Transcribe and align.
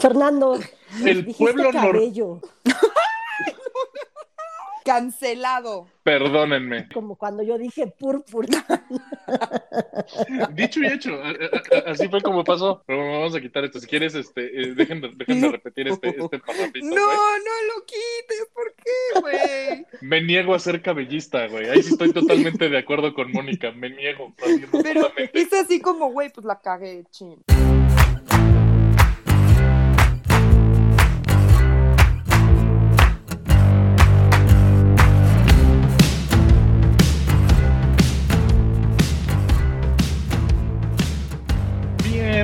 Fernando, 0.00 0.58
El 1.04 1.26
pueblo 1.34 1.70
nor- 1.70 1.72
cabello, 1.72 2.40
Cancelado. 4.84 5.86
Perdónenme. 6.02 6.88
como 6.94 7.16
cuando 7.16 7.42
yo 7.42 7.58
dije 7.58 7.88
púrpura. 7.88 8.48
Dicho 10.54 10.80
y 10.80 10.86
hecho, 10.86 11.10
así 11.86 12.08
fue 12.08 12.22
como 12.22 12.42
pasó. 12.42 12.82
Pero 12.86 13.00
bueno, 13.00 13.18
vamos 13.18 13.34
a 13.34 13.40
quitar 13.42 13.62
esto. 13.66 13.80
Si 13.80 13.86
quieres, 13.86 14.14
este, 14.14 14.46
eh, 14.46 14.72
déjenme, 14.74 15.10
déjenme 15.14 15.40
No. 15.42 15.52
repetir 15.52 15.88
este, 15.88 16.08
este 16.08 16.38
No, 16.82 16.94
no 16.94 17.74
lo 17.74 17.84
quites. 17.84 18.48
¿Por 18.54 18.74
qué, 18.76 19.20
güey? 19.20 19.86
Me 20.00 20.22
niego 20.22 20.54
a 20.54 20.58
ser 20.58 20.80
cabellista, 20.80 21.46
güey. 21.48 21.68
Ahí 21.68 21.82
sí 21.82 21.92
estoy 21.92 22.14
totalmente 22.14 22.70
de 22.70 22.78
acuerdo 22.78 23.12
con 23.12 23.30
Mónica. 23.30 23.70
Me 23.72 23.90
niego. 23.90 24.32
Pero 24.38 25.02
totalmente. 25.02 25.38
es 25.38 25.52
así 25.52 25.82
como, 25.82 26.10
güey, 26.12 26.30
pues 26.32 26.46
la 26.46 26.58
cagué, 26.60 27.04
chin. 27.10 27.36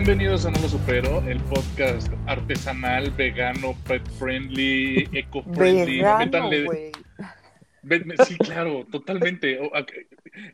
Bienvenidos 0.07 0.45
a 0.45 0.51
No 0.51 0.61
Lo 0.61 0.69
Supero, 0.69 1.23
el 1.27 1.41
podcast 1.45 2.13
artesanal, 2.27 3.11
vegano, 3.13 3.75
pet 3.89 4.07
friendly, 4.19 5.09
eco 5.15 5.43
friendly. 5.55 5.97
Vegano, 6.03 6.51
Métanle- 6.53 6.93
Sí, 8.27 8.37
claro, 8.37 8.85
totalmente. 8.93 9.59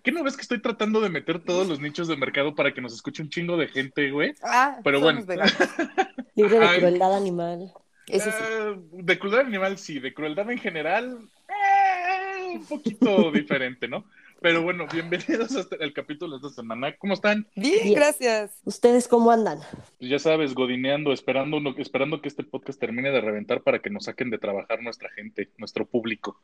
¿Qué 0.05 0.13
no 0.13 0.23
ves 0.23 0.37
que 0.37 0.43
estoy 0.43 0.61
tratando 0.63 1.01
de 1.01 1.09
meter 1.09 1.41
todos 1.41 1.67
los 1.67 1.81
nichos 1.81 2.07
de 2.07 2.17
mercado 2.17 2.55
para 2.55 2.73
que 2.73 2.81
nos 2.81 2.95
escuche 2.95 3.25
un 3.25 3.29
chingo 3.29 3.57
de 3.57 3.67
gente, 3.67 4.13
güey? 4.13 4.35
Ah, 4.45 4.79
Pero 4.85 5.01
somos 5.01 5.27
bueno. 5.27 5.43
Libre 6.37 6.61
de 6.61 6.79
crueldad 6.79 7.17
animal. 7.17 7.73
Eso 8.07 8.31
sí. 8.31 8.37
Eh, 8.41 8.77
de 9.03 9.19
crueldad 9.19 9.41
animal 9.41 9.79
sí, 9.79 9.99
de 9.99 10.15
crueldad 10.15 10.49
en 10.49 10.59
general, 10.59 11.19
eh, 11.49 12.53
un 12.55 12.67
poquito 12.67 13.33
diferente, 13.33 13.89
¿no? 13.89 14.05
Pero 14.41 14.63
bueno, 14.63 14.87
bienvenidos 14.91 15.55
hasta 15.55 15.77
el 15.77 15.93
capítulo 15.93 16.39
de 16.39 16.47
esta 16.47 16.63
semana. 16.63 16.97
¿Cómo 16.97 17.13
están? 17.13 17.47
Bien, 17.55 17.85
Bien. 17.85 17.95
gracias. 17.95 18.59
¿Ustedes 18.65 19.07
cómo 19.07 19.31
andan? 19.31 19.59
Pues 19.99 20.11
ya 20.11 20.19
sabes, 20.19 20.55
godineando, 20.55 21.13
esperando, 21.13 21.59
esperando 21.77 22.23
que 22.23 22.29
este 22.29 22.43
podcast 22.45 22.81
termine 22.81 23.11
de 23.11 23.21
reventar 23.21 23.63
para 23.63 23.81
que 23.81 23.91
nos 23.91 24.05
saquen 24.05 24.31
de 24.31 24.39
trabajar 24.39 24.83
nuestra 24.83 25.11
gente, 25.11 25.51
nuestro 25.59 25.87
público. 25.87 26.41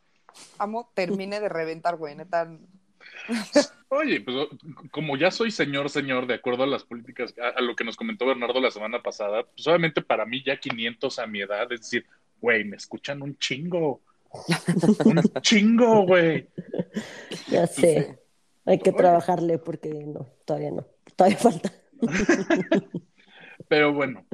Amo, 0.59 0.91
termine 0.95 1.41
de 1.41 1.49
reventar, 1.49 1.97
güey, 1.97 2.15
neta. 2.15 2.59
Oye, 3.89 4.21
pues 4.21 4.37
como 4.91 5.17
ya 5.17 5.31
soy 5.31 5.51
señor, 5.51 5.89
señor, 5.89 6.27
de 6.27 6.35
acuerdo 6.35 6.65
a 6.65 6.67
las 6.67 6.85
políticas, 6.85 7.35
a, 7.39 7.59
a 7.59 7.63
lo 7.63 7.75
que 7.75 7.85
nos 7.85 7.97
comentó 7.97 8.27
Bernardo 8.27 8.61
la 8.61 8.71
semana 8.71 9.03
pasada, 9.03 9.45
pues 9.45 9.67
obviamente 9.67 10.03
para 10.03 10.27
mí 10.27 10.43
ya 10.45 10.59
500 10.59 11.19
a 11.19 11.27
mi 11.27 11.41
edad, 11.41 11.73
es 11.73 11.81
decir, 11.81 12.05
güey, 12.43 12.65
me 12.65 12.77
escuchan 12.77 13.23
un 13.23 13.39
chingo. 13.39 14.03
Un 15.05 15.23
chingo, 15.41 16.07
güey. 16.07 16.49
Ya 17.49 17.67
sé. 17.67 18.19
Hay 18.65 18.79
que 18.79 18.93
trabajarle 18.93 19.59
porque 19.59 19.91
no, 19.91 20.27
todavía 20.45 20.73
no. 20.73 20.87
Todavía 21.15 21.39
falta. 21.39 21.73
Pero 23.69 23.93
bueno, 23.93 24.25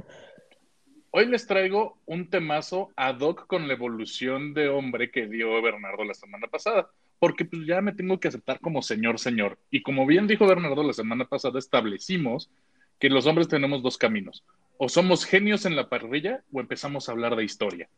hoy 1.11 1.27
les 1.27 1.47
traigo 1.47 1.99
un 2.07 2.29
temazo 2.29 2.91
ad 2.97 3.21
hoc 3.21 3.47
con 3.47 3.69
la 3.69 3.75
evolución 3.75 4.55
de 4.55 4.69
hombre 4.69 5.11
que 5.11 5.27
dio 5.27 5.61
Bernardo 5.63 6.05
la 6.05 6.15
semana 6.15 6.49
pasada, 6.49 6.91
porque 7.19 7.45
pues 7.45 7.67
ya 7.67 7.81
me 7.81 7.93
tengo 7.93 8.19
que 8.19 8.29
aceptar 8.29 8.61
como 8.61 8.83
señor, 8.83 9.19
señor. 9.19 9.59
Y 9.71 9.83
como 9.83 10.07
bien 10.07 10.27
dijo 10.27 10.47
Bernardo 10.47 10.83
la 10.83 10.93
semana 10.93 11.27
pasada, 11.27 11.59
establecimos 11.59 12.51
que 12.99 13.11
los 13.11 13.27
hombres 13.27 13.49
tenemos 13.49 13.83
dos 13.83 13.99
caminos. 13.99 14.45
O 14.79 14.89
somos 14.89 15.25
genios 15.25 15.67
en 15.67 15.77
la 15.77 15.89
parrilla 15.89 16.43
o 16.53 16.61
empezamos 16.61 17.09
a 17.09 17.13
hablar 17.13 17.37
de 17.37 17.45
historia. 17.45 17.89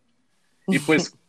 Y 0.67 0.79
pues, 0.79 1.17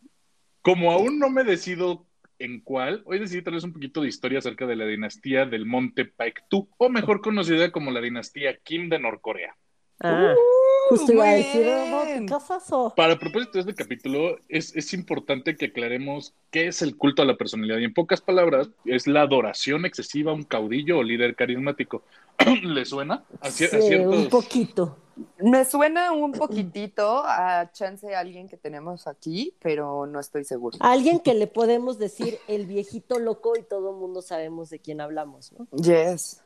como 0.66 0.90
aún 0.90 1.20
no 1.20 1.30
me 1.30 1.44
decido 1.44 2.04
en 2.40 2.58
cuál, 2.60 3.02
hoy 3.06 3.20
decidí 3.20 3.40
traerles 3.40 3.62
un 3.62 3.72
poquito 3.72 4.00
de 4.02 4.08
historia 4.08 4.40
acerca 4.40 4.66
de 4.66 4.74
la 4.74 4.84
dinastía 4.84 5.46
del 5.46 5.64
Monte 5.64 6.06
Paektu, 6.06 6.68
o 6.76 6.88
mejor 6.88 7.20
conocida 7.20 7.70
como 7.70 7.92
la 7.92 8.00
dinastía 8.00 8.56
Kim 8.64 8.88
de 8.88 8.98
Norcorea. 8.98 9.54
Ah, 10.00 10.34
Uh, 10.34 10.88
justo 10.88 11.12
iba 11.12 11.24
a. 11.24 12.94
Para 12.96 13.12
el 13.12 13.18
propósito 13.20 13.52
de 13.54 13.60
este 13.60 13.74
capítulo, 13.74 14.38
es, 14.48 14.74
es 14.74 14.92
importante 14.92 15.54
que 15.56 15.66
aclaremos 15.66 16.34
qué 16.50 16.66
es 16.66 16.82
el 16.82 16.96
culto 16.96 17.22
a 17.22 17.24
la 17.26 17.36
personalidad. 17.36 17.78
Y 17.78 17.84
en 17.84 17.94
pocas 17.94 18.20
palabras, 18.20 18.68
es 18.84 19.06
la 19.06 19.22
adoración 19.22 19.84
excesiva 19.84 20.32
a 20.32 20.34
un 20.34 20.42
caudillo 20.42 20.98
o 20.98 21.02
líder 21.04 21.36
carismático. 21.36 22.02
¿Le 22.62 22.84
suena? 22.84 23.22
A, 23.40 23.48
cier- 23.50 23.72
a 23.76 23.80
Sí, 23.80 23.86
ciertos- 23.88 24.16
un 24.16 24.28
poquito. 24.28 24.98
Me 25.38 25.64
suena 25.64 26.12
un 26.12 26.32
poquitito 26.32 27.22
a 27.24 27.70
chance 27.72 28.14
a 28.14 28.20
alguien 28.20 28.48
que 28.48 28.56
tenemos 28.56 29.06
aquí, 29.06 29.54
pero 29.60 30.06
no 30.06 30.20
estoy 30.20 30.44
seguro. 30.44 30.76
Alguien 30.80 31.20
que 31.20 31.34
le 31.34 31.46
podemos 31.46 31.98
decir 31.98 32.38
el 32.48 32.66
viejito 32.66 33.18
loco 33.18 33.56
y 33.58 33.62
todo 33.62 33.90
el 33.90 33.96
mundo 33.96 34.22
sabemos 34.22 34.70
de 34.70 34.78
quién 34.80 35.00
hablamos, 35.00 35.52
¿no? 35.52 35.66
Yes. 35.72 36.42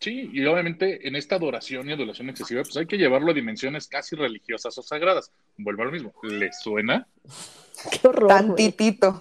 Sí, 0.00 0.30
y 0.32 0.44
obviamente 0.46 1.06
en 1.06 1.14
esta 1.14 1.36
adoración 1.36 1.88
y 1.88 1.92
adoración 1.92 2.30
excesiva, 2.30 2.62
pues 2.62 2.76
hay 2.76 2.86
que 2.86 2.96
llevarlo 2.96 3.30
a 3.30 3.34
dimensiones 3.34 3.86
casi 3.86 4.16
religiosas 4.16 4.76
o 4.78 4.82
sagradas. 4.82 5.30
Vuelvo 5.58 5.82
a 5.82 5.86
lo 5.86 5.92
mismo. 5.92 6.12
¿Le 6.22 6.52
suena? 6.52 7.06
Qué 7.90 8.08
horror. 8.08 8.28
Tantitito. 8.28 9.20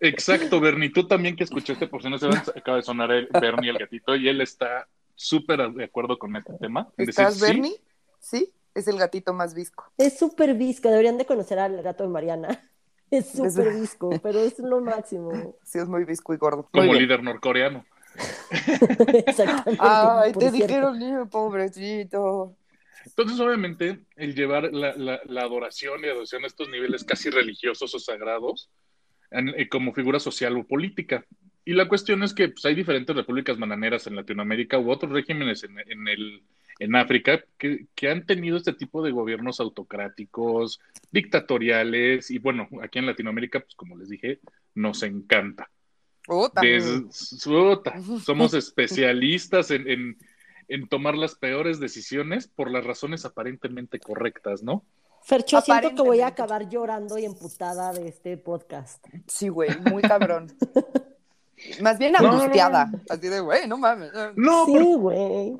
Exacto, 0.00 0.60
Bernie. 0.60 0.90
Tú 0.90 1.06
también 1.06 1.36
que 1.36 1.44
escuchaste, 1.44 1.86
por 1.86 2.02
si 2.02 2.10
no 2.10 2.18
se 2.18 2.26
acaba 2.26 2.76
de 2.76 2.82
sonar 2.82 3.10
el 3.12 3.28
Bernie 3.28 3.70
el 3.70 3.78
gatito 3.78 4.14
y 4.14 4.28
él 4.28 4.40
está 4.40 4.86
súper 5.16 5.72
de 5.72 5.84
acuerdo 5.84 6.18
con 6.18 6.36
este 6.36 6.52
tema. 6.60 6.88
Decir, 6.96 7.10
¿Estás, 7.10 7.34
sí, 7.34 7.40
Bernie? 7.44 7.80
Sí, 8.20 8.52
es 8.74 8.86
el 8.86 8.98
gatito 8.98 9.32
más 9.34 9.54
visco. 9.54 9.90
Es 9.98 10.18
súper 10.18 10.54
visco. 10.54 10.88
Deberían 10.88 11.18
de 11.18 11.26
conocer 11.26 11.58
al 11.58 11.82
gato 11.82 12.04
de 12.04 12.10
Mariana. 12.10 12.70
Es 13.10 13.30
súper 13.30 13.72
visco, 13.72 14.10
pero 14.20 14.40
es 14.40 14.58
lo 14.58 14.80
máximo. 14.80 15.30
Sí, 15.64 15.78
es 15.78 15.86
muy 15.88 16.04
visco 16.04 16.34
y 16.34 16.38
gordo. 16.38 16.68
como 16.72 16.84
bien. 16.84 16.98
líder 16.98 17.22
norcoreano. 17.22 17.84
Exactamente. 18.50 19.78
Ay, 19.80 20.32
te 20.32 20.50
cierto. 20.50 20.56
dijeron, 20.66 20.98
niño, 20.98 21.28
pobrecito. 21.28 22.56
Entonces, 23.04 23.38
obviamente, 23.38 24.00
el 24.16 24.34
llevar 24.34 24.72
la, 24.72 24.94
la- 24.96 25.20
la 25.24 25.42
adoración 25.42 26.04
y 26.04 26.08
adoración 26.08 26.42
a 26.44 26.48
estos 26.48 26.68
niveles 26.68 27.04
casi 27.04 27.30
religiosos 27.30 27.94
o 27.94 27.98
sagrados 28.00 28.70
en- 29.30 29.50
eh, 29.50 29.68
como 29.68 29.92
figura 29.94 30.18
social 30.18 30.56
o 30.56 30.64
política. 30.66 31.24
Y 31.66 31.74
la 31.74 31.88
cuestión 31.88 32.22
es 32.22 32.32
que 32.32 32.48
pues, 32.48 32.64
hay 32.64 32.74
diferentes 32.74 33.14
repúblicas 33.14 33.58
bananeras 33.58 34.06
en 34.06 34.14
Latinoamérica 34.16 34.78
u 34.78 34.88
otros 34.90 35.10
regímenes 35.12 35.64
en, 35.64 35.78
en 35.80 36.06
el, 36.08 36.42
en 36.78 36.94
África 36.96 37.44
que, 37.58 37.86
que 37.94 38.08
han 38.08 38.24
tenido 38.24 38.56
este 38.56 38.72
tipo 38.72 39.02
de 39.02 39.10
gobiernos 39.10 39.58
autocráticos, 39.58 40.80
dictatoriales, 41.10 42.30
y 42.30 42.38
bueno, 42.38 42.68
aquí 42.82 42.98
en 43.00 43.06
Latinoamérica, 43.06 43.60
pues 43.60 43.74
como 43.74 43.96
les 43.96 44.08
dije, 44.08 44.38
nos 44.74 45.02
encanta. 45.02 45.68
Des- 46.62 47.42
puta, 47.44 47.94
somos 48.24 48.54
especialistas 48.54 49.70
en, 49.70 49.88
en- 49.90 50.18
en 50.68 50.88
tomar 50.88 51.16
las 51.16 51.34
peores 51.36 51.78
decisiones 51.78 52.48
por 52.48 52.70
las 52.70 52.84
razones 52.84 53.24
aparentemente 53.24 54.00
correctas, 54.00 54.62
¿no? 54.64 54.84
Fercho, 55.22 55.60
siento 55.60 55.94
que 55.94 56.02
voy 56.02 56.20
a 56.20 56.28
acabar 56.28 56.68
llorando 56.68 57.18
y 57.18 57.24
emputada 57.24 57.92
de 57.92 58.08
este 58.08 58.36
podcast. 58.36 59.04
Sí, 59.26 59.48
güey, 59.48 59.70
muy 59.90 60.02
cabrón. 60.02 60.52
Más 61.80 61.98
bien 61.98 62.12
No, 62.12 62.20
no, 62.20 62.32
angustiada. 62.32 62.90
Así 63.08 63.28
de, 63.28 63.40
güey, 63.40 63.66
no 63.66 63.78
mames. 63.78 64.10
No, 64.36 64.66
sí, 64.66 64.72
güey. 64.96 65.56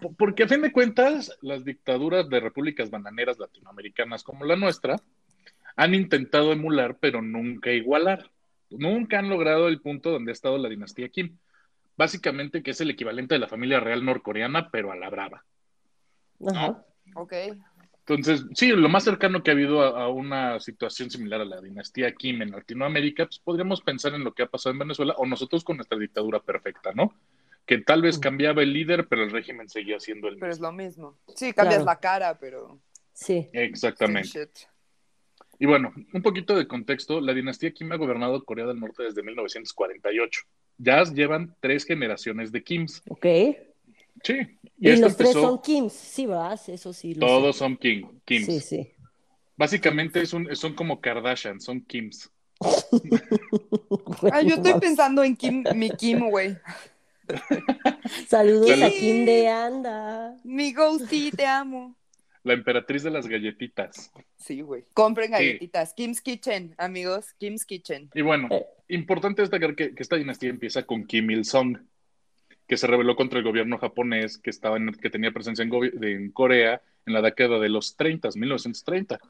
por- 0.00 0.16
porque 0.16 0.44
a 0.44 0.48
fin 0.48 0.62
de 0.62 0.72
cuentas, 0.72 1.36
las 1.42 1.64
dictaduras 1.64 2.28
de 2.28 2.40
repúblicas 2.40 2.90
bananeras 2.90 3.38
latinoamericanas 3.38 4.22
como 4.24 4.44
la 4.44 4.56
nuestra 4.56 4.96
han 5.76 5.94
intentado 5.94 6.52
emular, 6.52 6.96
pero 6.98 7.20
nunca 7.22 7.70
igualar. 7.70 8.30
Nunca 8.70 9.18
han 9.18 9.28
logrado 9.28 9.68
el 9.68 9.80
punto 9.80 10.10
donde 10.10 10.32
ha 10.32 10.34
estado 10.34 10.58
la 10.58 10.68
dinastía 10.68 11.08
Kim. 11.10 11.36
Básicamente 11.96 12.62
que 12.62 12.72
es 12.72 12.80
el 12.80 12.90
equivalente 12.90 13.34
de 13.34 13.38
la 13.38 13.46
familia 13.48 13.78
real 13.80 14.04
norcoreana, 14.04 14.70
pero 14.70 14.90
a 14.90 14.96
la 14.96 15.08
brava. 15.10 15.44
Ajá. 16.46 16.82
Ok. 17.14 17.32
Entonces, 18.08 18.46
sí, 18.54 18.68
lo 18.68 18.88
más 18.88 19.02
cercano 19.02 19.42
que 19.42 19.50
ha 19.50 19.54
habido 19.54 19.82
a, 19.82 20.04
a 20.04 20.08
una 20.08 20.60
situación 20.60 21.10
similar 21.10 21.40
a 21.40 21.44
la 21.44 21.60
dinastía 21.60 22.12
Kim 22.14 22.40
en 22.40 22.52
Latinoamérica, 22.52 23.26
pues 23.26 23.40
podríamos 23.40 23.80
pensar 23.80 24.14
en 24.14 24.22
lo 24.22 24.32
que 24.32 24.44
ha 24.44 24.46
pasado 24.46 24.72
en 24.72 24.78
Venezuela 24.78 25.14
o 25.18 25.26
nosotros 25.26 25.64
con 25.64 25.76
nuestra 25.76 25.98
dictadura 25.98 26.38
perfecta, 26.40 26.92
¿no? 26.94 27.12
Que 27.66 27.78
tal 27.78 28.02
vez 28.02 28.20
cambiaba 28.20 28.62
el 28.62 28.72
líder, 28.72 29.08
pero 29.08 29.24
el 29.24 29.30
régimen 29.32 29.68
seguía 29.68 29.98
siendo 29.98 30.28
el 30.28 30.36
Pero 30.38 30.52
es 30.52 30.58
mismo. 30.60 30.66
lo 30.68 30.72
mismo. 30.72 31.18
Sí, 31.34 31.52
cambias 31.52 31.78
Claro. 31.82 31.84
la 31.86 31.98
cara, 31.98 32.38
pero. 32.38 32.78
Sí. 33.12 33.48
Exactamente. 33.52 34.50
Y 35.58 35.66
bueno, 35.66 35.92
un 36.12 36.22
poquito 36.22 36.54
de 36.54 36.68
contexto, 36.68 37.20
la 37.20 37.32
dinastía 37.34 37.72
Kim 37.72 37.90
ha 37.90 37.96
gobernado 37.96 38.44
Corea 38.44 38.66
del 38.66 38.78
Norte 38.78 39.02
desde 39.02 39.22
1948. 39.22 40.42
Ya 40.78 41.02
llevan 41.04 41.56
tres 41.60 41.84
generaciones 41.86 42.52
de 42.52 42.62
Kims. 42.62 43.02
Ok. 43.08 43.26
Sí, 44.22 44.34
Y, 44.78 44.88
y, 44.88 44.90
esto 44.90 45.06
los 45.06 45.16
tres 45.16 45.32
son 45.32 45.60
Kims, 45.62 45.92
sí, 45.92 46.26
vas, 46.26 46.68
eso 46.68 46.92
sí. 46.92 47.14
Lo 47.14 47.26
todos 47.26 47.56
sé. 47.56 47.58
son 47.60 47.76
Kim, 47.76 48.08
Kims. 48.24 48.46
Sí, 48.46 48.60
sí. 48.60 48.90
Básicamente 49.56 50.20
es 50.20 50.32
un, 50.32 50.54
son 50.54 50.74
como 50.74 51.00
Kardashian, 51.00 51.60
son 51.60 51.80
Kims. 51.80 52.30
Ay, 54.32 54.48
yo 54.48 54.56
estoy 54.56 54.80
pensando 54.80 55.22
en 55.24 55.36
Kim, 55.36 55.64
mi 55.74 55.90
Kim, 55.90 56.30
güey. 56.30 56.56
Saludos 58.28 58.82
a. 58.82 58.90
Kim 58.90 59.24
de 59.24 59.48
Anda. 59.48 60.36
Mi 60.44 60.72
Ghosty, 60.72 61.30
te 61.30 61.46
amo. 61.46 61.96
La 62.44 62.52
emperatriz 62.52 63.02
de 63.02 63.10
las 63.10 63.26
galletitas. 63.26 64.12
Sí, 64.36 64.60
güey. 64.60 64.84
Compren 64.94 65.32
galletitas. 65.32 65.92
Kim's 65.94 66.20
Kitchen, 66.20 66.74
amigos. 66.78 67.34
Kim's 67.38 67.64
Kitchen. 67.66 68.08
Y 68.14 68.22
bueno, 68.22 68.48
importante 68.88 69.42
destacar 69.42 69.74
que, 69.74 69.94
que 69.94 70.02
esta 70.02 70.16
dinastía 70.16 70.50
empieza 70.50 70.84
con 70.84 71.06
Kim 71.06 71.28
Il-sung, 71.30 71.78
que 72.66 72.76
se 72.76 72.86
rebeló 72.86 73.16
contra 73.16 73.38
el 73.38 73.44
gobierno 73.44 73.78
japonés 73.78 74.38
que, 74.38 74.50
estaba 74.50 74.78
que 75.00 75.10
tenía 75.10 75.30
presencia 75.30 75.64
en, 75.64 76.30
Corea 76.32 76.82
en 77.06 77.12
la 77.12 77.22
década 77.22 77.58
de 77.58 77.68
los 77.68 77.96
30, 77.96 78.30
1930. 78.34 79.20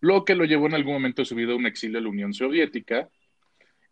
Lo 0.00 0.24
que 0.24 0.34
lo 0.34 0.44
llevó 0.44 0.66
en 0.66 0.74
algún 0.74 0.94
momento 0.94 1.22
de 1.22 1.26
su 1.26 1.34
vida 1.34 1.52
a 1.52 1.56
un 1.56 1.66
exilio 1.66 1.98
a 1.98 2.02
la 2.02 2.08
Unión 2.08 2.32
Soviética 2.32 3.08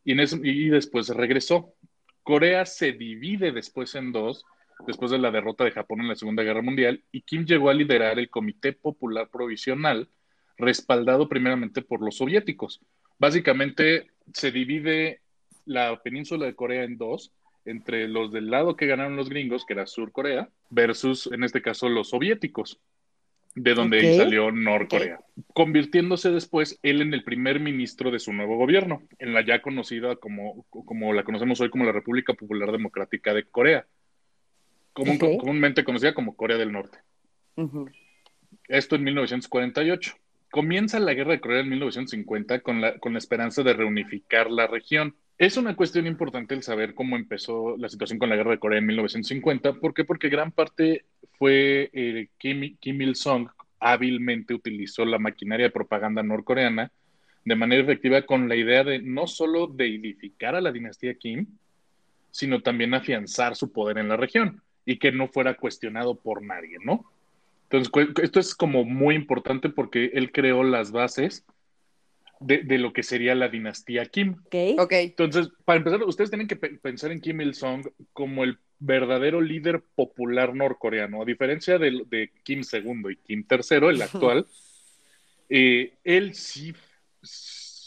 y, 0.05 0.13
en 0.13 0.21
y 0.45 0.69
después 0.69 1.09
regresó. 1.09 1.75
Corea 2.23 2.65
se 2.65 2.93
divide 2.93 3.53
después 3.53 3.95
en 3.95 4.13
dos, 4.13 4.45
después 4.87 5.11
de 5.11 5.19
la 5.19 5.31
derrota 5.31 5.65
de 5.65 5.71
Japón 5.71 6.01
en 6.01 6.09
la 6.09 6.17
Segunda 6.17 6.43
Guerra 6.43 6.63
Mundial, 6.63 7.05
y 7.13 7.23
Kim 7.23 7.45
llegó 7.45 7.71
a 7.71 7.75
liderar 7.75 8.19
el 8.19 8.31
Comité 8.31 8.73
Popular 8.73 9.29
Provisional, 9.31 10.09
respaldado 10.57 11.29
primeramente 11.29 11.83
por 11.83 12.03
los 12.03 12.17
soviéticos. 12.17 12.81
Básicamente 13.19 14.11
se 14.33 14.51
divide 14.51 15.21
la 15.67 16.01
península 16.03 16.47
de 16.47 16.55
Corea 16.55 16.85
en 16.85 16.99
dos, 16.99 17.33
entre 17.67 18.09
los 18.09 18.33
del 18.33 18.51
lado 18.51 18.77
que 18.77 18.87
ganaron 18.87 19.17
los 19.17 19.29
gringos, 19.29 19.65
que 19.67 19.75
era 19.75 19.87
Sur 19.87 20.13
Corea, 20.13 20.49
versus, 20.71 21.29
en 21.33 21.45
este 21.45 21.61
caso, 21.63 21.89
los 21.89 22.11
soviéticos, 22.11 22.81
de 23.55 23.75
donde 23.75 23.99
Ok. 24.11 24.17
salió 24.17 24.51
Norcorea, 24.53 25.19
convirtiéndose 25.55 26.31
después 26.31 26.79
él 26.83 27.01
en 27.01 27.15
el 27.15 27.25
primer 27.25 27.59
ministro 27.61 28.11
de 28.11 28.19
su 28.19 28.33
nuevo 28.33 28.57
gobierno, 28.57 29.03
en 29.19 29.33
la 29.33 29.45
ya 29.45 29.63
conocida 29.63 30.17
como, 30.17 30.65
como 30.71 31.13
la 31.13 31.25
conocemos 31.25 31.61
hoy 31.61 31.71
como 31.71 31.85
la 31.85 31.93
República 31.93 32.35
Popular 32.35 32.71
Democrática 32.71 33.33
de 33.33 33.45
Corea, 33.45 33.87
común- 34.93 35.19
comúnmente 35.19 35.85
conocida 35.85 36.15
como 36.15 36.37
Corea 36.37 36.59
del 36.59 36.73
Norte. 36.73 36.99
Ujú. 37.57 37.89
Esto 38.69 38.97
en 38.97 39.05
1948. 39.05 40.15
Comienza 40.51 40.99
la 41.01 41.15
guerra 41.15 41.33
de 41.33 41.41
Corea 41.41 41.61
en 41.61 41.69
1950 41.71 42.61
con 42.61 42.81
la, 42.81 42.99
con 42.99 43.13
la 43.13 43.19
esperanza 43.19 43.63
de 43.63 43.73
reunificar 43.75 44.51
la 44.51 44.67
región. 44.67 45.17
Es 45.39 45.59
una 45.59 45.77
cuestión 45.77 46.07
importante 46.07 46.55
el 46.55 46.63
saber 46.63 46.95
cómo 46.95 47.17
empezó 47.17 47.77
la 47.77 47.91
situación 47.91 48.19
con 48.19 48.31
la 48.31 48.37
guerra 48.37 48.53
de 48.53 48.59
Corea 48.59 48.79
en 48.79 48.87
1950. 48.87 49.75
¿Por 49.75 49.93
qué? 49.93 50.05
Porque 50.05 50.31
gran 50.31 50.51
parte 50.51 51.05
fue 51.39 51.91
eh, 51.93 52.29
Kim, 52.39 52.77
Kim 52.81 53.03
Il-sung 53.03 53.49
hábilmente 53.79 54.55
utilizó 54.55 55.05
la 55.05 55.19
maquinaria 55.19 55.67
de 55.67 55.73
propaganda 55.73 56.23
norcoreana 56.23 56.91
de 57.45 57.55
manera 57.55 57.83
efectiva 57.83 58.23
con 58.23 58.49
la 58.49 58.57
idea 58.57 58.83
de 58.83 59.01
no 59.01 59.27
solo 59.27 59.67
deidificar 59.67 60.57
a 60.57 60.61
la 60.61 60.73
dinastía 60.73 61.15
Kim, 61.15 61.47
sino 62.31 62.63
también 62.63 62.95
afianzar 62.95 63.57
su 63.57 63.71
poder 63.73 63.99
en 63.99 64.09
la 64.09 64.17
región 64.17 64.63
y 64.85 64.99
que 64.99 65.13
no 65.13 65.29
fuera 65.29 65.55
cuestionado 65.55 66.17
por 66.17 66.43
nadie, 66.43 66.79
¿no? 66.83 67.05
Entonces, 67.71 67.93
esto 68.23 68.41
es 68.41 68.55
como 68.55 68.85
muy 68.85 69.15
importante 69.15 69.69
porque 69.69 70.11
él 70.15 70.33
creó 70.33 70.63
las 70.63 70.93
bases 70.93 71.45
de, 72.41 72.59
de 72.65 72.79
lo 72.79 72.93
que 72.93 73.03
sería 73.03 73.35
la 73.35 73.49
dinastía 73.49 74.07
Kim. 74.07 74.37
Ok. 74.47 74.55
Ok. 74.79 74.93
Entonces, 74.93 75.49
para 75.65 75.79
empezar, 75.79 76.03
ustedes 76.05 76.31
tienen 76.31 76.49
que 76.49 76.57
pe- 76.57 76.79
pensar 76.79 77.11
en 77.13 77.21
Kim 77.21 77.41
Il-sung 77.41 77.87
como 78.13 78.45
el 78.45 78.59
verdadero 78.79 79.41
líder 79.41 79.83
popular 79.95 80.55
norcoreano. 80.55 81.23
A 81.23 81.25
diferencia 81.25 81.79
de, 81.79 82.03
de 82.09 82.31
Kim 82.43 82.61
II 82.71 83.11
y 83.13 83.17
Kim 83.17 83.47
III, 83.51 83.89
el 83.89 84.03
actual, 84.03 84.47
eh, 85.49 85.95
él 86.05 86.35
sí, 86.35 86.75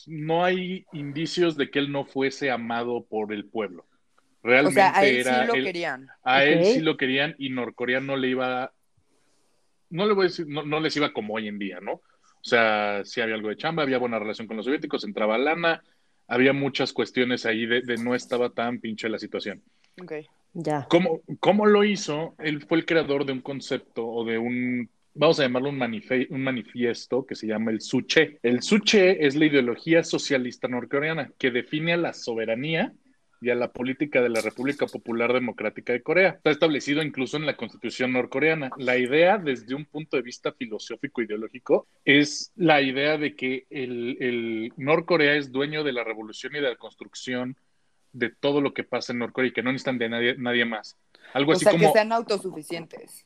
no 0.08 0.44
hay 0.44 0.86
indicios 0.94 1.56
de 1.58 1.70
que 1.70 1.80
él 1.80 1.92
no 1.92 2.06
fuese 2.06 2.50
amado 2.52 3.06
por 3.06 3.34
el 3.34 3.46
pueblo. 3.46 3.84
O 3.84 4.44
Realmente 4.44 4.74
sea, 4.74 4.98
a 4.98 5.06
él 5.06 5.16
era 5.18 5.42
sí 5.42 5.48
lo 5.48 5.54
él- 5.54 5.64
querían. 5.66 6.08
a 6.24 6.44
él 6.46 6.64
sí 6.66 6.80
lo 6.82 6.98
querían 6.98 7.36
y 7.38 7.50
Norcorea 7.50 8.00
no 8.00 8.16
le 8.18 8.30
iba, 8.30 8.74
no 9.90 10.06
le 10.08 10.14
voy 10.14 10.26
a 10.26 10.28
decir, 10.30 10.48
no, 10.48 10.64
no 10.64 10.80
les 10.80 10.96
iba 10.96 11.12
como 11.14 11.36
hoy 11.36 11.48
en 11.48 11.60
día, 11.60 11.80
¿no? 11.82 12.02
O 12.42 12.48
sea, 12.48 13.02
sí 13.04 13.22
había 13.22 13.36
algo 13.36 13.50
de 13.50 13.58
chamba, 13.58 13.84
había 13.84 13.98
buena 13.98 14.20
relación 14.20 14.48
con 14.48 14.58
los 14.58 14.66
soviéticos, 14.66 15.04
entraba 15.04 15.38
lana, 15.38 15.84
había 16.28 16.54
muchas 16.54 16.94
cuestiones 16.94 17.46
ahí 17.46 17.66
de, 17.66 17.82
de 17.82 17.98
no 17.98 18.16
estaba 18.16 18.50
tan 18.52 18.80
pinche 18.80 19.10
la 19.10 19.20
situación. 19.20 19.62
Ok. 20.02 20.14
Ya. 20.54 20.88
¿Cómo, 20.90 21.22
¿Cómo 21.40 21.66
lo 21.66 21.84
hizo? 21.84 22.36
Él 22.40 22.62
fue 22.62 22.78
el 22.80 22.86
creador 22.86 23.26
de 23.26 23.34
un 23.34 23.42
concepto 23.42 24.08
o 24.08 24.26
de 24.26 24.38
un, 24.38 24.90
vamos 25.14 25.40
a 25.40 25.44
llamarlo 25.44 25.70
un, 25.70 25.78
manife- 25.78 26.28
un 26.30 26.44
manifiesto 26.44 27.26
que 27.26 27.36
se 27.36 27.46
llama 27.46 27.72
el 27.72 27.82
Suche. 27.82 28.40
El 28.42 28.64
Suche 28.64 29.26
es 29.28 29.36
la 29.36 29.46
ideología 29.46 30.04
socialista 30.04 30.68
norcoreana 30.68 31.30
que 31.38 31.52
define 31.52 31.94
a 31.94 31.98
la 31.98 32.14
soberanía 32.14 32.94
y 33.42 33.50
a 33.50 33.56
la 33.56 33.72
política 33.72 34.22
de 34.22 34.30
la 34.30 34.42
República 34.42 34.86
Popular 34.86 35.32
Democrática 35.34 35.94
de 35.94 36.02
Corea. 36.04 36.30
Está 36.32 36.50
establecido 36.52 37.02
incluso 37.02 37.38
en 37.38 37.46
la 37.46 37.56
constitución 37.56 38.12
norcoreana. 38.14 38.70
La 38.78 38.98
idea, 38.98 39.38
desde 39.38 39.76
un 39.76 39.86
punto 39.86 40.18
de 40.18 40.24
vista 40.24 40.52
filosófico 40.52 41.22
ideológico, 41.22 41.88
es 42.04 42.52
la 42.56 42.82
idea 42.82 43.18
de 43.18 43.36
que 43.36 43.66
el, 43.70 44.18
el 44.20 44.74
Norcorea 44.78 45.36
es 45.36 45.52
dueño 45.52 45.84
de 45.84 45.94
la 45.94 46.04
revolución 46.04 46.54
y 46.56 46.60
de 46.60 46.70
la 46.70 46.76
construcción 46.76 47.56
de 48.12 48.30
todo 48.30 48.60
lo 48.60 48.74
que 48.74 48.84
pasa 48.84 49.14
en 49.14 49.20
Norcorea 49.20 49.50
y 49.50 49.54
que 49.54 49.62
no 49.64 49.72
necesitan 49.72 49.98
de 50.00 50.10
nadie, 50.10 50.36
nadie 50.38 50.66
más. 50.66 50.98
Algo 51.34 51.52
O 51.52 51.56
así 51.56 51.64
sea, 51.64 51.74
como 51.74 51.88
que 51.88 51.94
sean 52.00 52.12
autosuficientes. 52.12 53.24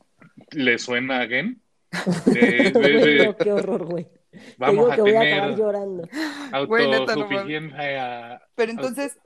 le 0.52 0.78
suena 0.78 1.22
a 1.22 1.28
Gen. 1.28 1.62
De- 2.26 2.72
de- 2.72 2.80
de- 3.06 3.26
No, 3.28 3.38
qué 3.38 3.52
horror, 3.52 3.86
güey. 3.86 4.08
Te 4.34 4.40
vamos 4.58 4.76
digo 4.76 4.92
a 4.92 4.96
que 4.96 5.02
voy 5.04 5.14
a 5.14 5.22
acabar 5.22 5.42
tener 5.44 5.58
llorando. 5.60 6.10
Autosuficiencia. 6.52 8.42
Pero 8.56 8.72
entonces, 8.72 9.18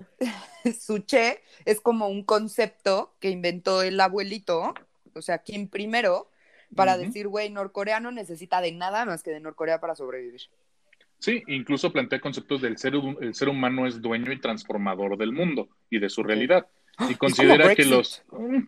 Suche 0.79 1.41
es 1.65 1.81
como 1.81 2.07
un 2.07 2.23
concepto 2.23 3.13
que 3.19 3.29
inventó 3.29 3.81
el 3.81 3.99
abuelito, 3.99 4.73
o 5.13 5.21
sea, 5.21 5.39
Kim 5.39 5.67
primero, 5.67 6.29
para 6.75 6.97
decir, 6.97 7.27
güey, 7.27 7.49
Norcorea 7.49 7.99
no 7.99 8.11
necesita 8.11 8.61
de 8.61 8.71
nada 8.71 9.05
más 9.05 9.23
que 9.23 9.31
de 9.31 9.39
Norcorea 9.39 9.79
para 9.79 9.95
sobrevivir. 9.95 10.41
Sí, 11.19 11.41
incluso 11.47 11.91
plantea 11.91 12.19
conceptos 12.19 12.61
del 12.61 12.77
ser, 12.77 12.93
el 13.21 13.33
ser 13.33 13.49
humano 13.49 13.87
es 13.87 14.01
dueño 14.01 14.31
y 14.31 14.39
transformador 14.39 15.17
del 15.17 15.31
mundo 15.31 15.69
y 15.89 15.99
de 15.99 16.09
su 16.09 16.23
realidad. 16.23 16.67
Y 17.09 17.15
considera 17.15 17.75
que 17.75 17.85
los... 17.85 18.23
Mm, 18.31 18.63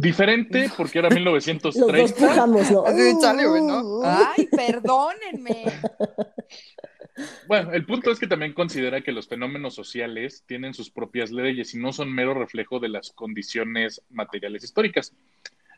Diferente, 0.00 0.70
porque 0.76 0.98
era 0.98 1.08
Los 1.08 1.16
1930. 1.16 1.98
dos 1.98 2.12
pujamos, 2.12 2.70
¿no? 2.70 2.84
Así 2.84 3.00
de 3.00 3.14
chale, 3.20 3.46
güey, 3.46 3.62
¿no? 3.62 3.80
Uh, 3.80 3.98
uh, 3.98 4.00
uh. 4.00 4.04
Ay, 4.04 4.46
perdónenme. 4.46 5.64
Bueno, 7.46 7.72
el 7.72 7.84
punto 7.84 8.10
es 8.10 8.18
que 8.18 8.26
también 8.26 8.52
considera 8.52 9.00
que 9.00 9.12
los 9.12 9.28
fenómenos 9.28 9.74
sociales 9.74 10.44
tienen 10.46 10.74
sus 10.74 10.90
propias 10.90 11.30
leyes 11.30 11.74
y 11.74 11.78
no 11.78 11.92
son 11.92 12.12
mero 12.12 12.34
reflejo 12.34 12.78
de 12.78 12.88
las 12.88 13.10
condiciones 13.12 14.02
materiales 14.10 14.64
históricas. 14.64 15.14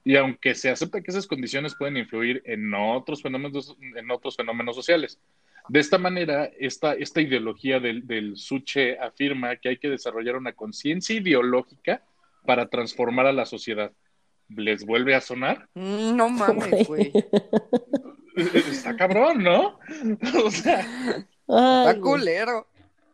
Y 0.05 0.17
aunque 0.17 0.55
se 0.55 0.71
acepta 0.71 1.01
que 1.01 1.11
esas 1.11 1.27
condiciones 1.27 1.75
pueden 1.75 1.97
influir 1.97 2.43
en 2.47 2.73
otros 2.75 3.23
fenómenos, 3.23 3.77
en 3.97 4.11
otros 4.11 4.37
fenómenos 4.37 4.75
sociales. 4.75 5.19
De 5.69 5.79
esta 5.79 5.99
manera, 5.99 6.47
esta, 6.59 6.95
esta 6.95 7.21
ideología 7.21 7.81
del, 7.81 8.07
del 8.07 8.37
Suche 8.37 8.99
afirma 8.99 9.57
que 9.57 9.69
hay 9.69 9.77
que 9.77 9.91
desarrollar 9.91 10.37
una 10.37 10.53
conciencia 10.53 11.15
ideológica 11.15 12.03
para 12.45 12.69
transformar 12.69 13.27
a 13.27 13.33
la 13.33 13.45
sociedad. 13.45 13.93
¿Les 14.49 14.85
vuelve 14.85 15.15
a 15.15 15.21
sonar? 15.21 15.69
Mm, 15.75 16.17
No 16.17 16.29
mames, 16.29 16.89
güey. 16.89 17.13
Está 18.41 18.97
cabrón, 18.97 19.43
¿no? 19.43 19.79
O 20.45 20.51
sea, 20.51 20.81
Ay, 21.49 21.89
Está 21.89 22.01
culero. 22.01 22.67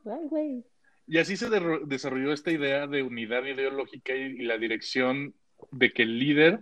Ay, 0.04 0.28
güey. 0.28 0.64
Y 1.08 1.18
así 1.18 1.36
se 1.36 1.48
desarrolló 1.86 2.32
esta 2.32 2.50
idea 2.50 2.86
de 2.86 3.02
unidad 3.02 3.44
ideológica 3.44 4.14
y, 4.14 4.22
y 4.22 4.42
la 4.42 4.58
dirección 4.58 5.34
de 5.70 5.92
que 5.92 6.02
el 6.02 6.18
líder 6.18 6.60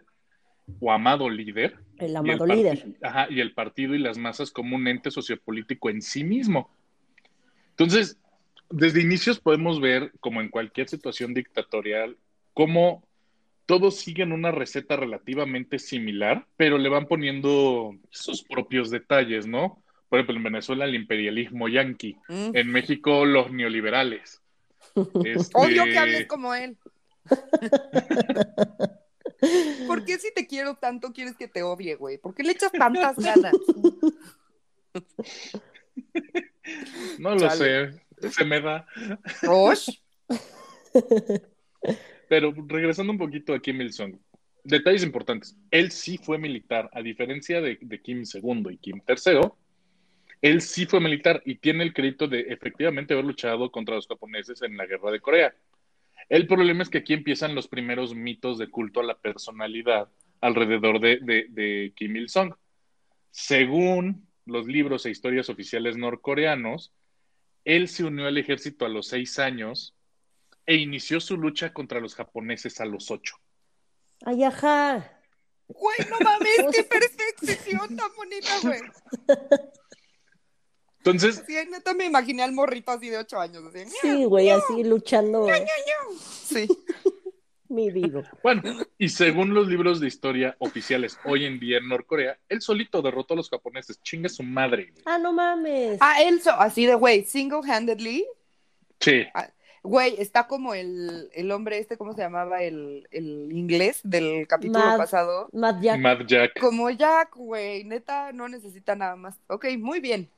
o 0.80 0.92
amado 0.92 1.28
líder 1.28 1.76
El 1.98 2.06
y 2.06 2.10
el 2.10 2.16
amado 2.16 2.46
líder. 2.46 2.86
ajá, 3.02 3.26
y 3.30 3.40
el 3.40 3.52
partido 3.54 3.94
y 3.94 3.98
las 3.98 4.18
masas 4.18 4.50
como 4.50 4.76
un 4.76 4.86
ente 4.86 5.10
sociopolítico 5.10 5.90
en 5.90 6.02
sí 6.02 6.24
mismo. 6.24 6.70
Entonces, 7.70 8.18
desde 8.70 9.00
inicios 9.02 9.40
podemos 9.40 9.80
ver, 9.80 10.12
como 10.20 10.40
en 10.40 10.48
cualquier 10.48 10.88
situación 10.88 11.34
dictatorial, 11.34 12.16
cómo 12.52 13.06
todos 13.66 13.96
siguen 13.96 14.32
una 14.32 14.50
receta 14.50 14.96
relativamente 14.96 15.78
similar, 15.78 16.46
pero 16.56 16.78
le 16.78 16.88
van 16.88 17.06
poniendo 17.06 17.94
sus 18.10 18.42
propios 18.44 18.90
detalles, 18.90 19.46
¿no? 19.46 19.82
Por 20.08 20.18
ejemplo, 20.18 20.36
en 20.36 20.42
Venezuela 20.44 20.84
el 20.84 20.94
imperialismo 20.94 21.68
yanqui, 21.68 22.16
Mm. 22.28 22.50
en 22.54 22.68
México 22.70 23.24
los 23.24 23.50
neoliberales. 23.52 24.40
Este, 25.24 25.56
Odio 25.58 25.84
que 25.84 25.98
hables 25.98 26.26
como 26.26 26.54
él. 26.54 26.76
¿Por 29.86 30.04
qué 30.04 30.18
si 30.18 30.32
te 30.34 30.46
quiero 30.46 30.76
tanto 30.76 31.12
quieres 31.12 31.36
que 31.36 31.48
te 31.48 31.62
odie, 31.62 31.94
güey? 31.96 32.18
¿Por 32.18 32.34
qué 32.34 32.42
le 32.42 32.52
echas 32.52 32.72
tantas 32.72 33.16
ganas? 33.16 33.54
No 37.18 37.34
lo 37.34 37.40
Chale. 37.48 37.92
sé, 38.20 38.30
se 38.30 38.44
me 38.44 38.60
da. 38.60 38.86
Rosh. 39.42 39.88
Pero 42.34 42.52
regresando 42.66 43.12
un 43.12 43.18
poquito 43.18 43.54
a 43.54 43.60
Kim 43.60 43.80
Il-sung, 43.80 44.16
detalles 44.64 45.04
importantes. 45.04 45.56
Él 45.70 45.92
sí 45.92 46.18
fue 46.18 46.36
militar, 46.36 46.90
a 46.92 47.00
diferencia 47.00 47.60
de, 47.60 47.78
Kim 48.02 48.24
II 48.24 48.72
y 48.72 48.78
Kim 48.78 49.00
III, 49.06 49.52
él 50.42 50.60
sí 50.60 50.84
fue 50.84 50.98
militar 50.98 51.42
y 51.44 51.58
tiene 51.58 51.84
el 51.84 51.94
crédito 51.94 52.26
de 52.26 52.40
efectivamente 52.40 53.14
haber 53.14 53.24
luchado 53.24 53.70
contra 53.70 53.94
los 53.94 54.08
japoneses 54.08 54.62
en 54.62 54.76
la 54.76 54.84
guerra 54.84 55.12
de 55.12 55.20
Corea. 55.20 55.54
El 56.28 56.48
problema 56.48 56.82
es 56.82 56.88
que 56.88 56.98
aquí 56.98 57.12
empiezan 57.12 57.54
los 57.54 57.68
primeros 57.68 58.16
mitos 58.16 58.58
de 58.58 58.68
culto 58.68 58.98
a 58.98 59.04
la 59.04 59.16
personalidad 59.16 60.08
alrededor 60.40 60.98
de, 60.98 61.20
de, 61.22 61.46
de 61.50 61.92
Kim 61.94 62.16
Il-sung. 62.16 62.52
Según 63.30 64.26
los 64.44 64.66
libros 64.66 65.06
e 65.06 65.10
historias 65.10 65.50
oficiales 65.50 65.96
norcoreanos, 65.96 66.92
él 67.64 67.86
se 67.86 68.02
unió 68.02 68.26
al 68.26 68.38
ejército 68.38 68.86
a 68.86 68.88
los 68.88 69.06
seis 69.06 69.38
años 69.38 69.94
e 70.66 70.76
inició 70.76 71.20
su 71.20 71.36
lucha 71.36 71.72
contra 71.72 72.00
los 72.00 72.14
japoneses 72.14 72.80
a 72.80 72.84
los 72.84 73.10
ocho. 73.10 73.36
Ay, 74.24 74.44
ajá. 74.44 75.10
Güey, 75.68 75.96
no 76.10 76.18
mames, 76.20 76.56
qué 76.74 76.84
perfección 76.84 77.96
tan 77.96 78.10
bonita, 78.16 78.48
güey. 78.62 78.80
Entonces, 80.98 81.42
Sí, 81.46 81.54
neta 81.70 81.92
me 81.94 82.06
imaginé 82.06 82.42
al 82.42 82.52
morrito 82.52 82.90
así 82.90 83.10
de 83.10 83.18
ocho 83.18 83.38
años. 83.38 83.62
Así, 83.66 83.84
Sí, 84.00 84.24
güey, 84.24 84.48
así 84.50 84.84
luchando 84.84 85.46
sí. 86.20 86.66
mi 87.68 87.90
vida. 87.90 88.30
bueno, 88.42 88.62
y 88.98 89.08
según 89.08 89.52
los 89.52 89.66
libros 89.66 89.98
de 90.00 90.06
historia 90.06 90.54
oficiales 90.60 91.18
hoy 91.24 91.44
en 91.44 91.58
día 91.58 91.78
en 91.78 91.88
Norcorea, 91.88 92.38
él 92.48 92.60
solito 92.62 93.02
derrotó 93.02 93.34
a 93.34 93.36
los 93.38 93.50
japoneses. 93.50 94.00
Chinga 94.00 94.28
su 94.28 94.42
madre. 94.44 94.90
güey. 94.92 95.02
Ah, 95.06 95.18
no 95.18 95.32
mames. 95.32 95.98
Ah, 96.00 96.22
él, 96.22 96.40
so- 96.40 96.52
así 96.52 96.86
de, 96.86 96.94
güey, 96.94 97.24
single-handedly. 97.24 98.24
Sí, 99.00 99.24
Güey, 99.84 100.14
está 100.18 100.46
como 100.46 100.72
el, 100.74 101.30
el 101.34 101.52
hombre 101.52 101.78
este, 101.78 101.98
¿cómo 101.98 102.14
se 102.14 102.22
llamaba? 102.22 102.62
El, 102.62 103.06
el 103.10 103.52
inglés 103.52 104.00
del 104.02 104.46
capítulo 104.48 104.78
Mad. 104.82 104.96
pasado. 104.96 105.48
Matt 105.52 105.82
Jack. 105.82 106.00
Mad 106.00 106.18
Jack. 106.26 106.58
Como 106.58 106.88
Jack, 106.88 107.36
güey, 107.36 107.84
neta, 107.84 108.32
no 108.32 108.48
necesita 108.48 108.96
nada 108.96 109.14
más. 109.14 109.36
Ok, 109.48 109.66
muy 109.78 110.00
bien. 110.00 110.28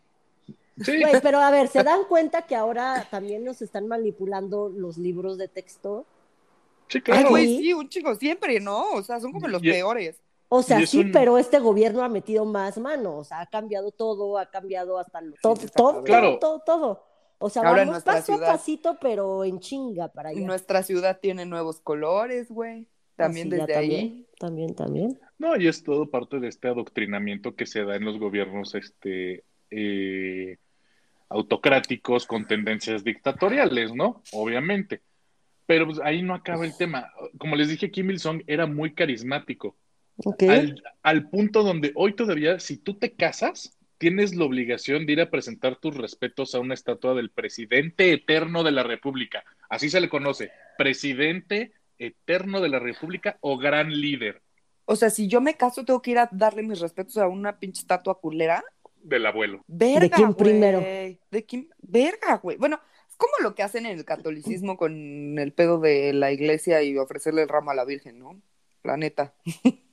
Sí, 0.85 1.01
Güey, 1.01 1.21
pero 1.23 1.39
a 1.39 1.51
ver, 1.51 1.69
¿se 1.69 1.83
dan 1.85 2.01
cuenta 2.09 2.43
que 2.43 2.55
ahora 2.57 3.07
también 3.11 3.45
nos 3.45 3.63
están 3.63 3.87
manipulando 3.89 4.69
los 4.69 4.99
libros 4.99 5.39
de 5.39 5.49
texto? 5.49 6.05
sí, 6.89 6.99
Ay, 6.99 7.03
claro. 7.03 7.29
güey, 7.31 7.59
Sí. 7.59 7.73
un 7.73 7.89
chico 7.89 8.15
siempre, 8.17 8.61
¿no? 8.61 8.91
O 8.93 9.03
sea, 9.03 9.19
son 9.21 9.33
como 9.33 9.49
los 9.49 9.63
Y- 9.63 9.71
peores. 9.71 10.17
O 10.49 10.63
sea, 10.63 10.85
sí, 10.87 10.99
un- 10.99 11.13
pero 11.13 11.39
este 11.39 11.59
gobierno 11.61 12.05
ha 12.05 12.09
metido 12.09 12.45
más 12.45 12.79
manos, 12.79 13.15
o 13.17 13.25
sea, 13.25 13.41
ha 13.41 13.47
cambiado 13.47 13.91
todo, 13.91 14.39
ha 14.39 14.47
cambiado 14.51 14.99
hasta 14.99 15.21
lo- 15.21 15.35
todo, 15.43 15.57
todo. 15.75 16.05
Claro. 16.05 16.39
todo, 16.39 16.61
todo. 16.67 17.03
O 17.39 17.51
sea, 17.51 17.63
Ahora 17.63 17.85
vamos 17.85 18.03
paso 18.03 18.35
ciudad. 18.35 18.49
a 18.49 18.53
pasito, 18.53 18.99
pero 19.01 19.45
en 19.45 19.61
chinga 19.61 20.09
para 20.09 20.31
allá. 20.31 20.41
Nuestra 20.41 20.83
ciudad 20.83 21.19
tiene 21.21 21.45
nuevos 21.45 21.81
colores, 21.81 22.49
güey. 22.49 22.87
También 23.15 23.49
Así 23.49 23.57
ya 23.59 23.67
desde 23.67 23.79
ahí. 23.79 23.91
También, 23.91 24.75
también, 24.75 24.75
también. 24.75 25.21
No, 25.39 25.57
y 25.57 25.67
es 25.69 25.83
todo 25.83 26.11
parte 26.11 26.39
de 26.41 26.49
este 26.49 26.69
adoctrinamiento 26.69 27.55
que 27.55 27.67
se 27.67 27.85
da 27.85 27.97
en 27.97 28.05
los 28.05 28.19
gobiernos 28.19 28.75
este, 28.75 29.45
eh, 29.71 30.57
autocráticos 31.29 32.27
con 32.27 32.47
tendencias 32.47 33.05
dictatoriales, 33.05 33.95
¿no? 33.95 34.23
Obviamente. 34.33 35.03
Pero 35.67 35.87
pues, 35.87 36.01
ahí 36.01 36.23
no 36.23 36.35
acaba 36.35 36.65
el 36.65 36.77
tema. 36.77 37.11
Como 37.39 37.57
les 37.57 37.69
dije, 37.69 37.91
Kim 37.91 38.11
Il-sung 38.11 38.43
era 38.47 38.67
muy 38.67 38.95
carismático. 38.95 39.77
Ok. 40.25 40.45
Al, 40.45 40.83
al 41.03 41.29
punto 41.29 41.63
donde 41.63 41.93
hoy 41.95 42.15
todavía, 42.15 42.59
si 42.61 42.79
tú 42.79 42.95
te 42.95 43.13
casas, 43.13 43.77
tienes 43.99 44.35
la 44.35 44.45
obligación 44.45 45.07
de 45.07 45.13
ir 45.15 45.21
a 45.21 45.31
presentar 45.31 45.77
tus 45.77 45.97
respetos 45.97 46.55
a 46.55 46.61
una 46.61 46.75
estatua 46.75 47.15
del 47.15 47.31
presidente 47.31 48.13
eterno 48.13 48.63
de 48.63 48.73
la 48.73 48.83
República. 48.83 49.45
Así 49.69 49.91
se 49.91 50.01
le 50.01 50.09
conoce, 50.09 50.53
presidente 50.79 51.73
eterno 51.99 52.61
de 52.61 52.69
la 52.69 52.79
República 52.79 53.39
o 53.41 53.57
gran 53.57 53.91
líder 53.91 54.43
O 54.85 54.97
sea, 54.97 55.09
si 55.09 55.29
yo 55.29 55.41
me 55.41 55.57
caso, 55.57 55.85
tengo 55.85 56.03
que 56.03 56.11
ir 56.11 56.19
a 56.19 56.29
darle 56.31 56.63
mis 56.63 56.81
respetos 56.81 57.17
a 57.17 57.27
una 57.27 57.59
pinche 57.59 57.81
estatua 57.81 58.21
culera. 58.21 58.63
del 59.03 59.25
abuelo. 59.27 59.63
Verga, 59.67 60.17
quién 60.17 60.33
güey. 60.33 60.51
primero? 60.51 60.81
¿De 60.81 61.47
quién? 61.47 61.71
Verga, 61.79 62.37
güey. 62.37 62.57
Bueno, 62.57 62.81
es 63.09 63.17
como 63.17 63.33
lo 63.43 63.55
que 63.55 63.63
hacen 63.63 63.87
en 63.87 63.99
el 63.99 64.05
catolicismo 64.05 64.77
con 64.77 65.39
el 65.39 65.53
pedo 65.53 65.81
de 65.81 66.13
la 66.13 66.33
iglesia 66.33 66.83
y 66.83 66.99
ofrecerle 66.99 67.43
el 67.43 67.49
ramo 67.49 67.71
a 67.71 67.75
la 67.75 67.85
Virgen, 67.85 68.19
¿no? 68.19 68.41
La 68.83 68.97
neta. 68.97 69.35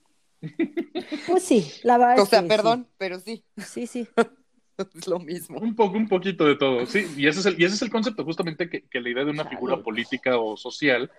Pues 1.28 1.44
sí, 1.44 1.72
la 1.84 1.98
verdad 1.98 2.20
O 2.20 2.24
es 2.24 2.30
sea, 2.30 2.42
que 2.42 2.48
perdón, 2.48 2.88
pero 2.98 3.20
sí, 3.20 3.44
Sí, 3.58 3.88
sí. 3.88 4.08
es 4.96 5.08
lo 5.08 5.20
mismo. 5.20 5.60
Un 5.60 5.76
poco, 5.76 5.98
un 5.98 6.08
poquito 6.08 6.46
de 6.46 6.56
todo, 6.56 6.86
sí. 6.86 7.06
Y 7.18 7.28
ese 7.28 7.40
es 7.40 7.46
el, 7.46 7.62
y 7.62 7.66
ese 7.66 7.76
es 7.76 7.82
el 7.82 7.90
concepto, 7.90 8.24
justamente, 8.24 8.70
que, 8.70 8.84
que 8.84 9.00
la 9.02 9.10
idea 9.10 9.24
de 9.24 9.32
una 9.32 9.44
Chale. 9.44 9.56
figura 9.56 9.78
política 9.78 10.38
o 10.38 10.58
social 10.58 11.12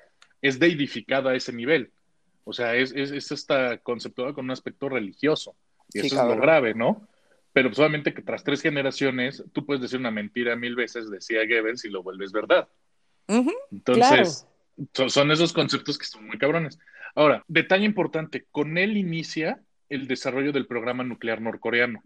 es 0.42 0.58
deidificada 0.58 1.30
a 1.30 1.34
ese 1.36 1.52
nivel. 1.52 1.92
O 2.44 2.52
sea, 2.52 2.74
es, 2.74 2.92
es, 2.92 3.10
es 3.10 3.30
esta 3.32 3.78
conceptuada 3.78 4.34
con 4.34 4.44
un 4.44 4.50
aspecto 4.50 4.88
religioso. 4.88 5.56
Y 5.92 6.00
Sí, 6.00 6.06
eso 6.08 6.20
es 6.20 6.28
lo 6.28 6.36
grave, 6.36 6.74
¿no? 6.74 7.08
Pero 7.52 7.68
pues, 7.70 7.78
obviamente 7.78 8.12
que 8.12 8.22
tras 8.22 8.42
tres 8.44 8.60
generaciones, 8.60 9.44
tú 9.52 9.64
puedes 9.64 9.80
decir 9.80 9.98
una 9.98 10.10
mentira 10.10 10.56
mil 10.56 10.74
veces, 10.74 11.10
decía 11.10 11.46
Goebbels, 11.48 11.84
y 11.84 11.88
lo 11.88 12.02
vuelves 12.02 12.32
verdad. 12.32 12.68
Entonces, 13.70 14.46
son, 14.92 15.10
son 15.10 15.30
esos 15.30 15.52
conceptos 15.52 15.98
que 15.98 16.06
son 16.06 16.26
muy 16.26 16.38
cabrones. 16.38 16.78
Ahora, 17.14 17.44
detalle 17.48 17.84
importante, 17.84 18.46
con 18.50 18.78
él 18.78 18.96
inicia 18.96 19.60
el 19.88 20.08
desarrollo 20.08 20.52
del 20.52 20.66
programa 20.66 21.04
nuclear 21.04 21.40
norcoreano 21.40 22.02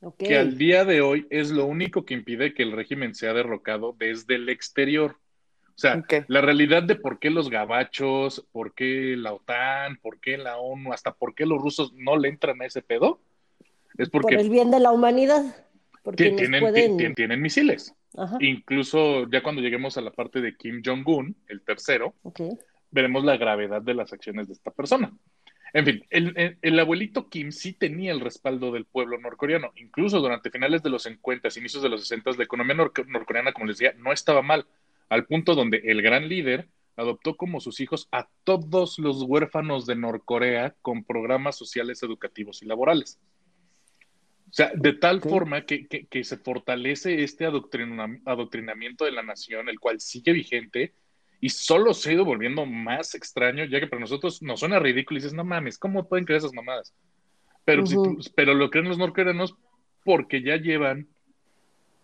Ok. 0.00 0.18
que 0.18 0.36
al 0.36 0.58
día 0.58 0.84
de 0.84 1.00
hoy 1.00 1.26
es 1.30 1.50
lo 1.50 1.64
único 1.64 2.04
que 2.04 2.12
impide 2.12 2.52
que 2.52 2.62
el 2.62 2.72
régimen 2.72 3.14
sea 3.14 3.32
derrocado 3.32 3.94
desde 3.98 4.34
el 4.34 4.50
exterior. 4.50 5.16
O 5.68 5.78
sea, 5.78 6.04
la 6.28 6.40
realidad 6.40 6.82
de 6.82 6.94
por 6.94 7.18
qué 7.18 7.30
los 7.30 7.48
gabachos, 7.48 8.46
por 8.52 8.74
qué 8.74 9.16
la 9.16 9.32
OTAN, 9.32 9.96
por 9.96 10.20
qué 10.20 10.36
la 10.36 10.58
ONU, 10.58 10.92
hasta 10.92 11.14
por 11.14 11.34
qué 11.34 11.46
los 11.46 11.60
rusos 11.60 11.92
no 11.94 12.16
le 12.16 12.28
entran 12.28 12.60
a 12.62 12.66
ese 12.66 12.82
pedo, 12.82 13.18
es 13.96 14.10
Por 14.10 14.22
porque 14.22 14.36
el 14.36 14.50
bien 14.50 14.70
de 14.70 14.78
la 14.78 14.92
humanidad. 14.92 15.42
Porque 16.02 16.30
tienen, 16.32 16.60
pueden... 16.60 17.14
tienen 17.14 17.40
misiles. 17.40 17.94
Ajá. 18.16 18.36
Incluso 18.40 19.28
ya 19.30 19.42
cuando 19.42 19.60
lleguemos 19.62 19.96
a 19.98 20.00
la 20.00 20.10
parte 20.12 20.40
de 20.40 20.56
Kim 20.56 20.82
Jong-un, 20.84 21.36
el 21.48 21.62
tercero, 21.62 22.14
veremos 22.90 23.24
la 23.24 23.36
gravedad 23.36 23.82
de 23.82 23.94
las 23.94 24.12
acciones 24.12 24.46
de 24.46 24.52
esta 24.54 24.70
persona. 24.70 25.12
En 25.72 25.84
fin, 25.84 26.04
el, 26.10 26.32
el- 26.36 26.58
el 26.62 26.78
abuelito 26.78 27.28
Kim 27.28 27.50
sí 27.50 27.72
tenía 27.72 28.12
el 28.12 28.20
respaldo 28.20 28.70
del 28.70 28.84
pueblo 28.84 29.18
norcoreano. 29.18 29.72
Incluso 29.74 30.20
durante 30.20 30.50
finales 30.50 30.82
de 30.84 30.90
los 30.90 31.02
50, 31.02 31.48
inicios 31.56 31.82
de 31.82 31.88
los 31.88 32.02
60, 32.02 32.30
la 32.38 32.44
economía 32.44 32.76
nor- 32.76 33.06
norcoreana, 33.08 33.52
como 33.52 33.66
les 33.66 33.78
decía, 33.78 33.94
no 33.98 34.12
estaba 34.12 34.40
mal, 34.42 34.66
al 35.08 35.26
punto 35.26 35.54
donde 35.56 35.78
el 35.84 36.00
gran 36.00 36.28
líder 36.28 36.68
adoptó 36.96 37.36
como 37.36 37.58
sus 37.60 37.80
hijos 37.80 38.06
a 38.12 38.28
todos 38.44 39.00
los 39.00 39.22
huérfanos 39.24 39.84
de 39.84 39.96
Norcorea 39.96 40.76
con 40.80 41.02
programas 41.02 41.56
sociales, 41.56 42.00
educativos 42.04 42.62
y 42.62 42.66
laborales. 42.66 43.18
O 44.54 44.56
sea, 44.56 44.70
de 44.72 44.92
tal 44.92 45.20
forma 45.20 45.66
que, 45.66 45.88
que- 45.88 46.06
que 46.06 46.22
se 46.22 46.36
fortalece 46.36 47.24
este 47.24 47.44
adoctrina- 47.44 48.20
adoctrinamiento 48.24 49.04
de 49.04 49.10
la 49.10 49.24
nación, 49.24 49.68
el 49.68 49.80
cual 49.80 49.98
sigue 49.98 50.30
vigente 50.32 50.94
y 51.40 51.48
solo 51.48 51.92
se 51.92 52.10
ha 52.10 52.12
ido 52.12 52.24
volviendo 52.24 52.64
más 52.64 53.16
extraño, 53.16 53.64
ya 53.64 53.80
que 53.80 53.88
para 53.88 53.98
nosotros 53.98 54.40
nos 54.42 54.60
suena 54.60 54.78
ridículo 54.78 55.18
y 55.18 55.22
dices, 55.22 55.34
no 55.34 55.42
mames, 55.42 55.76
¿cómo 55.76 56.08
pueden 56.08 56.24
creer 56.24 56.38
esas 56.38 56.54
mamadas? 56.54 56.94
Pero, 57.64 57.84
si 57.84 57.96
Ujú. 57.96 58.04
tú- 58.22 58.30
pero 58.36 58.54
lo 58.54 58.70
creen 58.70 58.86
los 58.86 58.96
norcoreanos 58.96 59.56
porque 60.04 60.40
ya 60.40 60.54
llevan 60.56 61.08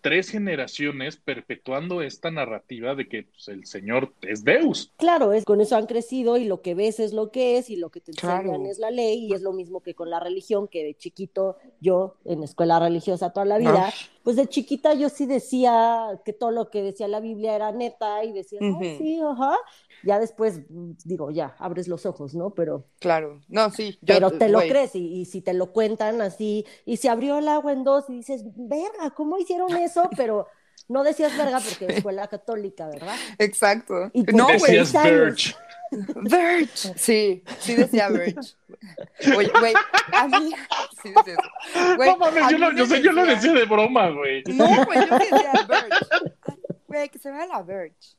tres 0.01 0.29
generaciones 0.29 1.17
perpetuando 1.17 2.01
esta 2.01 2.31
narrativa 2.31 2.95
de 2.95 3.07
que 3.07 3.23
pues, 3.23 3.47
el 3.47 3.65
señor 3.65 4.13
es 4.21 4.43
Deus. 4.43 4.91
Claro, 4.97 5.31
es, 5.33 5.45
con 5.45 5.61
eso 5.61 5.75
han 5.75 5.85
crecido 5.85 6.37
y 6.37 6.45
lo 6.45 6.61
que 6.61 6.75
ves 6.75 6.99
es 6.99 7.13
lo 7.13 7.31
que 7.31 7.57
es 7.57 7.69
y 7.69 7.75
lo 7.75 7.89
que 7.89 8.01
te 8.01 8.11
enseñan 8.11 8.43
Claro. 8.43 8.65
es 8.65 8.79
la 8.79 8.91
ley 8.91 9.25
y 9.27 9.33
es 9.33 9.41
lo 9.41 9.53
mismo 9.53 9.81
que 9.81 9.93
con 9.95 10.09
la 10.09 10.19
religión, 10.19 10.67
que 10.67 10.83
de 10.83 10.95
chiquito 10.95 11.57
yo 11.79 12.15
en 12.25 12.43
escuela 12.43 12.79
religiosa 12.79 13.31
toda 13.31 13.45
la 13.45 13.57
vida, 13.57 13.85
Ay. 13.87 13.93
pues 14.23 14.35
de 14.35 14.47
chiquita 14.47 14.93
yo 14.93 15.09
sí 15.09 15.25
decía 15.25 16.19
que 16.25 16.33
todo 16.33 16.51
lo 16.51 16.69
que 16.69 16.81
decía 16.81 17.07
la 17.07 17.19
Biblia 17.19 17.55
era 17.55 17.71
neta 17.71 18.23
y 18.23 18.31
decía, 18.31 18.59
"Ah, 18.61 18.65
Ujú. 18.71 18.83
sí, 18.97 19.19
ajá. 19.23 19.55
Ya 20.03 20.17
después 20.17 20.61
mm, 20.67 20.93
digo, 21.05 21.29
ya, 21.29 21.55
abres 21.59 21.87
los 21.87 22.07
ojos, 22.07 22.33
¿no? 22.33 22.49
Pero, 22.55 22.85
Claro. 22.99 23.41
No, 23.47 23.69
sí. 23.69 23.91
yo- 24.01 24.15
pero 24.15 24.31
te 24.31 24.49
lo 24.49 24.57
crees 24.61 24.95
y, 24.95 25.21
y 25.21 25.25
si 25.25 25.41
te 25.41 25.53
lo 25.53 25.71
cuentan 25.71 26.21
así 26.21 26.65
y 26.85 26.97
se 26.97 27.07
abrió 27.07 27.37
el 27.37 27.47
agua 27.47 27.71
en 27.71 27.83
dos 27.83 28.09
y 28.09 28.13
dices, 28.15 28.43
verga, 28.55 29.11
¿cómo 29.15 29.37
hicieron 29.37 29.75
eso? 29.77 29.90
Pero 30.15 30.47
no 30.87 31.03
decías 31.03 31.37
verga 31.37 31.59
porque 31.59 31.85
es 31.85 31.97
escuela 31.97 32.27
católica, 32.27 32.87
¿verdad? 32.87 33.15
Exacto. 33.37 34.09
Y 34.13 34.23
No, 34.23 34.45
güey. 34.45 34.77
Decías. 34.77 34.93
Verge. 35.03 35.55
Verge. 36.15 36.93
Sí, 36.97 37.43
sí 37.59 37.75
decía 37.75 38.09
Verge. 38.09 38.55
Oye, 39.35 39.51
güey, 39.59 39.73
a 40.13 40.27
mí. 40.27 40.51
Sí 41.01 41.13
decía 41.15 41.33
eso. 41.33 41.95
Güey, 41.95 42.09
no 42.09 42.17
mames, 42.17 42.49
yo, 42.49 42.57
lo, 42.57 42.71
yo, 42.73 42.85
sé, 42.85 43.01
yo 43.01 43.11
lo 43.11 43.25
decía 43.25 43.53
de 43.53 43.65
broma, 43.65 44.09
güey. 44.09 44.43
No, 44.47 44.85
güey, 44.85 44.99
yo 45.07 45.17
decía 45.17 45.65
Verge. 45.67 46.33
Güey, 46.87 47.09
que 47.09 47.19
se 47.19 47.31
vea 47.31 47.45
la 47.45 47.61
Verge. 47.61 48.15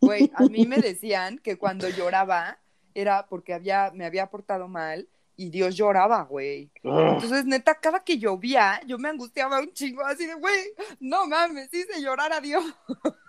Güey, 0.00 0.30
a 0.34 0.42
mí 0.44 0.66
me 0.66 0.78
decían 0.78 1.38
que 1.38 1.56
cuando 1.56 1.88
lloraba 1.88 2.58
era 2.94 3.26
porque 3.26 3.54
había, 3.54 3.90
me 3.94 4.04
había 4.04 4.26
portado 4.26 4.68
mal 4.68 5.08
y 5.36 5.50
Dios 5.50 5.74
lloraba, 5.74 6.22
güey. 6.22 6.70
Entonces, 6.82 7.44
neta, 7.44 7.74
cada 7.74 8.00
que 8.00 8.18
llovía, 8.18 8.80
yo 8.86 8.98
me 8.98 9.08
angustiaba 9.08 9.60
un 9.60 9.72
chingo 9.72 10.04
así 10.04 10.26
de, 10.26 10.34
güey, 10.34 10.72
no 11.00 11.26
mames, 11.26 11.72
hice 11.72 12.00
llorar 12.00 12.32
a 12.32 12.40
Dios. 12.40 12.64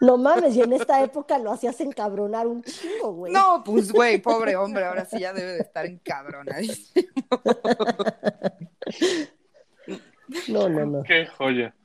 No 0.01 0.17
mames, 0.17 0.55
y 0.55 0.61
en 0.61 0.73
esta 0.73 1.01
época 1.03 1.37
lo 1.39 1.51
hacías 1.51 1.79
encabronar 1.81 2.47
un 2.47 2.63
chingo, 2.63 3.13
güey. 3.13 3.33
No, 3.33 3.63
pues, 3.63 3.91
güey, 3.91 4.19
pobre 4.19 4.55
hombre, 4.55 4.85
ahora 4.85 5.05
sí 5.05 5.19
ya 5.19 5.33
debe 5.33 5.53
de 5.53 5.61
estar 5.61 5.85
encabronadísimo. 5.85 7.05
No, 10.47 10.69
no, 10.69 10.85
no. 10.85 11.03
Qué 11.03 11.27
joya. 11.27 11.75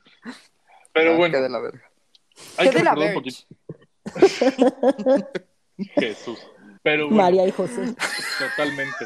Pero 0.93 1.15
bueno, 1.17 1.35
qué 1.35 1.41
de 1.41 1.49
la 1.49 1.59
verga. 1.59 1.91
hay 2.57 2.69
Qué 2.69 2.73
que 2.73 2.79
de 2.79 2.83
la 2.83 3.13
poquito. 3.13 3.45
Jesús. 5.95 6.39
Pero 6.83 7.05
bueno, 7.07 7.23
María 7.23 7.47
y 7.47 7.51
José. 7.51 7.95
totalmente. 8.39 9.05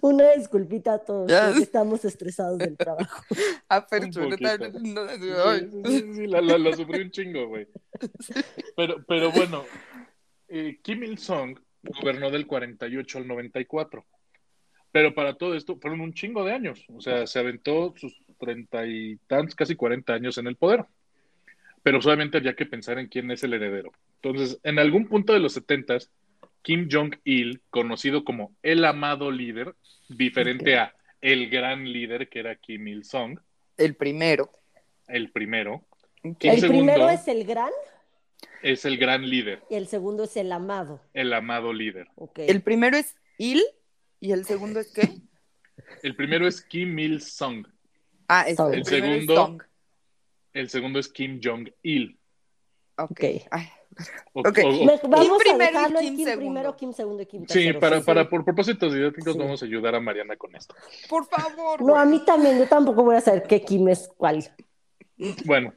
Una 0.00 0.32
disculpita 0.32 0.94
a 0.94 0.98
todos, 0.98 1.30
estamos 1.62 2.04
estresados 2.04 2.58
del 2.58 2.76
trabajo. 2.76 3.22
Poquito. 4.30 4.58
tal- 4.58 4.94
no, 4.94 5.08
Sí, 5.58 5.70
sí, 5.70 5.82
sí, 6.02 6.14
sí, 6.14 6.26
la, 6.26 6.40
la- 6.40 6.58
la 6.58 6.72
sufrí 6.76 7.00
un 7.02 7.10
chingo, 7.10 7.46
güey. 7.48 7.66
Pero, 8.76 9.02
pero 9.06 9.32
bueno, 9.32 9.64
eh, 10.48 10.78
Kim 10.82 11.02
Il-sung 11.04 11.58
gobernó 11.82 12.30
del 12.30 12.46
48 12.46 13.18
al 13.18 13.26
94. 13.26 14.04
Pero 14.92 15.14
para 15.14 15.34
todo 15.34 15.54
esto 15.54 15.76
fueron 15.80 16.00
un 16.00 16.12
chingo 16.12 16.44
de 16.44 16.52
años. 16.52 16.84
O 16.94 17.00
sea, 17.00 17.26
se 17.26 17.38
aventó 17.38 17.94
sus 17.96 18.14
treinta 18.38 18.86
y 18.86 19.16
tantos, 19.26 19.54
casi 19.54 19.76
40 19.76 20.12
años 20.12 20.36
en 20.38 20.46
el 20.46 20.56
poder. 20.56 20.84
Pero 21.82 22.02
solamente 22.02 22.38
había 22.38 22.54
que 22.56 22.66
pensar 22.66 22.98
en 22.98 23.08
quién 23.08 23.30
es 23.30 23.42
el 23.44 23.54
heredero. 23.54 23.92
Entonces, 24.22 24.58
en 24.62 24.78
algún 24.78 25.06
punto 25.06 25.32
de 25.32 25.40
los 25.40 25.52
70 25.54 25.98
Kim 26.66 26.88
Jong-il, 26.90 27.62
conocido 27.70 28.24
como 28.24 28.56
el 28.60 28.84
amado 28.84 29.30
líder, 29.30 29.76
diferente 30.08 30.76
a 30.76 30.92
el 31.20 31.48
gran 31.48 31.84
líder 31.92 32.28
que 32.28 32.40
era 32.40 32.56
Kim 32.56 32.88
Il-sung, 32.88 33.38
El 33.76 33.94
primero. 33.94 34.50
el 35.06 35.30
primero. 35.30 35.86
Kim 36.40 36.50
El 36.50 36.58
segundo 36.60 36.92
primero 36.92 37.08
es 37.10 37.28
el 37.28 37.44
gran 37.44 37.70
es 38.64 38.84
el 38.84 38.96
gran 38.98 39.30
líder, 39.30 39.62
y 39.70 39.76
el 39.76 39.86
segundo 39.86 40.24
es 40.24 40.36
el 40.36 40.50
amado. 40.50 41.00
el 41.14 41.32
amado 41.34 41.72
líder. 41.72 42.08
Ok. 42.16 42.40
El 42.40 42.62
primero 42.62 42.96
es 42.96 43.14
Il 43.38 43.62
y 44.18 44.32
el 44.32 44.44
segundo 44.44 44.80
es 44.80 44.92
qué? 44.92 45.08
El 46.02 46.16
primero 46.16 46.48
es 46.48 46.62
Kim 46.62 46.98
Il-sung, 46.98 47.64
Ah, 48.26 48.42
es 48.48 48.58
el, 48.58 48.74
El 48.74 48.80
es 48.80 48.88
segundo- 48.88 49.36
Song. 49.36 49.62
el 50.52 50.68
segundo 50.68 50.98
es 50.98 51.08
Kim 51.10 51.38
Jong-il. 51.40 52.18
Ok. 52.98 53.10
Ok. 53.12 53.24
Ay, 53.52 53.68
O- 54.34 54.42
vamos 55.08 55.42
a 55.50 55.56
dejarlo 55.56 55.98
en 56.00 56.04
Kim 56.06 56.16
Kim 56.16 56.24
segundo. 56.26 56.36
primero, 56.52 56.76
Kim 56.76 56.92
segundo 56.92 57.22
y 57.22 57.26
Kim 57.26 57.40
sí, 57.42 57.46
tercero. 57.46 57.80
para, 57.80 57.98
sí. 58.00 58.04
para 58.06 58.28
por 58.28 58.44
propósitos 58.44 58.92
didácticos 58.92 59.32
Sí. 59.32 59.38
vamos 59.38 59.62
a 59.62 59.66
ayudar 59.66 59.94
a 59.94 60.00
Mariana 60.00 60.36
con 60.36 60.54
esto. 60.54 60.74
por 61.08 61.26
favor. 61.26 61.80
No, 61.82 61.96
a 61.96 62.04
mí 62.04 62.22
también, 62.24 62.58
yo 62.58 62.68
tampoco 62.68 63.02
voy 63.04 63.16
a 63.16 63.20
saber 63.20 63.44
qué 63.44 63.62
Kim 63.62 63.88
es 63.88 64.08
cuál. 64.16 64.44
Bueno, 65.46 65.72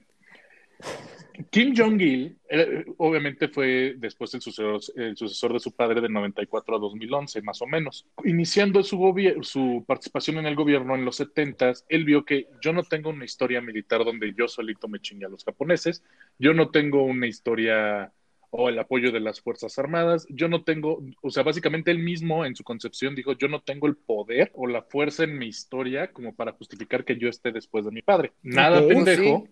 Kim 1.49 1.73
Jong-il 1.75 2.37
eh, 2.49 2.85
obviamente 2.97 3.47
fue 3.47 3.95
después 3.97 4.33
el 4.33 4.41
sucesor, 4.41 4.81
el 4.95 5.15
sucesor 5.15 5.53
de 5.53 5.59
su 5.59 5.71
padre 5.71 6.01
de 6.01 6.09
94 6.09 6.75
a 6.75 6.79
2011, 6.79 7.41
más 7.41 7.61
o 7.61 7.67
menos. 7.67 8.05
Iniciando 8.25 8.83
su, 8.83 8.97
su 9.41 9.83
participación 9.87 10.37
en 10.37 10.45
el 10.47 10.55
gobierno 10.55 10.95
en 10.95 11.05
los 11.05 11.15
70, 11.17 11.73
él 11.87 12.03
vio 12.03 12.25
que 12.25 12.47
yo 12.61 12.73
no 12.73 12.83
tengo 12.83 13.09
una 13.09 13.25
historia 13.25 13.61
militar 13.61 14.03
donde 14.03 14.33
yo 14.37 14.47
solito 14.47 14.87
me 14.87 14.99
chingue 14.99 15.25
a 15.25 15.29
los 15.29 15.43
japoneses, 15.43 16.03
yo 16.37 16.53
no 16.53 16.69
tengo 16.69 17.03
una 17.03 17.27
historia 17.27 18.11
o 18.51 18.69
el 18.69 18.79
apoyo 18.79 19.11
de 19.11 19.19
las 19.19 19.41
Fuerzas 19.41 19.77
Armadas, 19.77 20.25
yo 20.29 20.47
no 20.47 20.63
tengo, 20.63 21.03
o 21.21 21.29
sea, 21.29 21.43
básicamente 21.43 21.91
él 21.91 21.99
mismo 21.99 22.45
en 22.45 22.55
su 22.55 22.63
concepción 22.63 23.13
dijo, 23.13 23.33
yo 23.33 23.47
no 23.47 23.61
tengo 23.61 23.87
el 23.87 23.95
poder 23.95 24.51
o 24.55 24.65
la 24.67 24.81
fuerza 24.81 25.23
en 25.23 25.37
mi 25.37 25.47
historia 25.47 26.11
como 26.11 26.33
para 26.33 26.53
justificar 26.53 27.05
que 27.05 27.17
yo 27.17 27.29
esté 27.29 27.51
después 27.51 27.85
de 27.85 27.91
mi 27.91 28.01
padre. 28.01 28.31
Nada 28.41 28.85
pendejo, 28.87 29.47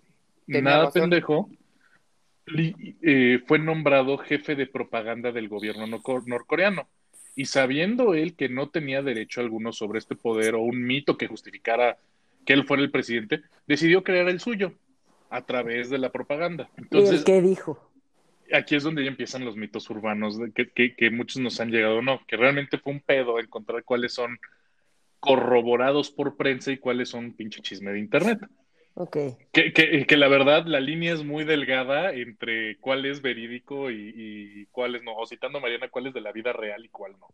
sí, 0.48 0.62
nada 0.62 0.86
razón. 0.86 1.01
pendejo, 1.03 1.50
eh, 3.01 3.42
fue 3.46 3.60
nombrado 3.60 4.18
jefe 4.18 4.56
de 4.56 4.68
propaganda 4.68 5.32
del 5.32 5.50
gobierno 5.50 5.86
norco- 5.88 6.24
norcoreano. 6.25 6.88
Y 7.36 7.46
sabiendo 7.46 8.13
él 8.16 8.36
que 8.36 8.50
no 8.50 8.70
tenía 8.70 9.01
derecho 9.04 9.42
alguno 9.42 9.72
sobre 9.74 10.00
este 10.00 10.16
poder 10.16 10.56
o 10.56 10.62
un 10.62 10.84
mito 10.84 11.18
que 11.18 11.27
justificara 11.27 11.98
que 12.46 12.54
él 12.54 12.66
fuera 12.66 12.82
el 12.82 12.89
presidente, 12.92 13.42
decidió 13.68 14.04
crear 14.04 14.27
el 14.30 14.39
suyo 14.39 14.74
a 15.30 15.46
través 15.46 15.89
de 15.89 15.98
la 15.98 16.12
propaganda. 16.12 16.70
¿Y 16.75 16.80
el 16.80 16.84
Entonces, 16.86 17.24
qué 17.25 17.42
dijo? 17.42 17.92
aquí 18.51 18.75
es 18.75 18.84
donde 18.84 19.04
ya 19.04 19.10
empiezan 19.10 19.44
los 19.44 19.58
mitos 19.58 19.89
urbanos 19.89 20.39
de 20.39 20.51
que, 20.54 20.70
que- 20.70 20.96
que 20.96 21.12
muchos 21.12 21.42
nos 21.42 21.60
han 21.60 21.70
llegado, 21.70 22.01
no, 22.01 22.22
que 22.25 22.38
realmente 22.38 22.77
fue 22.77 22.94
un 22.94 23.01
pedo 23.01 23.39
encontrar 23.39 23.84
cuáles 23.84 24.13
son 24.13 24.39
corroborados 25.20 26.12
por 26.12 26.38
prensa 26.38 26.72
y 26.72 26.77
cuáles 26.77 27.10
son 27.10 27.34
pinche 27.34 27.62
chisme 27.62 27.92
de 27.92 28.00
internet. 28.00 28.39
Ok. 29.00 29.18
Que, 29.51 29.74
que, 29.74 30.07
que 30.07 30.18
la 30.18 30.27
verdad 30.27 30.66
la 30.66 30.79
línea 30.79 31.14
es 31.14 31.24
muy 31.24 31.44
delgada 31.44 32.12
entre 32.14 32.77
cuál 32.79 33.05
es 33.05 33.22
verídico 33.22 33.92
y, 33.92 34.12
y 34.16 34.66
cuál 34.72 34.96
es 34.96 35.03
no. 35.03 35.16
O 35.16 35.27
citando 35.27 35.60
a 35.60 35.62
Mariana, 35.62 35.90
cuál 35.90 36.07
es 36.07 36.16
de 36.16 36.22
la 36.22 36.31
vida 36.31 36.51
real 36.51 36.83
y 36.83 36.90
cuál 36.90 37.12
no. 37.20 37.27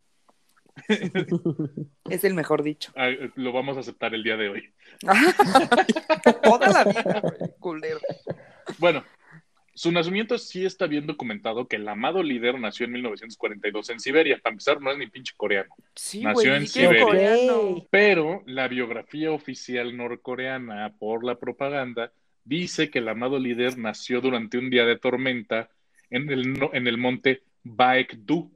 Es 2.09 2.25
el 2.25 2.33
mejor 2.33 2.63
dicho. 2.63 2.91
Ah, 2.97 3.09
lo 3.35 3.53
vamos 3.53 3.77
a 3.77 3.79
aceptar 3.79 4.13
el 4.13 4.23
día 4.23 4.35
de 4.35 4.49
hoy. 4.49 4.73
Toda 6.43 6.69
la 6.69 6.83
vida, 6.83 7.21
culero. 7.59 7.99
Bueno, 8.79 9.05
su 9.75 9.91
nacimiento 9.91 10.37
sí 10.37 10.65
está 10.65 10.85
bien 10.85 11.07
documentado 11.07 11.67
que 11.67 11.77
el 11.77 11.87
amado 11.87 12.21
líder 12.21 12.59
nació 12.59 12.85
en 12.85 12.91
1942 12.93 13.89
en 13.89 13.99
Siberia. 13.99 14.39
Para 14.41 14.53
empezar, 14.53 14.79
no 14.81 14.91
es 14.91 14.97
ni 14.97 15.07
pinche 15.07 15.33
coreano. 15.35 15.73
Sí, 15.95 16.21
Nació 16.21 16.55
en 16.55 16.67
Siberia. 16.67 17.03
coreano. 17.03 17.87
Pero 17.89 18.43
la 18.45 18.67
biografía 18.67 19.31
oficial 19.31 19.97
norcoreana 19.97 20.93
por 20.99 21.23
la 21.23 21.39
propaganda 21.39 22.11
dice 22.43 22.89
que 22.89 22.99
el 22.99 23.07
amado 23.07 23.39
líder 23.39 23.77
nació 23.77 24.21
durante 24.21 24.57
un 24.57 24.69
día 24.69 24.85
de 24.85 24.97
tormenta 24.99 25.69
en 26.09 26.29
el, 26.29 26.69
en 26.73 26.87
el 26.87 26.97
monte 26.97 27.43
Baekdu. 27.63 28.51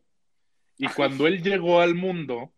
Y 0.77 0.87
cuando 0.89 1.25
él 1.25 1.41
llegó 1.41 1.81
al 1.81 1.95
mundo, 1.95 2.53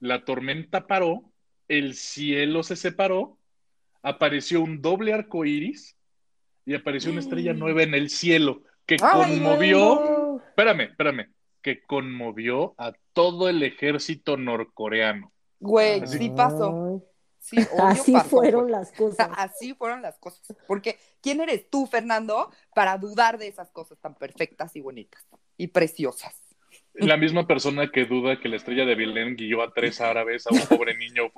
la 0.00 0.24
tormenta 0.24 0.88
paró, 0.88 1.30
el 1.68 1.94
cielo 1.94 2.64
se 2.64 2.74
separó, 2.74 3.38
apareció 4.02 4.60
un 4.60 4.82
doble 4.82 5.12
arco 5.12 5.44
iris 5.44 5.96
y 6.64 6.74
apareció 6.74 7.10
una 7.10 7.20
estrella 7.20 7.52
nueva 7.52 7.82
en 7.82 7.94
el 7.94 8.08
cielo 8.10 8.62
que 8.86 8.96
Ay, 9.02 9.38
conmovió, 9.40 10.40
espérame, 10.48 10.80
espérame, 10.82 11.30
que 11.60 11.82
conmovió 11.82 12.74
a 12.78 12.92
todo 13.12 13.48
el 13.48 13.62
ejército 13.62 14.36
norcoreano. 14.36 15.32
Güey, 15.60 16.00
Así- 16.02 16.18
sí 16.18 16.30
pasó. 16.30 17.02
Sí, 17.38 17.56
Así 17.78 18.12
pasó, 18.12 18.28
fueron 18.28 18.62
güey. 18.62 18.72
las 18.72 18.92
cosas. 18.92 19.28
Así 19.36 19.74
fueron 19.74 20.02
las 20.02 20.18
cosas. 20.18 20.40
Porque, 20.68 20.98
¿quién 21.20 21.40
eres 21.40 21.68
tú, 21.70 21.86
Fernando, 21.86 22.50
para 22.74 22.96
dudar 22.98 23.38
de 23.38 23.48
esas 23.48 23.70
cosas 23.70 23.98
tan 23.98 24.14
perfectas 24.14 24.76
y 24.76 24.80
bonitas 24.80 25.24
y 25.56 25.68
preciosas? 25.68 26.34
La 26.94 27.16
misma 27.16 27.46
persona 27.46 27.90
que 27.90 28.04
duda 28.04 28.38
que 28.38 28.48
la 28.48 28.56
estrella 28.56 28.84
de 28.84 28.94
Belén 28.94 29.34
guió 29.34 29.62
a 29.62 29.72
tres 29.72 30.00
árabes 30.00 30.46
a 30.46 30.50
un 30.52 30.60
pobre 30.68 30.96
niño 30.96 31.32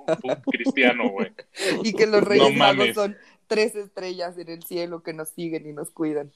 cristiano, 0.51 1.09
güey. 1.11 1.33
Y 1.85 1.93
que 1.95 2.07
los 2.07 2.23
reyes 2.25 2.51
No 2.51 2.59
magos 2.59 2.89
son 2.95 3.17
tres 3.47 3.75
estrellas 3.77 4.37
en 4.39 4.49
el 4.49 4.63
cielo 4.63 5.03
que 5.03 5.13
nos 5.13 5.29
siguen 5.31 5.67
y 5.69 5.73
nos 5.73 5.91
cuidan. 5.91 6.33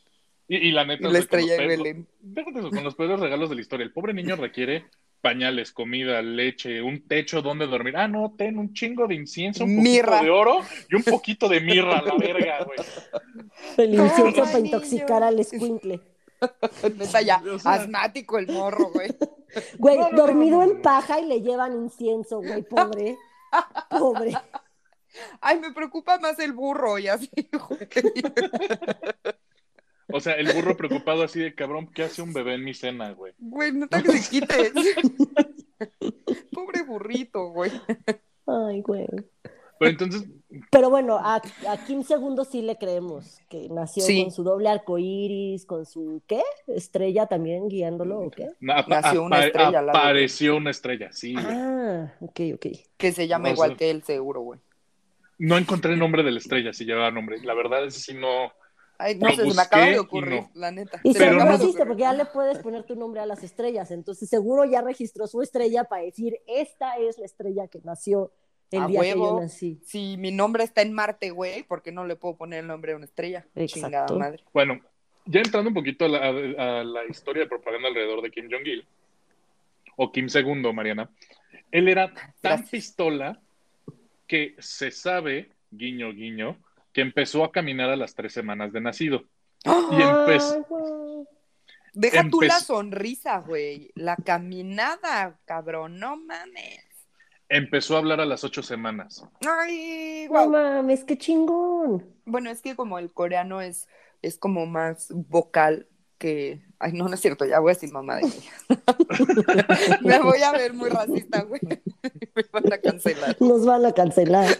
Y, 0.49 0.57
y 0.69 0.73
la 0.73 0.85
Y 0.85 0.87
neta, 0.87 1.09
la 1.09 1.21
sea, 1.21 1.29
con 1.29 1.39
estrella 1.41 1.57
de 1.61 1.67
Belén. 1.67 2.07
déjate 2.21 2.59
eso, 2.61 2.71
con 2.71 2.85
los 2.85 2.95
peores 2.95 3.21
regalos 3.21 3.49
de 3.51 3.57
la 3.57 3.61
historia. 3.61 3.85
El 3.85 3.93
pobre 3.93 4.15
niño 4.15 4.37
requiere 4.37 4.87
pañales, 5.21 5.73
comida, 5.73 6.23
leche, 6.23 6.81
un 6.81 7.07
techo 7.07 7.43
donde 7.43 7.67
dormir. 7.67 7.97
Ah, 7.97 8.07
no, 8.09 8.35
ten 8.39 8.57
un 8.57 8.73
chingo 8.73 9.07
de 9.09 9.17
incienso, 9.17 9.65
un 9.65 9.77
poquito 9.77 9.91
Mirra. 9.91 10.23
de 10.23 10.31
oro 10.31 10.61
y 10.91 10.95
un 10.95 11.03
poquito 11.03 11.49
de 11.49 11.61
mirra, 11.61 12.01
la 12.03 12.15
verga, 12.17 12.65
güey. 12.65 12.79
El 13.77 13.95
incienso 13.95 14.43
para 14.43 14.55
niño. 14.61 14.67
intoxicar 14.67 15.23
al 15.25 15.39
escuincle. 15.41 16.01
Neta 16.97 17.21
ya, 17.21 17.43
O 17.53 17.59
sea- 17.59 17.73
asmático 17.75 18.39
el 18.39 18.47
morro, 18.47 18.91
güey. 18.93 19.09
Güey, 19.79 19.97
No, 19.99 20.05
no, 20.05 20.11
no, 20.13 20.17
dormido 20.19 20.59
no, 20.61 20.67
no, 20.67 20.73
en 20.73 20.83
paja 20.83 21.21
y 21.21 21.27
le 21.27 21.41
llevan 21.43 21.73
incienso, 21.75 22.39
güey, 22.41 22.63
pobre. 22.63 23.17
Pobre. 23.91 24.33
Ay, 25.41 25.59
me 25.61 25.73
preocupa 25.73 26.19
más 26.19 26.39
el 26.39 26.53
burro 26.53 26.99
y 26.99 27.09
así, 27.09 27.31
güey. 27.69 27.89
O 30.11 30.21
sea, 30.21 30.35
el 30.35 30.51
burro 30.55 30.77
preocupado 30.77 31.23
así 31.23 31.39
de 31.41 31.55
cabrón, 31.55 31.91
¿qué 31.93 32.05
hace 32.05 32.23
un 32.23 32.33
bebé 32.33 32.55
en 32.55 32.65
mi 32.65 32.73
cena, 32.73 33.13
güey? 33.13 33.35
Güey, 33.39 33.73
neta 33.73 34.03
que 34.03 34.13
se 34.13 34.31
quites. 34.31 34.73
Pobre 36.53 36.83
burrito, 36.83 37.49
güey. 37.51 37.71
Ay, 38.47 38.81
güey. 38.81 39.07
Pero 39.79 39.91
entonces, 39.93 40.25
Pero 40.73 40.91
bueno, 40.91 41.19
a, 41.19 41.37
a 41.69 41.77
Kim 41.87 42.01
II 42.09 42.43
sí 42.51 42.63
le 42.63 42.77
creemos 42.79 43.39
que 43.49 43.69
nació 43.69 44.03
Sí. 44.03 44.23
con 44.23 44.33
su 44.33 44.43
doble 44.43 44.69
arco 44.71 44.99
iris, 44.99 45.67
con 45.67 45.87
su 45.87 46.21
¿qué? 46.27 46.43
Estrella 46.67 47.27
también 47.27 47.69
guiándolo 47.69 48.19
o 48.19 48.31
qué? 48.31 48.49
na- 48.59 48.85
Nació 48.89 49.23
una 49.23 49.45
estrella, 49.45 49.83
la 49.83 49.93
apareció 49.93 50.57
una 50.57 50.71
estrella, 50.71 51.13
sí, 51.13 51.35
güey. 51.35 51.47
Ah, 51.49 52.13
ok, 52.21 52.41
ok. 52.55 52.67
Que 52.97 53.13
se 53.13 53.29
llama 53.29 53.51
igual 53.51 53.71
sea- 53.71 53.77
que 53.77 53.91
él, 53.91 54.03
seguro, 54.03 54.41
güey. 54.41 54.59
No 55.39 55.57
encontré 55.57 55.93
el 55.93 55.99
nombre 55.99 56.23
de 56.23 56.33
la 56.33 56.39
estrella, 56.39 56.73
si 56.73 56.85
llevaba 56.85 57.11
nombre. 57.11 57.39
La 57.45 57.55
verdad 57.55 57.85
es 57.87 57.95
que 57.95 58.01
sí 58.01 58.15
no. 58.15 58.53
Ay, 59.01 59.15
no 59.15 59.29
Lo 59.29 59.35
sé, 59.37 59.49
se 59.49 59.55
me 59.55 59.63
acaba 59.63 59.83
busqué 59.85 59.91
de 59.91 59.97
y 59.97 59.99
ocurrir, 59.99 60.41
no. 60.43 60.51
la 60.55 60.71
neta. 60.73 61.01
Y 61.05 61.13
Se 61.13 61.21
me 61.21 61.27
Pero 61.27 61.45
no- 61.45 61.55
existe, 61.55 61.87
porque 61.87 62.01
ya 62.03 62.13
le 62.13 62.25
puedes 62.25 62.59
poner 62.59 62.83
tu 62.83 62.97
nombre 62.97 63.21
a 63.21 63.27
las 63.27 63.45
estrellas. 63.45 63.93
Entonces 63.93 64.29
seguro 64.29 64.65
ya 64.65 64.83
registró 64.83 65.29
su 65.29 65.41
estrella 65.41 65.85
para 65.85 66.03
decir, 66.03 66.37
esta 66.49 66.97
es 66.99 67.17
la 67.19 67.27
estrella 67.27 67.69
que 67.69 67.79
nació 67.85 68.33
el 68.73 68.83
A 68.83 68.87
día 68.89 69.01
que 69.01 69.07
huevo. 69.15 69.37
yo 69.37 69.41
nací. 69.43 69.81
Si 69.87 70.17
mi 70.19 70.33
nombre 70.33 70.65
está 70.65 70.83
en 70.83 70.93
Marte, 70.93 71.31
güey, 71.31 71.63
¿por 71.63 71.83
qué 71.83 71.93
no 71.93 72.05
le 72.07 72.17
puedo 72.17 72.37
poner 72.37 72.59
el 72.61 72.67
nombre 72.67 72.91
de 72.93 72.97
una 72.97 73.05
estrella? 73.05 73.47
Exacto. 73.55 73.87
Chingada 73.87 74.19
madre. 74.19 74.43
Bueno, 74.53 74.81
ya 75.27 75.41
entrando 75.43 75.69
un 75.69 75.75
poquito 75.75 76.05
a 76.07 76.09
la, 76.09 76.19
a- 76.19 76.81
a 76.81 76.85
la 76.85 77.05
historia 77.09 77.45
de 77.45 77.49
propaganda 77.49 77.87
alrededor 77.87 78.21
de 78.21 78.31
Kim 78.33 78.49
Jong-il, 78.51 78.85
o 79.97 80.11
Kim 80.11 80.27
II, 80.33 80.73
Mariana, 80.73 81.09
él 81.71 81.89
era 81.89 82.13
tan 82.13 82.33
Gracias. 82.43 82.71
pistola 82.71 83.41
que 84.29 84.55
se 84.61 84.93
sabe, 84.93 85.51
guiño, 85.73 86.13
guiño, 86.13 86.57
que 86.93 87.01
empezó 87.01 87.43
a 87.43 87.51
caminar 87.51 87.91
a 87.91 87.97
las 87.97 88.15
tres 88.15 88.33
semanas 88.33 88.73
de 88.73 88.81
nacido. 88.81 89.25
Y 89.65 90.01
empezó. 90.03 90.65
Deja 91.95 92.29
tú 92.31 92.43
la 92.43 92.61
sonrisa, 92.61 93.39
güey. 93.39 93.91
La 93.97 94.15
caminada, 94.15 95.41
cabrón, 95.47 95.99
no 95.99 96.17
mames. 96.17 96.85
Empezó 97.49 97.97
a 97.97 97.99
hablar 97.99 98.21
a 98.21 98.27
las 98.27 98.45
ocho 98.45 98.63
semanas. 98.63 99.25
Ay, 99.41 100.25
No 100.27 100.31
guau. 100.31 100.51
mames, 100.51 101.03
qué 101.05 101.17
chingón. 101.17 102.07
Bueno, 102.27 102.51
es 102.51 102.61
que 102.61 102.77
como 102.77 102.99
el 102.99 103.13
coreano 103.13 103.63
es, 103.63 103.89
es 104.23 104.39
como 104.39 104.67
más 104.67 105.09
vocal 105.11 105.89
que. 106.19 106.61
Ay, 106.81 106.93
no, 106.93 107.09
no 107.09 107.15
es 107.15 107.21
cierto, 107.21 107.45
ya 107.45 107.59
voy 107.59 107.73
a 107.73 107.75
decir 107.75 107.91
mamá 107.93 108.17
de 108.17 108.23
Me 110.03 110.19
voy 110.21 110.41
a 110.43 110.53
ver 110.53 110.73
muy 110.75 110.89
racista, 110.91 111.43
güey. 111.43 111.61
Me 112.35 112.45
van 112.53 112.73
a 112.73 112.79
cancelar. 112.79 113.37
Nos 113.41 113.67
van 113.67 113.85
a 113.87 113.93
cancelar. 113.93 114.57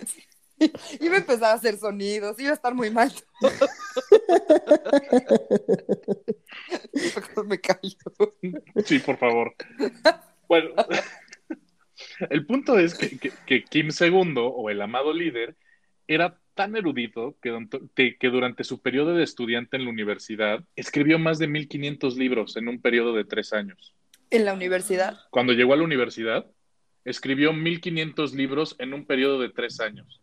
Iba 1.01 1.15
a 1.15 1.19
empezar 1.19 1.45
a 1.45 1.53
hacer 1.53 1.79
sonidos, 1.79 2.37
iba 2.41 2.51
a 2.51 2.55
estar 2.55 2.75
muy 2.75 2.91
mal. 2.91 3.13
Me 7.47 7.61
callo. 7.61 8.35
Sí, 8.85 8.99
por 8.99 9.17
favor. 9.19 9.55
Bueno, 10.49 10.71
el 12.31 12.45
punto 12.47 12.79
es 12.79 12.95
que, 12.95 13.19
que- 13.19 13.33
que 13.47 13.65
Kim 13.65 13.89
II, 13.99 14.35
o 14.39 14.69
el 14.71 14.83
amado 14.83 15.13
líder, 15.13 15.57
era 16.09 16.39
tan 16.59 16.75
erudito 16.75 17.37
que, 17.41 18.29
durante 18.29 18.65
su 18.65 18.83
periodo 18.83 19.15
de 19.15 19.23
estudiante 19.23 19.77
en 19.77 19.85
la 19.85 19.91
universidad 19.91 20.65
escribió 20.75 21.17
más 21.17 21.39
de 21.39 21.47
1500 21.47 22.17
libros 22.17 22.57
en 22.57 22.67
un 22.67 22.81
periodo 22.81 23.15
de 23.15 23.25
tres 23.25 23.53
años. 23.53 23.95
En 24.31 24.45
la 24.45 24.55
universidad. 24.55 25.21
Cuando 25.31 25.53
llegó 25.53 25.75
a 25.75 25.77
la 25.77 25.85
universidad, 25.85 26.51
escribió 27.05 27.53
1500 27.53 28.35
libros 28.35 28.75
en 28.81 28.93
un 28.93 29.07
periodo 29.07 29.39
de 29.39 29.51
tres 29.51 29.79
años. 29.79 30.21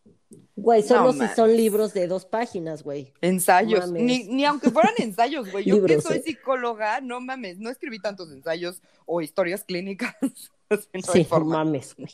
Güey, 0.57 0.83
solo 0.83 1.13
No 1.13 1.25
si 1.25 1.33
son 1.33 1.55
libros 1.55 1.93
de 1.93 2.07
dos 2.07 2.25
páginas, 2.25 2.83
güey. 2.83 3.13
Ensayos. 3.21 3.89
Ni, 3.89 4.25
ni 4.25 4.43
aunque 4.43 4.71
fueran 4.71 4.93
ensayos, 4.97 5.49
güey. 5.49 5.63
Yo 5.63 5.85
que 5.85 6.01
soy 6.01 6.17
eh. 6.17 6.21
psicóloga, 6.21 6.99
no 6.99 7.21
mames, 7.21 7.59
no 7.59 7.69
escribí 7.69 7.99
tantos 7.99 8.29
ensayos 8.29 8.81
o 9.05 9.21
historias 9.21 9.63
clínicas. 9.63 10.13
No 10.67 11.01
Sí, 11.13 11.23
forma. 11.23 11.63
mames, 11.63 11.95
güey. 11.95 12.09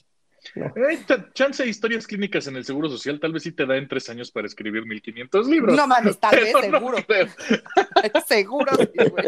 No. 0.55 0.65
Eh, 0.67 0.99
ch- 1.07 1.33
chance 1.33 1.63
de 1.63 1.69
historias 1.69 2.07
clínicas 2.07 2.47
en 2.47 2.55
el 2.55 2.65
Seguro 2.65 2.89
Social, 2.89 3.19
tal 3.19 3.31
vez 3.33 3.43
sí 3.43 3.51
te 3.51 3.65
da 3.65 3.77
en 3.77 3.87
tres 3.87 4.09
años 4.09 4.31
para 4.31 4.47
escribir 4.47 4.85
1500 4.85 5.47
libros. 5.47 5.75
No 5.75 5.85
mames, 5.87 6.19
tal 6.19 6.35
vez, 6.35 6.53
no 6.53 6.61
seguro. 6.61 6.97
seguro, 8.27 8.71
sí, 8.77 9.09
güey. 9.09 9.25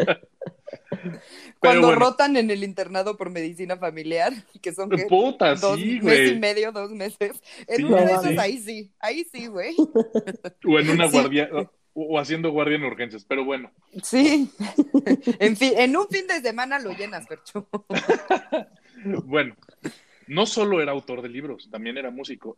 Cuando 1.60 1.86
bueno. 1.88 2.00
rotan 2.00 2.36
en 2.36 2.50
el 2.50 2.64
internado 2.64 3.16
por 3.16 3.30
medicina 3.30 3.76
familiar, 3.76 4.32
que 4.60 4.72
son 4.72 4.90
¿qué? 4.90 5.04
Puta, 5.06 5.54
dos 5.54 5.76
sí, 5.78 6.00
mes 6.02 6.32
y 6.32 6.38
medio, 6.38 6.72
dos 6.72 6.90
meses. 6.90 7.40
En 7.66 7.76
Sí, 7.76 7.84
una 7.84 8.04
de 8.04 8.12
mames. 8.14 8.38
ahí 8.38 8.58
sí, 8.58 8.90
ahí 8.98 9.24
sí, 9.32 9.46
güey. 9.46 9.74
O 10.66 10.78
en 10.80 10.90
una 10.90 11.06
Sí. 11.08 11.12
guardia, 11.12 11.48
o, 11.52 11.70
o 11.94 12.18
haciendo 12.18 12.50
guardia 12.50 12.76
en 12.76 12.84
urgencias, 12.84 13.24
pero 13.24 13.44
bueno. 13.44 13.70
Sí. 14.02 14.50
En 15.38 15.56
fin, 15.56 15.72
en 15.76 15.96
un 15.96 16.08
fin 16.08 16.26
de 16.26 16.40
semana 16.40 16.78
lo 16.78 16.90
llenas, 16.92 17.26
Percho. 17.26 17.68
Bueno, 19.24 19.54
no 20.28 20.46
solo 20.46 20.80
era 20.80 20.92
autor 20.92 21.22
de 21.22 21.28
libros, 21.28 21.68
también 21.70 21.96
era 21.98 22.10
músico. 22.10 22.56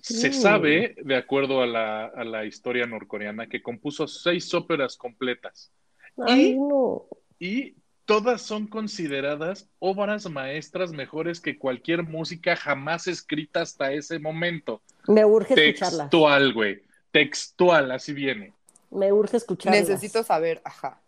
Se 0.00 0.32
sabe, 0.32 0.94
de 1.02 1.16
acuerdo 1.16 1.60
a 1.62 1.66
la, 1.66 2.06
a 2.06 2.24
la 2.24 2.44
historia 2.44 2.86
norcoreana, 2.86 3.48
que 3.48 3.62
compuso 3.62 4.06
seis 4.06 4.54
óperas 4.54 4.96
completas 4.96 5.72
Ay, 6.16 6.56
no. 6.58 7.06
y 7.38 7.74
todas 8.04 8.40
son 8.42 8.66
consideradas 8.68 9.68
obras 9.78 10.30
maestras 10.30 10.92
mejores 10.92 11.40
que 11.40 11.58
cualquier 11.58 12.04
música 12.04 12.56
jamás 12.56 13.08
escrita 13.08 13.62
hasta 13.62 13.92
ese 13.92 14.18
momento. 14.18 14.80
Me 15.08 15.24
urge 15.24 15.54
escucharlas. 15.54 16.08
Textual, 16.10 16.52
güey. 16.54 16.82
Textual, 17.10 17.90
así 17.90 18.12
viene. 18.12 18.54
Me 18.90 19.12
urge 19.12 19.36
escucharlas. 19.36 19.88
Necesito 19.88 20.22
saber, 20.22 20.60
ajá. 20.64 21.00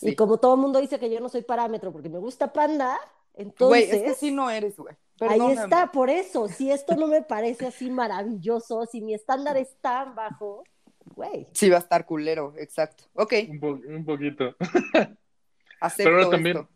Y 0.00 0.10
Sí. 0.10 0.16
como 0.16 0.38
todo 0.38 0.54
el 0.54 0.60
mundo 0.60 0.80
dice 0.80 0.98
que 0.98 1.10
yo 1.10 1.20
no 1.20 1.28
soy 1.28 1.42
parámetro 1.42 1.92
porque 1.92 2.08
me 2.08 2.18
gusta 2.18 2.52
Panda, 2.52 2.98
entonces. 3.34 3.88
Güey, 3.88 4.02
es 4.02 4.02
que 4.02 4.14
sí 4.14 4.30
no 4.30 4.50
eres, 4.50 4.76
güey. 4.76 4.94
Ahí 5.20 5.52
está, 5.52 5.92
por 5.92 6.10
eso, 6.10 6.48
si 6.48 6.70
esto 6.70 6.96
no 6.96 7.06
me 7.06 7.22
parece 7.22 7.66
así 7.66 7.90
maravilloso, 7.90 8.86
si 8.86 9.00
mi 9.00 9.14
estándar 9.14 9.56
es 9.56 9.76
tan 9.80 10.14
bajo, 10.14 10.64
güey. 11.14 11.46
Sí, 11.52 11.70
va 11.70 11.76
a 11.76 11.80
estar 11.80 12.04
culero, 12.06 12.54
exacto. 12.58 13.04
Ok. 13.14 13.34
Un, 13.48 13.60
po 13.60 13.80
un 13.86 14.04
poquito. 14.04 14.56
Pero 15.96 16.16
ahora 16.16 16.30
también 16.30 16.68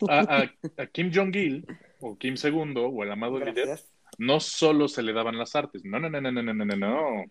a, 0.08 0.86
Kim 0.92 1.10
Jong-il, 1.12 1.66
o 2.00 2.16
Kim 2.16 2.34
II, 2.42 2.74
o 2.76 3.02
el 3.02 3.12
amado 3.12 3.34
Gracias. 3.34 3.56
líder, 3.56 3.80
no 4.18 4.40
solo 4.40 4.88
se 4.88 5.02
le 5.02 5.12
daban 5.12 5.38
las 5.38 5.54
artes. 5.56 5.84
No, 5.84 5.98
no, 5.98 6.08
no, 6.08 6.20
no, 6.20 6.30
no, 6.30 6.42
no, 6.42 6.54
no, 6.54 6.76
no. 6.76 7.24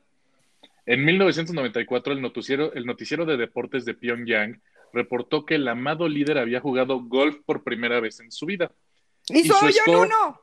En 0.85 1.03
1994, 1.03 2.13
el 2.13 2.21
noticiero, 2.21 2.73
el 2.73 2.85
noticiero 2.85 3.25
de 3.25 3.37
deportes 3.37 3.83
de 3.83 3.93
Pyongyang 3.93 4.61
reportó 4.97 5.45
que 5.45 5.55
el 5.55 5.67
amado 5.67 6.07
líder 6.09 6.37
había 6.39 6.59
jugado 6.59 6.99
golf 7.01 7.37
por 7.45 7.63
primera 7.63 7.99
vez 7.99 8.19
en 8.19 8.31
su 8.31 8.45
vida. 8.45 8.71
¡Y 9.29 9.39
y 9.39 9.43
soy 9.47 9.71
yo 9.73 9.79
en 9.85 9.93
score- 9.93 10.05
uno! 10.07 10.41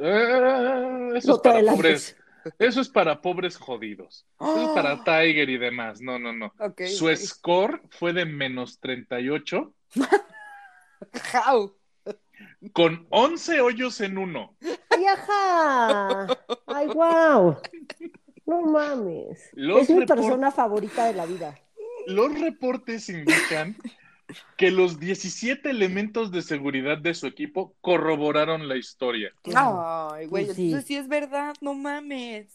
Eh, 0.00 1.10
eso, 1.16 1.28
No 1.28 1.34
es 1.36 1.40
para 1.42 1.62
pobres, 1.72 2.16
eso 2.58 2.80
es 2.80 2.88
para 2.88 3.20
pobres 3.20 3.56
jodidos. 3.56 4.26
Eso 4.40 4.62
es 4.62 4.68
Oh. 4.70 4.74
para 4.74 5.04
Tiger 5.04 5.48
y 5.50 5.58
demás. 5.58 6.00
No, 6.00 6.18
no, 6.18 6.32
no. 6.32 6.52
Su 6.88 7.14
score 7.16 7.80
fue 7.90 8.12
de 8.12 8.24
menos 8.24 8.80
38 8.80 9.72
Jau. 11.32 11.76
con 12.72 13.06
11 13.10 13.60
hoyos 13.60 14.00
en 14.00 14.18
uno. 14.18 14.56
¡Ay, 14.90 15.04
ajá! 15.06 16.26
¡Ay, 16.66 16.86
wow! 16.88 17.56
No 18.46 18.62
mames. 18.62 19.50
Los 19.52 19.82
es 19.82 19.90
mi 19.90 20.00
report- 20.00 20.16
persona 20.16 20.50
favorita 20.50 21.04
de 21.06 21.14
la 21.14 21.26
vida. 21.26 21.56
Los 22.06 22.38
reportes 22.40 23.08
indican 23.08 23.76
que 24.56 24.70
los 24.70 25.00
17 25.00 25.70
elementos 25.70 26.30
de 26.30 26.42
seguridad 26.42 26.98
de 26.98 27.14
su 27.14 27.26
equipo 27.26 27.74
corroboraron 27.80 28.68
la 28.68 28.76
historia. 28.76 29.32
Ay, 29.44 30.26
güey, 30.26 30.44
Pues 30.46 30.56
sí. 30.56 30.66
entonces 30.66 30.86
sí 30.86 30.96
es 30.96 31.08
verdad, 31.08 31.54
no 31.60 31.74
mames. 31.74 32.46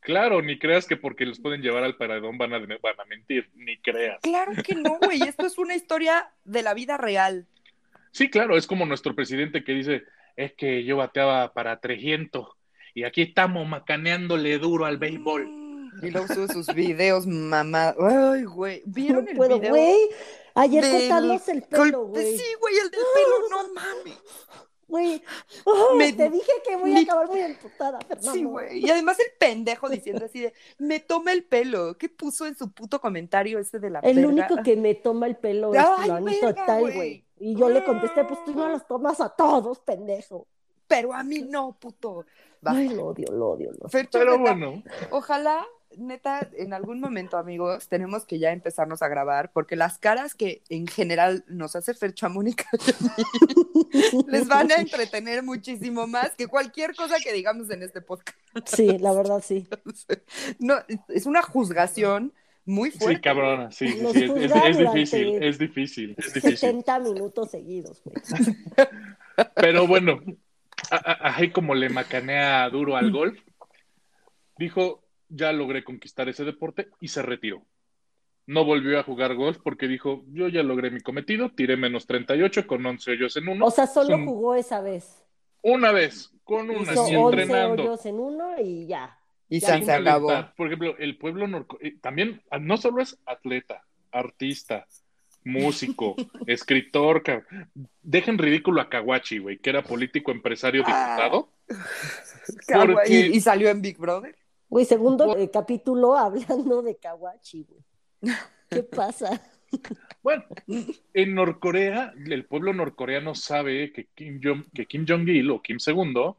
Claro, 0.00 0.42
ni 0.42 0.58
creas 0.58 0.86
que 0.86 0.96
porque 0.96 1.24
los 1.24 1.40
pueden 1.40 1.62
llevar 1.62 1.82
al 1.82 1.96
paredón 1.96 2.36
van 2.36 2.52
a, 2.52 2.58
van 2.58 3.00
a 3.00 3.04
mentir, 3.08 3.50
ni 3.54 3.78
creas. 3.78 4.20
Claro 4.22 4.52
que 4.62 4.74
no, 4.74 4.98
güey, 4.98 5.22
esto 5.22 5.46
es 5.46 5.56
una 5.56 5.74
historia 5.74 6.30
de 6.44 6.62
la 6.62 6.74
vida 6.74 6.96
real. 6.98 7.46
Sí, 8.10 8.28
claro, 8.28 8.56
es 8.56 8.66
como 8.66 8.84
nuestro 8.86 9.14
presidente 9.14 9.64
que 9.64 9.72
dice, 9.72 10.04
es 10.36 10.52
que 10.52 10.84
yo 10.84 10.98
bateaba 10.98 11.52
para 11.54 11.80
300 11.80 12.48
y 12.94 13.04
aquí 13.04 13.22
estamos 13.22 13.66
macaneándole 13.66 14.58
duro 14.58 14.84
al 14.84 14.98
béisbol. 14.98 15.48
Y 16.02 16.10
luego 16.10 16.26
sube 16.32 16.48
sus 16.52 16.66
videos, 16.74 17.26
mamá. 17.26 17.94
Ay, 17.98 18.44
güey, 18.44 18.82
¿vieron 18.86 19.24
No 19.24 19.30
el 19.30 19.36
puedo, 19.36 19.58
video? 19.58 19.70
güey. 19.70 19.96
Ayer 20.54 20.84
cortándose 20.90 21.52
el 21.52 21.62
pelo, 21.62 22.06
güey. 22.06 22.36
Sí, 22.38 22.44
güey, 22.60 22.74
el 22.78 22.90
del 22.90 23.00
pelo, 23.14 23.48
no 23.50 23.74
mames. 23.74 24.18
Güey. 24.86 25.22
Oh, 25.64 25.94
Me- 25.96 26.12
te 26.12 26.28
dije 26.30 26.52
que 26.64 26.76
voy 26.76 26.92
a 26.92 26.94
mi- 26.94 27.02
acabar 27.02 27.26
muy 27.26 27.40
emputada, 27.40 27.98
Fernando. 28.00 28.32
Sí, 28.32 28.44
güey. 28.44 28.78
Y 28.84 28.90
además 28.90 29.18
el 29.18 29.32
pendejo 29.38 29.88
diciendo 29.88 30.24
así 30.26 30.40
de, 30.40 30.52
me 30.78 31.00
toma 31.00 31.32
el 31.32 31.42
pelo. 31.44 31.96
¿Qué 31.96 32.08
puso 32.08 32.46
en 32.46 32.54
su 32.56 32.70
puto 32.70 33.00
comentario 33.00 33.58
ese 33.58 33.78
de 33.80 33.90
la 33.90 34.00
El 34.00 34.24
único 34.24 34.56
que 34.62 34.76
me 34.76 34.94
toma 34.94 35.26
el 35.26 35.36
pelo 35.36 35.74
es 35.74 35.80
Ay, 35.80 36.08
fulanito 36.10 36.46
verga, 36.46 36.66
tal, 36.66 36.80
güey. 36.92 37.24
Y 37.38 37.56
yo 37.56 37.68
le 37.68 37.82
contesté, 37.82 38.24
pues 38.24 38.44
tú 38.44 38.54
no 38.54 38.68
los 38.68 38.86
tomas 38.86 39.20
a 39.20 39.30
todos, 39.30 39.80
pendejo. 39.80 40.46
Pero 40.86 41.12
a 41.14 41.24
mí 41.24 41.40
no, 41.48 41.76
puto. 41.80 42.24
Ay, 42.62 42.90
lo 42.90 43.06
odio, 43.06 43.26
lo 43.32 43.48
odio, 43.50 43.72
lo 43.72 43.86
odio. 43.88 44.08
Pero 44.12 44.38
bueno, 44.38 44.82
Ojalá, 45.10 45.66
neta, 45.98 46.48
en 46.56 46.72
algún 46.72 47.00
momento, 47.00 47.36
amigos, 47.36 47.88
tenemos 47.88 48.24
que 48.24 48.38
ya 48.38 48.52
empezarnos 48.52 49.02
a 49.02 49.08
grabar, 49.08 49.50
porque 49.52 49.76
las 49.76 49.98
caras 49.98 50.34
que 50.34 50.62
en 50.68 50.86
general 50.86 51.44
nos 51.48 51.76
hace 51.76 51.94
Fercho 51.94 52.26
a 52.26 52.28
Mónica 52.28 52.64
les 54.28 54.48
van 54.48 54.70
a 54.72 54.76
entretener 54.76 55.42
muchísimo 55.42 56.06
más 56.06 56.30
que 56.36 56.46
cualquier 56.46 56.94
cosa 56.94 57.16
que 57.22 57.32
digamos 57.32 57.70
en 57.70 57.82
este 57.82 58.00
podcast. 58.00 58.36
Sí, 58.66 58.98
la 58.98 59.12
verdad, 59.12 59.42
sí. 59.44 59.66
No, 60.58 60.76
es 61.08 61.26
una 61.26 61.42
juzgación 61.42 62.32
muy 62.66 62.90
fuerte. 62.90 63.16
sí, 63.16 63.20
cabrona, 63.20 63.70
sí, 63.70 63.88
sí, 63.88 63.98
es, 64.06 64.16
es- 64.16 64.30
juzgan 64.30 64.66
es 64.66 64.78
difícil, 64.78 65.42
es 65.42 65.58
difícil, 65.58 66.14
es 66.18 66.32
difícil. 66.34 66.56
70 66.58 66.98
minutos 67.00 67.50
seguidos, 67.50 68.02
güey. 68.04 68.16
Pero 69.54 69.86
bueno, 69.86 70.20
a- 70.90 70.96
a- 70.96 71.36
ahí 71.36 71.50
como 71.50 71.74
le 71.74 71.88
macanea 71.90 72.68
duro 72.70 72.96
al 72.96 73.10
golf, 73.12 73.38
dijo, 74.56 75.03
ya 75.34 75.52
logré 75.52 75.84
conquistar 75.84 76.28
ese 76.28 76.44
deporte 76.44 76.88
y 77.00 77.08
se 77.08 77.22
retiró. 77.22 77.62
No 78.46 78.64
volvió 78.64 78.98
a 78.98 79.02
jugar 79.02 79.34
golf 79.34 79.58
porque 79.62 79.88
dijo, 79.88 80.24
yo 80.28 80.48
ya 80.48 80.62
logré 80.62 80.90
mi 80.90 81.00
cometido, 81.00 81.50
tiré 81.50 81.76
menos 81.76 82.06
38 82.06 82.66
con 82.66 82.84
11 82.84 83.12
hoyos 83.12 83.36
en 83.38 83.48
uno. 83.48 83.64
O 83.66 83.70
sea, 83.70 83.86
solo 83.86 84.10
Son- 84.10 84.26
jugó 84.26 84.54
esa 84.54 84.80
vez. 84.82 85.22
Una 85.62 85.92
vez, 85.92 86.30
con 86.44 86.68
una, 86.68 86.92
Hizo 86.92 87.04
así 87.04 87.16
11 87.16 87.42
entrenando. 87.42 87.82
hoyos 87.84 88.04
en 88.06 88.18
uno 88.20 88.60
y 88.60 88.86
ya. 88.86 89.18
Y 89.48 89.60
Ya 89.60 89.80
se 89.82 89.92
acabó. 89.92 90.30
Por 90.56 90.66
ejemplo, 90.66 90.94
el 90.98 91.16
pueblo 91.16 91.46
norco 91.48 91.78
eh, 91.80 91.96
también 92.00 92.42
ah, 92.50 92.58
no 92.58 92.76
solo 92.76 93.00
es 93.02 93.18
atleta, 93.24 93.82
artista, 94.12 94.86
músico, 95.44 96.14
escritor. 96.46 97.22
Dejen 98.02 98.36
ridículo 98.36 98.82
a 98.82 98.90
Kawachi, 98.90 99.38
güey, 99.38 99.58
que 99.58 99.70
era 99.70 99.82
político, 99.82 100.32
empresario, 100.32 100.82
Ah. 100.86 101.16
diputado. 101.16 101.48
Kawaii. 102.66 102.92
Porque- 102.94 103.12
Y, 103.32 103.36
y 103.36 103.40
salió 103.40 103.70
en 103.70 103.80
Big 103.80 103.96
Brother. 103.96 104.36
Güey, 104.74 104.86
segundo 104.86 105.36
eh, 105.36 105.48
capítulo 105.52 106.16
hablando 106.18 106.82
de 106.82 106.96
Kawachi, 106.96 107.64
güey. 107.64 108.34
¿Qué 108.68 108.82
pasa? 108.96 109.40
Bueno, 110.20 110.42
en 111.12 111.34
Norcorea, 111.36 112.12
el 112.26 112.44
pueblo 112.44 112.72
norcoreano 112.72 113.36
sabe 113.36 113.92
que 113.92 114.06
Kim 114.16 114.40
Jong, 114.42 114.64
que 114.74 114.86
Kim 114.86 115.06
Jong-il 115.08 115.48
o 115.52 115.62
Kim 115.62 115.78
II 115.86 116.34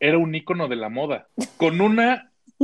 era 0.00 0.16
un 0.16 0.34
ícono 0.34 0.68
de 0.68 0.76
la 0.76 0.88
moda. 0.88 1.28
Con 1.58 1.82
una. 1.82 2.32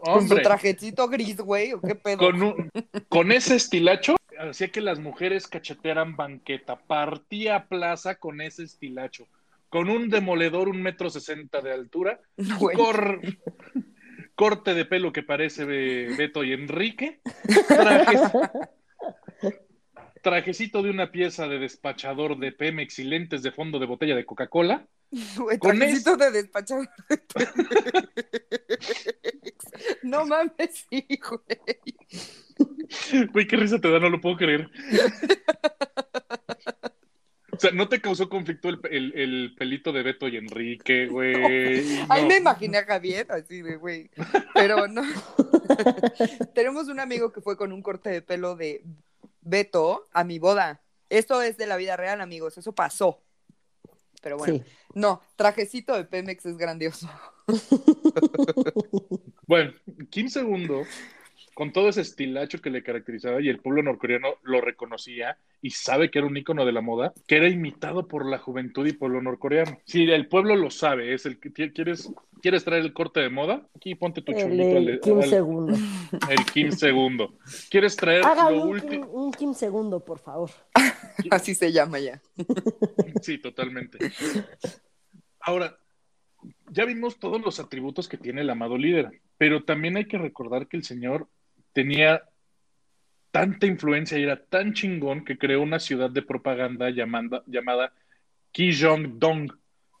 Con 0.00 0.28
su 0.28 0.34
trajecito 0.34 1.08
gris, 1.08 1.36
güey, 1.36 1.74
o 1.74 1.80
qué 1.80 1.94
pedo. 1.94 2.18
con, 2.18 2.42
un- 2.42 2.70
con 3.08 3.30
ese 3.30 3.54
estilacho, 3.54 4.16
hacía 4.36 4.68
que 4.68 4.80
las 4.80 4.98
mujeres 4.98 5.46
cachetearan 5.46 6.16
banqueta. 6.16 6.74
Partía 6.76 7.66
plaza 7.68 8.16
con 8.16 8.40
ese 8.40 8.64
estilacho. 8.64 9.28
Con 9.74 9.90
un 9.90 10.08
demoledor, 10.08 10.68
un 10.68 10.80
metro 10.80 11.10
sesenta 11.10 11.60
de 11.60 11.72
altura. 11.72 12.20
Cor- 12.76 13.20
corte 14.36 14.72
de 14.72 14.84
pelo 14.84 15.12
que 15.12 15.24
parece 15.24 15.66
de 15.66 16.14
Beto 16.16 16.44
y 16.44 16.52
Enrique. 16.52 17.20
traje- 17.66 18.30
trajecito 20.22 20.80
de 20.80 20.90
una 20.90 21.10
pieza 21.10 21.48
de 21.48 21.58
despachador 21.58 22.38
de 22.38 22.52
Pemex 22.52 23.00
y 23.00 23.04
lentes 23.04 23.42
de 23.42 23.50
fondo 23.50 23.80
de 23.80 23.86
botella 23.86 24.14
de 24.14 24.24
Coca-Cola. 24.24 24.86
Trajecito 25.60 26.16
de 26.18 26.30
despachador. 26.30 26.88
no 30.04 30.24
mames, 30.24 30.86
sí, 30.88 31.04
güey. 31.18 33.26
Güey, 33.32 33.46
qué 33.48 33.56
risa 33.56 33.80
te 33.80 33.90
da, 33.90 33.98
no 33.98 34.08
lo 34.08 34.20
puedo 34.20 34.36
creer. 34.36 34.70
O 37.56 37.60
sea, 37.60 37.70
¿no 37.72 37.88
te 37.88 38.00
causó 38.00 38.28
conflicto 38.28 38.68
el, 38.68 38.80
el- 38.90 39.12
el 39.16 39.54
pelito 39.56 39.92
de 39.92 40.02
Beto 40.02 40.28
y 40.28 40.36
Enrique, 40.36 41.06
güey? 41.10 41.34
Ahí 42.08 42.22
No. 42.22 42.28
me 42.28 42.36
imaginé 42.38 42.78
a 42.78 42.84
Javier, 42.84 43.26
así 43.30 43.62
de 43.62 43.76
güey. 43.76 44.10
Pero 44.54 44.86
no. 44.88 45.02
Tenemos 46.54 46.88
un 46.88 47.00
amigo 47.00 47.32
que 47.32 47.40
fue 47.40 47.56
con 47.56 47.72
un 47.72 47.82
corte 47.82 48.10
de 48.10 48.22
pelo 48.22 48.56
de 48.56 48.84
Beto 49.42 50.08
a 50.12 50.24
mi 50.24 50.38
boda. 50.38 50.80
Esto 51.10 51.42
es 51.42 51.56
de 51.56 51.66
la 51.66 51.76
vida 51.76 51.96
real, 51.96 52.20
amigos. 52.20 52.56
Eso 52.58 52.72
pasó. 52.72 53.20
Pero 54.22 54.38
bueno, 54.38 54.54
Sí. 54.54 54.62
no, 54.94 55.20
trajecito 55.36 55.94
de 55.94 56.04
Pemex 56.04 56.46
es 56.46 56.56
grandioso. 56.56 57.10
Bueno, 59.46 59.72
Kim 60.08 60.28
Segundo, 60.28 60.84
con 61.54 61.72
todo 61.72 61.88
ese 61.88 62.00
estilacho 62.00 62.60
que 62.60 62.70
le 62.70 62.82
caracterizaba 62.82 63.40
y 63.40 63.48
el 63.48 63.58
pueblo 63.60 63.82
norcoreano 63.82 64.34
lo 64.42 64.60
reconocía 64.60 65.38
y 65.62 65.70
sabe 65.70 66.10
que 66.10 66.18
era 66.18 66.26
un 66.28 66.36
ícono 66.36 66.66
de 66.66 66.72
la 66.72 66.80
moda, 66.80 67.12
que 67.26 67.36
era 67.36 67.48
imitado 67.48 68.06
por 68.08 68.26
la 68.26 68.38
juventud 68.38 68.86
y 68.86 68.92
pueblo 68.92 69.22
norcoreano. 69.22 69.78
Si 69.86 70.02
el 70.10 70.26
pueblo 70.28 70.56
lo 70.56 70.70
sabe, 70.70 71.14
es 71.14 71.24
el 71.26 71.38
que 71.40 71.52
quieres, 71.72 72.12
quieres 72.42 72.64
traer 72.64 72.82
el 72.84 72.92
corte 72.92 73.20
de 73.20 73.30
moda, 73.30 73.66
aquí 73.74 73.94
ponte 73.94 74.20
tu 74.20 74.32
El, 74.32 74.38
chulito 74.42 74.76
al- 74.76 74.88
el 74.88 75.00
Kim 75.00 75.18
al- 75.20 75.28
segundo. 75.30 75.74
el 76.28 76.44
Kim 76.52 76.72
Segundo. 76.72 77.34
¿Quieres 77.70 77.96
traer 77.96 78.24
Haga 78.24 78.50
lo 78.50 78.64
último? 78.66 79.06
un 79.06 79.32
Kim 79.32 79.54
segundo, 79.54 80.00
por 80.04 80.18
favor. 80.18 80.50
Así 81.30 81.54
se 81.54 81.72
llama 81.72 81.98
ya. 82.00 82.20
Sí, 83.22 83.38
totalmente. 83.38 83.98
Ahora, 85.40 85.78
ya 86.70 86.84
vimos 86.84 87.18
todos 87.18 87.40
los 87.40 87.60
atributos 87.60 88.08
que 88.08 88.18
tiene 88.18 88.40
el 88.42 88.50
amado 88.50 88.76
líder, 88.76 89.20
pero 89.38 89.64
también 89.64 89.96
hay 89.96 90.06
que 90.06 90.18
recordar 90.18 90.66
que 90.68 90.76
el 90.76 90.84
señor 90.84 91.28
tenía 91.74 92.22
tanta 93.30 93.66
influencia 93.66 94.16
y 94.18 94.22
era 94.22 94.42
tan 94.42 94.72
chingón 94.72 95.24
que 95.24 95.36
creó 95.36 95.60
una 95.60 95.78
ciudad 95.78 96.08
de 96.08 96.22
propaganda 96.22 96.88
llamada, 96.90 97.42
llamada 97.46 97.92
Kijong-dong. 98.52 99.52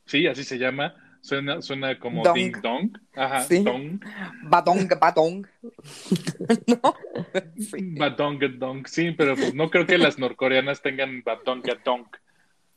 Sí, 0.06 0.26
así 0.26 0.44
se 0.44 0.56
llama. 0.58 0.94
Suena, 1.20 1.62
suena 1.62 1.98
como 1.98 2.22
Dong. 2.22 2.34
ding 2.36 2.52
dong. 2.62 2.90
Ajá, 3.16 3.40
Sí. 3.42 3.62
dong. 3.64 3.98
Batong, 4.44 4.86
batong. 5.00 5.46
¿No? 6.66 6.94
Sí. 7.58 7.96
Badong, 7.98 8.38
dong. 8.58 8.86
Sí, 8.86 9.10
pero 9.12 9.34
pues 9.34 9.54
no 9.54 9.70
creo 9.70 9.86
que 9.86 9.96
las 9.98 10.18
norcoreanas 10.18 10.80
tengan 10.82 11.22
badong, 11.22 11.62
dong. 11.84 12.06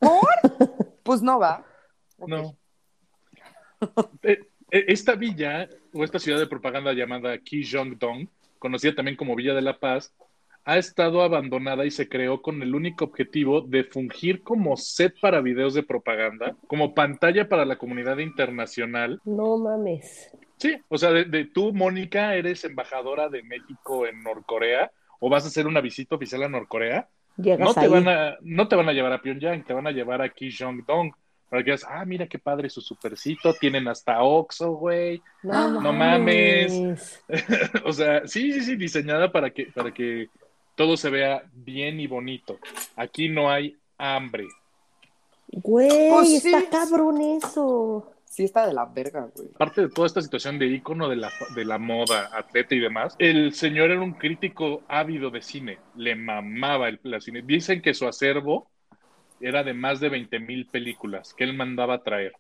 Pues 1.04 1.22
no 1.22 1.40
va. 1.40 1.66
No. 2.18 2.58
Eh, 4.24 4.40
eh, 4.72 4.86
Esta 4.88 5.16
villa 5.16 5.70
o 5.94 6.04
esta 6.04 6.20
ciudad 6.20 6.40
de 6.40 6.48
propaganda 6.48 6.92
llamada 6.94 7.38
Kijong-dong, 7.38 8.28
conocida 8.60 8.96
también 8.96 9.18
como 9.18 9.36
Villa 9.36 9.54
de 9.54 9.62
la 9.62 9.80
Paz, 9.80 10.14
ha 10.66 10.78
estado 10.78 11.22
abandonada 11.22 11.86
y 11.86 11.92
se 11.92 12.10
creó 12.10 12.42
con 12.42 12.62
el 12.62 12.76
único 12.76 13.06
objetivo 13.06 13.62
de 13.62 13.86
fungir 13.86 14.44
como 14.44 14.76
set 14.76 15.16
para 15.22 15.40
videos 15.42 15.74
de 15.74 15.84
propaganda, 15.84 16.58
como 16.68 16.94
pantalla 16.94 17.48
para 17.48 17.64
la 17.66 17.78
comunidad 17.78 18.18
internacional. 18.18 19.22
No 19.24 19.58
mames. 19.58 20.30
Sí, 20.58 20.76
o 20.90 20.98
sea, 20.98 21.12
de, 21.12 21.26
de 21.26 21.46
tú, 21.46 21.74
Mónica, 21.74 22.36
eres 22.36 22.64
embajadora 22.66 23.30
de 23.30 23.44
México 23.44 24.08
en 24.08 24.24
Norcorea 24.24 24.92
o 25.20 25.30
vas 25.30 25.46
a 25.46 25.48
hacer 25.48 25.68
una 25.68 25.82
visita 25.82 26.16
oficial 26.16 26.44
a 26.44 26.50
Norcorea. 26.50 27.08
Llegas 27.38 27.60
No 27.60 27.74
te, 27.74 27.86
ahí. 27.86 27.88
van 27.88 28.08
a, 28.08 28.38
no 28.42 28.68
te 28.68 28.76
van 28.76 28.90
a 28.90 28.94
llevar 28.94 29.14
a 29.14 29.22
Pyongyang, 29.22 29.64
te 29.64 29.74
van 29.74 29.88
a 29.88 29.92
llevar 29.92 30.22
a 30.22 30.30
Kijong-dong. 30.34 31.12
Para 31.50 31.64
que 31.64 31.72
digas, 31.72 31.86
ah, 31.88 32.04
mira 32.06 32.28
qué 32.28 32.40
padre 32.40 32.70
su 32.70 32.82
supercito, 32.82 33.54
tienen 33.54 33.88
hasta 33.88 34.22
Oxxo, 34.22 34.74
güey. 34.74 35.22
No, 35.44 35.82
No 35.82 35.94
mames. 35.94 37.22
o 37.86 37.94
sea, 37.94 38.28
sí, 38.28 38.52
sí, 38.52 38.62
sí, 38.62 38.76
diseñada 38.76 39.32
para 39.32 39.52
que, 39.52 39.68
para 39.68 39.94
que 39.94 40.30
todo 40.76 40.98
se 40.98 41.10
vea 41.10 41.44
bien 41.54 42.00
y 42.00 42.08
bonito. 42.08 42.60
Aquí 42.96 43.30
no 43.30 43.50
hay 43.50 43.78
hambre. 43.98 44.48
Güey, 45.48 46.40
sí. 46.40 46.48
está 46.48 46.70
cabrón 46.70 47.22
eso. 47.22 48.12
Sí 48.26 48.44
está 48.44 48.68
de 48.68 48.74
la 48.74 48.86
verga, 48.86 49.30
güey. 49.34 49.48
Aparte 49.56 49.82
de 49.82 49.90
toda 49.90 50.06
esta 50.06 50.22
situación 50.22 50.60
de 50.60 50.68
ícono 50.68 51.08
de 51.08 51.16
la, 51.16 51.32
de 51.56 51.66
la 51.66 51.80
moda, 51.80 52.30
atleta 52.34 52.76
y 52.76 52.80
demás, 52.80 53.16
el 53.18 53.54
señor 53.54 53.90
era 53.90 54.02
un 54.02 54.14
crítico 54.14 54.84
ávido 54.88 55.32
de 55.32 55.42
cine. 55.42 55.80
Le 55.96 56.16
mamaba 56.16 56.90
el, 56.90 57.00
la 57.04 57.22
cine. 57.22 57.42
Dicen 57.42 57.82
que 57.82 57.94
su 57.94 58.06
acervo 58.06 58.70
era 59.42 59.64
de 59.64 59.74
más 59.74 60.00
de 60.00 60.10
20 60.10 60.40
mil 60.40 60.66
películas 60.68 61.34
que 61.34 61.44
él 61.44 61.54
mandaba 61.54 61.96
a 61.96 62.04
traer. 62.04 62.34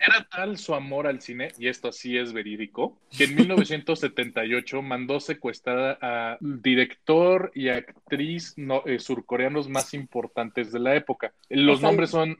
Era 0.00 0.28
tal 0.30 0.58
su 0.58 0.74
amor 0.74 1.08
al 1.08 1.20
cine, 1.20 1.48
y 1.58 1.66
esto 1.66 1.90
sí 1.90 2.16
es 2.16 2.32
verídico, 2.32 3.00
que 3.16 3.24
en 3.24 3.34
1978 3.36 4.80
mandó 4.82 5.18
secuestrar 5.18 5.98
a 6.00 6.36
director 6.40 7.50
y 7.54 7.68
actriz 7.68 8.54
no- 8.56 8.82
eh, 8.86 9.00
surcoreanos 9.00 9.68
más 9.68 9.94
importantes 9.94 10.70
de 10.70 10.78
la 10.78 10.94
época. 10.94 11.32
Los 11.48 11.78
O 11.78 11.80
sea, 11.80 11.88
nombres 11.88 12.10
son... 12.10 12.36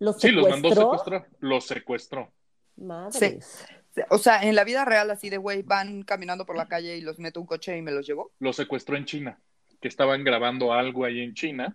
¿Los 0.00 0.20
Sí, 0.20 0.30
los 0.30 0.48
mandó 0.48 0.70
secuestrar. 0.72 1.26
Los 1.40 1.66
secuestró. 1.66 2.30
Madres. 2.76 3.66
O 4.10 4.18
sea, 4.18 4.42
en 4.42 4.54
la 4.54 4.62
vida 4.64 4.84
real, 4.84 5.10
así 5.10 5.28
de 5.28 5.38
güey, 5.38 5.62
van 5.62 6.02
caminando 6.02 6.46
por 6.46 6.56
la 6.56 6.68
calle 6.68 6.96
y 6.96 7.00
los 7.00 7.18
meto 7.18 7.40
un 7.40 7.46
coche 7.46 7.76
y 7.76 7.82
me 7.82 7.90
los 7.90 8.06
llevo. 8.06 8.30
lo 8.38 8.52
secuestró 8.52 8.96
en 8.96 9.04
China, 9.06 9.40
que 9.80 9.88
estaban 9.88 10.22
grabando 10.22 10.72
algo 10.72 11.04
ahí 11.04 11.20
en 11.20 11.34
China, 11.34 11.74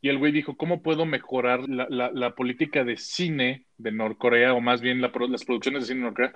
y 0.00 0.08
el 0.08 0.18
güey 0.18 0.30
dijo, 0.32 0.56
¿cómo 0.56 0.82
puedo 0.82 1.06
mejorar 1.06 1.68
la, 1.68 1.86
la- 1.88 2.10
la 2.12 2.34
política 2.34 2.84
de 2.84 2.96
cine 2.96 3.66
de 3.78 3.92
Norcorea, 3.92 4.54
o 4.54 4.60
más 4.60 4.80
bien 4.80 5.00
la 5.00 5.10
las 5.28 5.44
producciones 5.44 5.82
de 5.82 5.86
cine 5.88 6.00
de 6.00 6.04
Norcorea? 6.06 6.32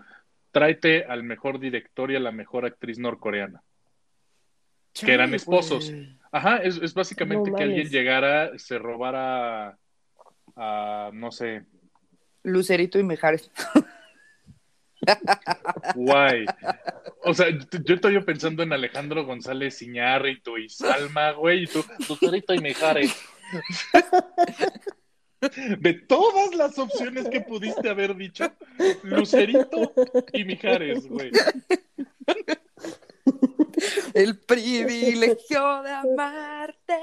Tráete 0.52 1.04
al 1.04 1.22
mejor 1.22 1.60
director 1.60 2.10
y 2.10 2.16
a 2.16 2.20
la 2.20 2.32
mejor 2.32 2.64
actriz 2.66 2.98
norcoreana. 2.98 3.62
Que 4.94 5.12
eran 5.12 5.32
esposos. 5.34 5.90
güey. 5.90 6.18
Ajá, 6.32 6.56
es, 6.58 6.76
es 6.78 6.94
básicamente 6.94 7.50
No 7.50 7.56
que 7.56 7.62
alguien 7.62 7.88
llegara, 7.88 8.58
se 8.58 8.78
robara, 8.78 9.78
a, 10.56 11.10
no 11.12 11.30
sé, 11.30 11.64
Lucerito 12.42 12.98
y 12.98 13.04
Mejares. 13.04 13.50
guay. 15.94 16.44
O 17.24 17.34
sea, 17.34 17.48
yo 17.50 17.94
estoy 17.94 18.20
pensando 18.22 18.62
en 18.62 18.72
Alejandro 18.72 19.24
González 19.24 19.80
Iñárritu 19.82 20.56
y 20.58 20.68
Salma, 20.68 21.32
güey, 21.32 21.64
y 21.64 21.66
tú, 21.66 21.84
Lucerito 22.08 22.54
y 22.54 22.58
Mijares. 22.60 23.14
De 25.80 25.94
todas 25.94 26.54
las 26.54 26.78
opciones 26.78 27.26
que 27.30 27.40
pudiste 27.40 27.88
haber 27.88 28.14
dicho, 28.14 28.52
Lucerito 29.02 29.94
y 30.34 30.44
Mijares, 30.44 31.08
güey. 31.08 31.30
El 34.12 34.38
privilegio 34.40 35.82
de 35.82 35.90
amarte. 35.92 37.00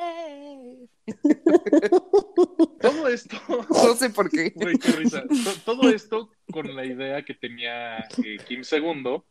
Todo 2.79 3.07
esto, 3.07 3.37
No 3.69 3.95
sé 3.95 4.11
por 4.11 4.29
qué. 4.29 4.51
güey, 4.55 4.77
qué 4.77 4.91
risa. 4.91 5.23
To- 5.23 5.59
Todo 5.65 5.89
esto 5.89 6.29
con 6.51 6.75
la 6.75 6.85
idea 6.85 7.25
que 7.25 7.33
tenía 7.33 7.97
eh, 8.23 8.37
Kim 8.47 8.61
II 8.71 9.23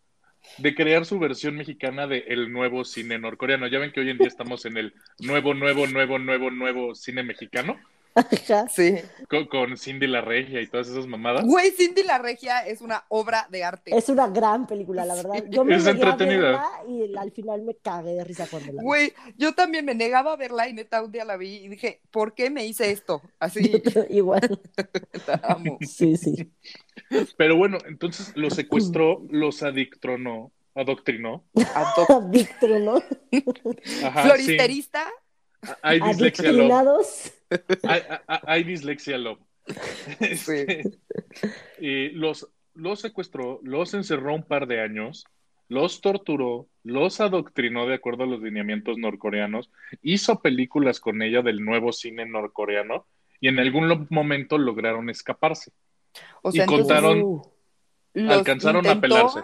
de 0.58 0.74
crear 0.74 1.04
su 1.04 1.18
versión 1.18 1.56
mexicana 1.56 2.06
de 2.06 2.24
el 2.28 2.52
nuevo 2.52 2.84
cine 2.84 3.18
norcoreano. 3.18 3.66
Ya 3.66 3.78
ven 3.78 3.92
que 3.92 4.00
hoy 4.00 4.10
en 4.10 4.18
día 4.18 4.28
estamos 4.28 4.64
en 4.66 4.76
el 4.76 4.94
nuevo, 5.20 5.54
nuevo, 5.54 5.86
nuevo, 5.86 6.18
nuevo, 6.18 6.50
nuevo 6.50 6.94
cine 6.94 7.22
mexicano 7.22 7.78
Ajá. 8.16 8.66
Sí. 8.68 8.96
con, 9.28 9.46
con 9.46 9.76
Cindy 9.76 10.06
la 10.06 10.22
Regia 10.22 10.60
y 10.62 10.66
todas 10.66 10.88
esas 10.88 11.06
mamadas. 11.06 11.44
Güey, 11.44 11.70
Cindy 11.72 12.02
la 12.02 12.18
Regia 12.18 12.60
es 12.66 12.80
una 12.80 13.04
obra 13.08 13.46
de 13.50 13.62
arte. 13.62 13.96
Es 13.96 14.08
una 14.08 14.26
gran 14.28 14.66
película, 14.66 15.04
la 15.04 15.14
verdad. 15.14 15.44
Yo 15.50 15.64
me 15.64 15.76
Es 15.76 15.86
entretenida. 15.86 16.64
y 16.88 17.14
al 17.16 17.30
final 17.32 17.62
me 17.62 17.74
cagué 17.76 18.14
de 18.14 18.24
risa 18.24 18.46
cuando 18.50 18.72
la 18.72 18.80
vi. 18.82 18.86
Güey, 18.86 19.12
yo 19.36 19.54
también 19.54 19.84
me 19.84 19.94
negaba 19.94 20.32
a 20.32 20.36
verla 20.36 20.68
y 20.68 20.72
neta 20.72 21.02
un 21.02 21.12
día 21.12 21.24
la 21.24 21.36
vi 21.36 21.56
y 21.56 21.68
dije, 21.68 22.00
¿por 22.10 22.34
qué 22.34 22.50
me 22.50 22.64
hice 22.66 22.90
esto? 22.90 23.22
Así, 23.38 23.82
Igual. 24.10 24.60
la 25.26 25.40
amo. 25.44 25.78
Sí, 25.82 26.16
sí. 26.16 26.50
Pero 27.36 27.56
bueno, 27.56 27.78
entonces 27.86 28.32
los 28.36 28.54
secuestró, 28.54 29.22
los 29.30 29.62
adictronó, 29.62 30.52
adoctrinó. 30.74 31.44
Ajá, 34.04 34.22
Floristerista, 34.22 35.04
sí. 35.04 35.10
Hay 35.82 36.00
dislexia. 36.12 36.50
Hay, 37.84 38.02
hay- 38.26 38.38
hay 38.46 38.64
dislexia, 38.64 39.18
lo. 39.18 39.38
Este, 40.20 40.82
y 41.80 42.10
los, 42.10 42.48
los 42.74 43.00
secuestró, 43.00 43.60
los 43.62 43.94
encerró 43.94 44.34
un 44.34 44.42
par 44.44 44.66
de 44.66 44.80
años, 44.80 45.24
los 45.68 46.00
torturó, 46.00 46.68
los 46.84 47.20
adoctrinó 47.20 47.86
de 47.86 47.94
acuerdo 47.94 48.24
a 48.24 48.26
los 48.26 48.40
lineamientos 48.40 48.96
norcoreanos, 48.98 49.70
hizo 50.02 50.40
películas 50.40 51.00
con 51.00 51.20
ella 51.22 51.42
del 51.42 51.64
nuevo 51.64 51.92
cine 51.92 52.26
norcoreano 52.26 53.06
y 53.40 53.48
en 53.48 53.58
algún 53.58 53.88
lo- 53.88 54.06
momento 54.10 54.56
lograron 54.58 55.10
escaparse. 55.10 55.72
O 56.42 56.50
Y 56.50 56.52
sea, 56.52 56.64
entonces, 56.64 56.86
contaron- 56.86 57.22
Uh, 57.22 57.42
los 58.14 58.32
alcanzaron 58.38 58.86
a 58.86 59.00
pelarse. 59.00 59.40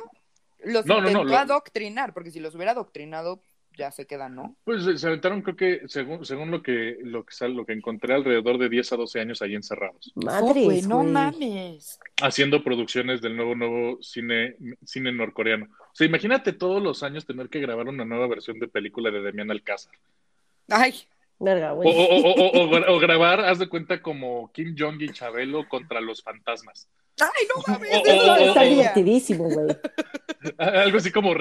Los 0.65 0.87
No, 0.87 0.95
no, 0.95 1.01
no, 1.03 1.09
intentó 1.09 1.25
lo- 1.29 1.37
adoctrinar, 1.37 2.15
porque 2.15 2.31
si 2.31 2.39
los 2.41 2.55
hubiera 2.55 2.71
adoctrinado, 2.73 3.43
ya 3.77 3.91
se 3.91 4.07
quedan, 4.07 4.35
¿no? 4.35 4.57
Pues 4.65 4.85
se- 4.85 4.97
se 4.99 5.07
aventaron, 5.07 5.43
creo 5.43 5.57
que, 5.57 5.81
según, 5.89 6.25
según 6.25 6.51
lo 6.51 6.63
que 6.63 6.99
lo 7.03 7.25
que, 7.25 7.35
sal- 7.35 7.55
lo 7.55 7.65
que 7.67 7.73
encontré, 7.73 8.15
alrededor 8.15 8.59
de 8.59 8.69
10 8.69 8.93
a 8.93 8.97
12 8.97 9.21
años 9.21 9.43
ahí 9.43 9.55
encerrados, 9.55 10.13
madres, 10.15 10.65
güey, 10.65 10.83
no 10.83 11.03
mames. 11.05 11.99
haciendo 12.23 12.63
producciones 12.63 13.21
del 13.21 13.37
nuevo, 13.37 13.55
nuevo 13.55 13.99
cine, 14.03 14.57
cine 14.85 15.13
norcoreano. 15.13 15.67
O 15.67 15.95
sea, 15.95 16.07
imagínate 16.07 16.53
todos 16.53 16.83
los 16.83 17.03
años 17.03 17.27
tener 17.27 17.49
que 17.49 17.61
grabar 17.61 17.89
una 17.89 18.05
nueva 18.05 18.27
versión 18.27 18.59
de 18.59 18.69
película 18.69 19.11
de 19.11 19.23
Damián 19.23 19.51
Alcázar. 19.51 19.93
Ay, 20.69 20.95
Verga, 21.39 21.73
O, 21.73 21.77
güey. 21.77 21.89
o- 21.89 21.93
o- 21.93 22.63
o- 22.63 22.95
o 22.97 22.99
grabar, 23.01 23.41
haz 23.41 23.59
de 23.59 23.69
cuenta, 23.69 24.01
como 24.01 24.53
Kim 24.53 24.77
Jong 24.79 25.03
y 25.03 25.09
Chabelo 25.13 25.69
contra 25.69 26.01
los 26.01 26.23
fantasmas. 26.23 26.89
Ay, 27.21 27.47
no 27.49 27.63
mames. 27.67 27.91
O- 27.95 28.07
eso 28.07 28.23
o- 28.23 28.27
no 28.27 28.33
o- 28.33 28.37
Está 28.37 28.55
sabía. 28.55 28.71
divertidísimo, 28.71 29.45
güey. 29.49 29.77
Algo 30.59 30.99
así 30.99 31.13
como 31.13 31.33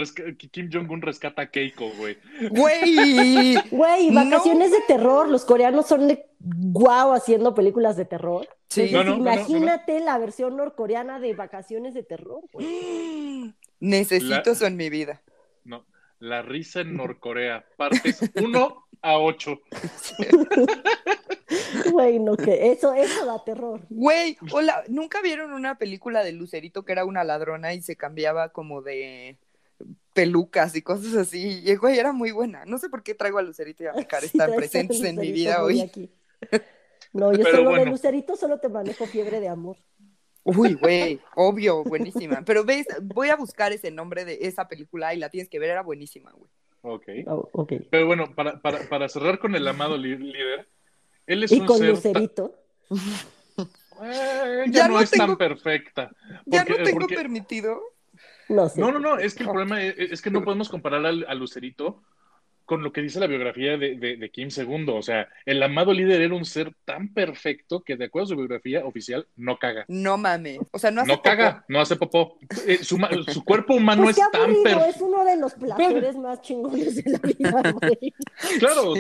Kim 0.51 0.69
Jong-un 0.71 1.01
rescata 1.01 1.43
a 1.43 1.49
Keiko, 1.49 1.89
güey. 1.97 2.17
Güey. 2.49 3.55
Güey, 3.71 4.09
No. 4.11 4.23
vacaciones 4.25 4.71
de 4.71 4.81
terror. 4.87 5.27
Los 5.29 5.43
coreanos 5.45 5.87
son 5.87 6.07
de 6.07 6.25
guau 6.39 7.13
haciendo 7.13 7.53
películas 7.55 7.95
de 7.97 8.05
terror. 8.05 8.47
Sí. 8.69 8.81
Entonces, 8.81 8.91
No, 8.93 9.03
no, 9.03 9.09
no, 9.11 9.17
no, 9.17 9.23
no. 9.23 9.31
imagínate 9.33 9.99
la 10.01 10.17
versión 10.17 10.55
norcoreana 10.57 11.19
de 11.19 11.33
vacaciones 11.33 11.93
de 11.93 12.03
terror, 12.03 12.41
güey. 12.53 13.53
Necesito 13.79 14.29
La- 14.29 14.41
eso 14.51 14.65
en 14.67 14.77
mi 14.77 14.89
vida. 14.89 15.21
No, 15.63 15.85
La 16.19 16.41
risa 16.43 16.81
en 16.81 16.95
Norcorea, 16.95 17.65
partes 17.77 18.19
1 18.35 18.87
a 19.01 19.17
8. 19.17 19.59
Güey, 21.91 22.19
no, 22.19 22.35
que 22.37 22.71
eso, 22.71 22.93
eso 22.93 23.25
da 23.25 23.43
terror. 23.43 23.81
Güey, 23.89 24.37
hola, 24.51 24.83
¿nunca 24.87 25.21
vieron 25.21 25.53
una 25.53 25.77
película 25.77 26.23
de 26.23 26.31
Lucerito 26.31 26.83
que 26.85 26.91
era 26.93 27.05
una 27.05 27.23
ladrona 27.23 27.73
y 27.73 27.81
se 27.81 27.95
cambiaba 27.95 28.49
como 28.49 28.81
de 28.81 29.37
pelucas 30.13 30.75
y 30.75 30.81
cosas 30.81 31.15
así? 31.15 31.61
Y 31.65 31.75
güey, 31.75 31.97
era 31.99 32.11
muy 32.13 32.31
buena. 32.31 32.65
No 32.65 32.77
sé 32.77 32.89
por 32.89 33.03
qué 33.03 33.13
traigo 33.15 33.37
a 33.39 33.41
Lucerito 33.41 33.83
y 33.83 33.87
a 33.87 33.93
Micar, 33.93 34.21
Sí, 34.21 34.27
están 34.27 34.53
presentes 34.55 35.03
a 35.03 35.09
en 35.09 35.15
mi 35.17 35.31
vida 35.31 35.63
hoy. 35.63 35.81
aquí. 35.81 36.09
No, 37.13 37.31
yo 37.33 37.43
Pero 37.43 37.57
solo 37.57 37.71
de. 37.73 37.85
Lucerito 37.85 38.35
solo 38.35 38.59
te 38.59 38.69
manejo 38.69 39.05
fiebre 39.05 39.39
de 39.39 39.49
amor. 39.49 39.77
Uy, 40.43 40.73
güey, 40.81 41.19
obvio, 41.35 41.83
buenísima. 41.83 42.43
Pero 42.45 42.63
ves, 42.63 42.87
voy 43.01 43.29
a 43.29 43.35
buscar 43.35 43.71
ese 43.73 43.91
nombre 43.91 44.25
de 44.25 44.39
esa 44.41 44.67
película 44.67 45.13
y 45.13 45.17
la 45.17 45.29
tienes 45.29 45.49
que 45.49 45.59
ver, 45.59 45.69
era 45.71 45.81
buenísima, 45.83 46.31
güey. 46.31 46.49
Ok. 46.83 47.07
Oh, 47.27 47.49
ok. 47.51 47.73
Pero 47.91 48.07
bueno, 48.07 48.33
para, 48.33 48.59
para, 48.59 48.79
para 48.89 49.07
cerrar 49.07 49.37
con 49.37 49.53
el 49.55 49.67
amado 49.67 49.97
li- 49.97 50.17
líder, 50.17 50.67
él 51.33 51.43
es 51.43 51.51
Y 51.51 51.59
un 51.59 51.65
con 51.65 51.77
ser. 51.77 51.87
ta- 51.87 51.91
Lucerito. 51.93 52.55
Eh, 54.03 54.63
ella 54.65 54.71
Ya 54.71 54.87
no, 54.87 54.95
no 54.95 55.01
es 55.01 55.11
tengo- 55.11 55.27
tan 55.27 55.37
perfecta. 55.37 56.11
Ya 56.45 56.63
no 56.65 56.75
tengo 56.75 56.99
porque- 57.01 57.15
permitido. 57.15 57.79
No 58.49 58.67
sé. 58.67 58.81
No, 58.81 58.91
no, 58.91 58.99
no, 58.99 59.17
es 59.17 59.33
que 59.35 59.43
el 59.43 59.49
problema 59.49 59.81
es, 59.81 59.95
es 59.97 60.21
que 60.21 60.29
no 60.31 60.43
podemos 60.43 60.69
comparar 60.69 61.05
al, 61.05 61.25
a 61.27 61.33
Lucerito 61.35 62.01
con 62.71 62.83
lo 62.83 62.93
que 62.93 63.01
dice 63.01 63.19
la 63.19 63.27
biografía 63.27 63.75
de, 63.75 63.97
de- 63.97 64.15
de 64.15 64.29
Kim 64.31 64.47
II. 64.55 64.85
O 64.91 65.01
sea, 65.01 65.27
el 65.45 65.61
amado 65.61 65.91
líder 65.93 66.21
era 66.21 66.33
un 66.33 66.45
ser 66.45 66.73
tan 66.85 67.13
perfecto 67.13 67.81
que, 67.81 67.97
de 67.97 68.05
acuerdo 68.05 68.23
a 68.23 68.27
su 68.29 68.35
biografía 68.37 68.85
oficial, 68.85 69.27
no 69.35 69.57
caga. 69.59 69.83
No 69.89 70.17
mames. 70.17 70.59
O 70.71 70.79
sea, 70.79 70.89
no 70.89 71.01
hace 71.01 71.11
No 71.11 71.21
caga, 71.21 71.65
no 71.67 71.81
hace 71.81 71.97
popó. 71.97 72.37
Eh, 72.65 72.77
su, 72.81 72.97
su 73.27 73.43
cuerpo 73.43 73.73
humano 73.73 74.03
Pues 74.03 74.17
es 74.17 74.31
tan 74.31 74.53
perfecto. 74.63 74.85
es 74.85 75.01
uno 75.01 75.25
de 75.25 75.35
los 75.35 75.53
placeres 75.55 76.15
más 76.15 76.41
chingones 76.41 76.95
de 77.03 77.11
la 77.11 77.19
vida, 77.19 77.71
güey. 77.81 78.13
Claro, 78.59 78.93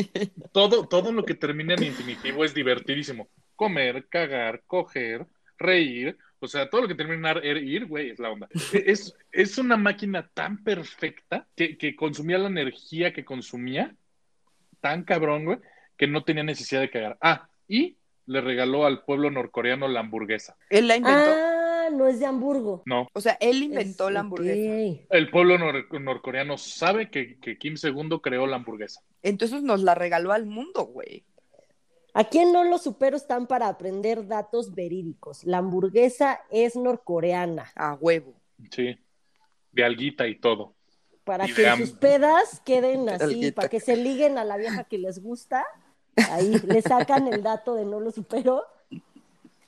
todo, 0.51 0.85
todo 0.89 1.13
lo 1.13 1.23
que 1.23 1.35
termina 1.35 1.75
en 1.75 1.83
infinitivo 1.83 2.43
es 2.43 2.53
divertidísimo. 2.53 3.29
Comer, 3.55 4.07
cagar, 4.09 4.63
coger, 4.67 5.27
reír. 5.57 6.17
O 6.43 6.47
sea, 6.47 6.69
todo 6.69 6.81
lo 6.81 6.87
que 6.87 6.95
termina 6.95 7.17
en 7.31 7.37
ar- 7.37 7.45
ir, 7.45 7.85
güey, 7.85 8.09
es 8.09 8.19
la 8.19 8.31
onda. 8.31 8.47
Es, 8.73 9.13
es 9.31 9.57
una 9.57 9.77
máquina 9.77 10.27
tan 10.33 10.63
perfecta 10.63 11.47
que, 11.55 11.77
que 11.77 11.95
consumía 11.95 12.37
la 12.39 12.47
energía 12.47 13.13
que 13.13 13.23
consumía, 13.23 13.95
tan 14.79 15.03
cabrón, 15.03 15.45
güey, 15.45 15.59
que 15.97 16.07
no 16.07 16.23
tenía 16.23 16.43
necesidad 16.43 16.81
de 16.81 16.89
cagar. 16.89 17.17
Ah, 17.21 17.47
y 17.67 17.95
le 18.25 18.41
regaló 18.41 18.85
al 18.85 19.03
pueblo 19.03 19.29
norcoreano 19.29 19.87
la 19.87 19.99
hamburguesa. 19.99 20.55
Él 20.69 20.87
la 20.87 20.95
inventó. 20.97 21.19
Ah, 21.31 21.89
no 21.91 22.07
es 22.07 22.19
de 22.19 22.25
Hamburgo. 22.25 22.83
No, 22.85 23.07
O 23.13 23.21
sea, 23.21 23.37
él 23.41 23.61
inventó 23.63 24.07
Es- 24.07 24.13
la 24.13 24.19
hamburguesa. 24.21 25.03
el 25.09 25.29
pueblo 25.29 25.57
nor- 25.57 25.99
norcoreano 25.99 26.57
sabe 26.57 27.09
que, 27.09 27.37
que 27.39 27.57
Kim 27.57 27.75
II 27.81 28.19
creó 28.23 28.47
la 28.47 28.55
hamburguesa. 28.57 29.01
Entonces 29.21 29.61
nos 29.61 29.83
la 29.83 29.93
regaló 29.93 30.31
al 30.31 30.45
mundo, 30.45 30.85
güey. 30.85 31.23
¿A 32.13 32.25
quién 32.25 32.51
no 32.51 32.63
los 32.63 32.83
supero 32.83 33.15
están 33.15 33.47
para 33.47 33.67
aprender 33.67 34.27
datos 34.27 34.73
verídicos? 34.75 35.43
La 35.45 35.59
hamburguesa 35.59 36.41
es 36.49 36.75
norcoreana. 36.75 37.71
A 37.75 37.93
huevo. 37.93 38.33
Sí, 38.69 38.97
de 39.71 39.83
alguita 39.83 40.27
y 40.27 40.35
todo. 40.39 40.75
Para 41.23 41.47
Y 41.47 41.53
que 41.53 41.61
de 41.61 41.67
en 41.69 41.77
sus 41.77 41.91
pedas 41.91 42.61
queden 42.65 43.07
así, 43.09 43.23
Alguita. 43.23 43.55
para 43.55 43.69
que 43.69 43.79
se 43.79 43.95
liguen 43.95 44.37
a 44.37 44.43
la 44.43 44.57
vieja 44.57 44.83
que 44.83 44.97
les 44.97 45.21
gusta. 45.21 45.65
Ahí 46.29 46.59
le 46.65 46.81
sacan 46.81 47.27
el 47.31 47.41
dato 47.41 47.75
de 47.75 47.85
no 47.85 47.99
lo 48.01 48.11
supero. 48.11 48.63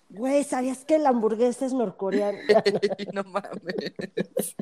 Güey, 0.09 0.43
¿sabías 0.43 0.83
que 0.85 0.99
la 0.99 1.09
hamburguesa 1.09 1.65
es 1.65 1.73
norcoreana? 1.73 2.37
no 3.13 3.23
mames. 3.23 4.55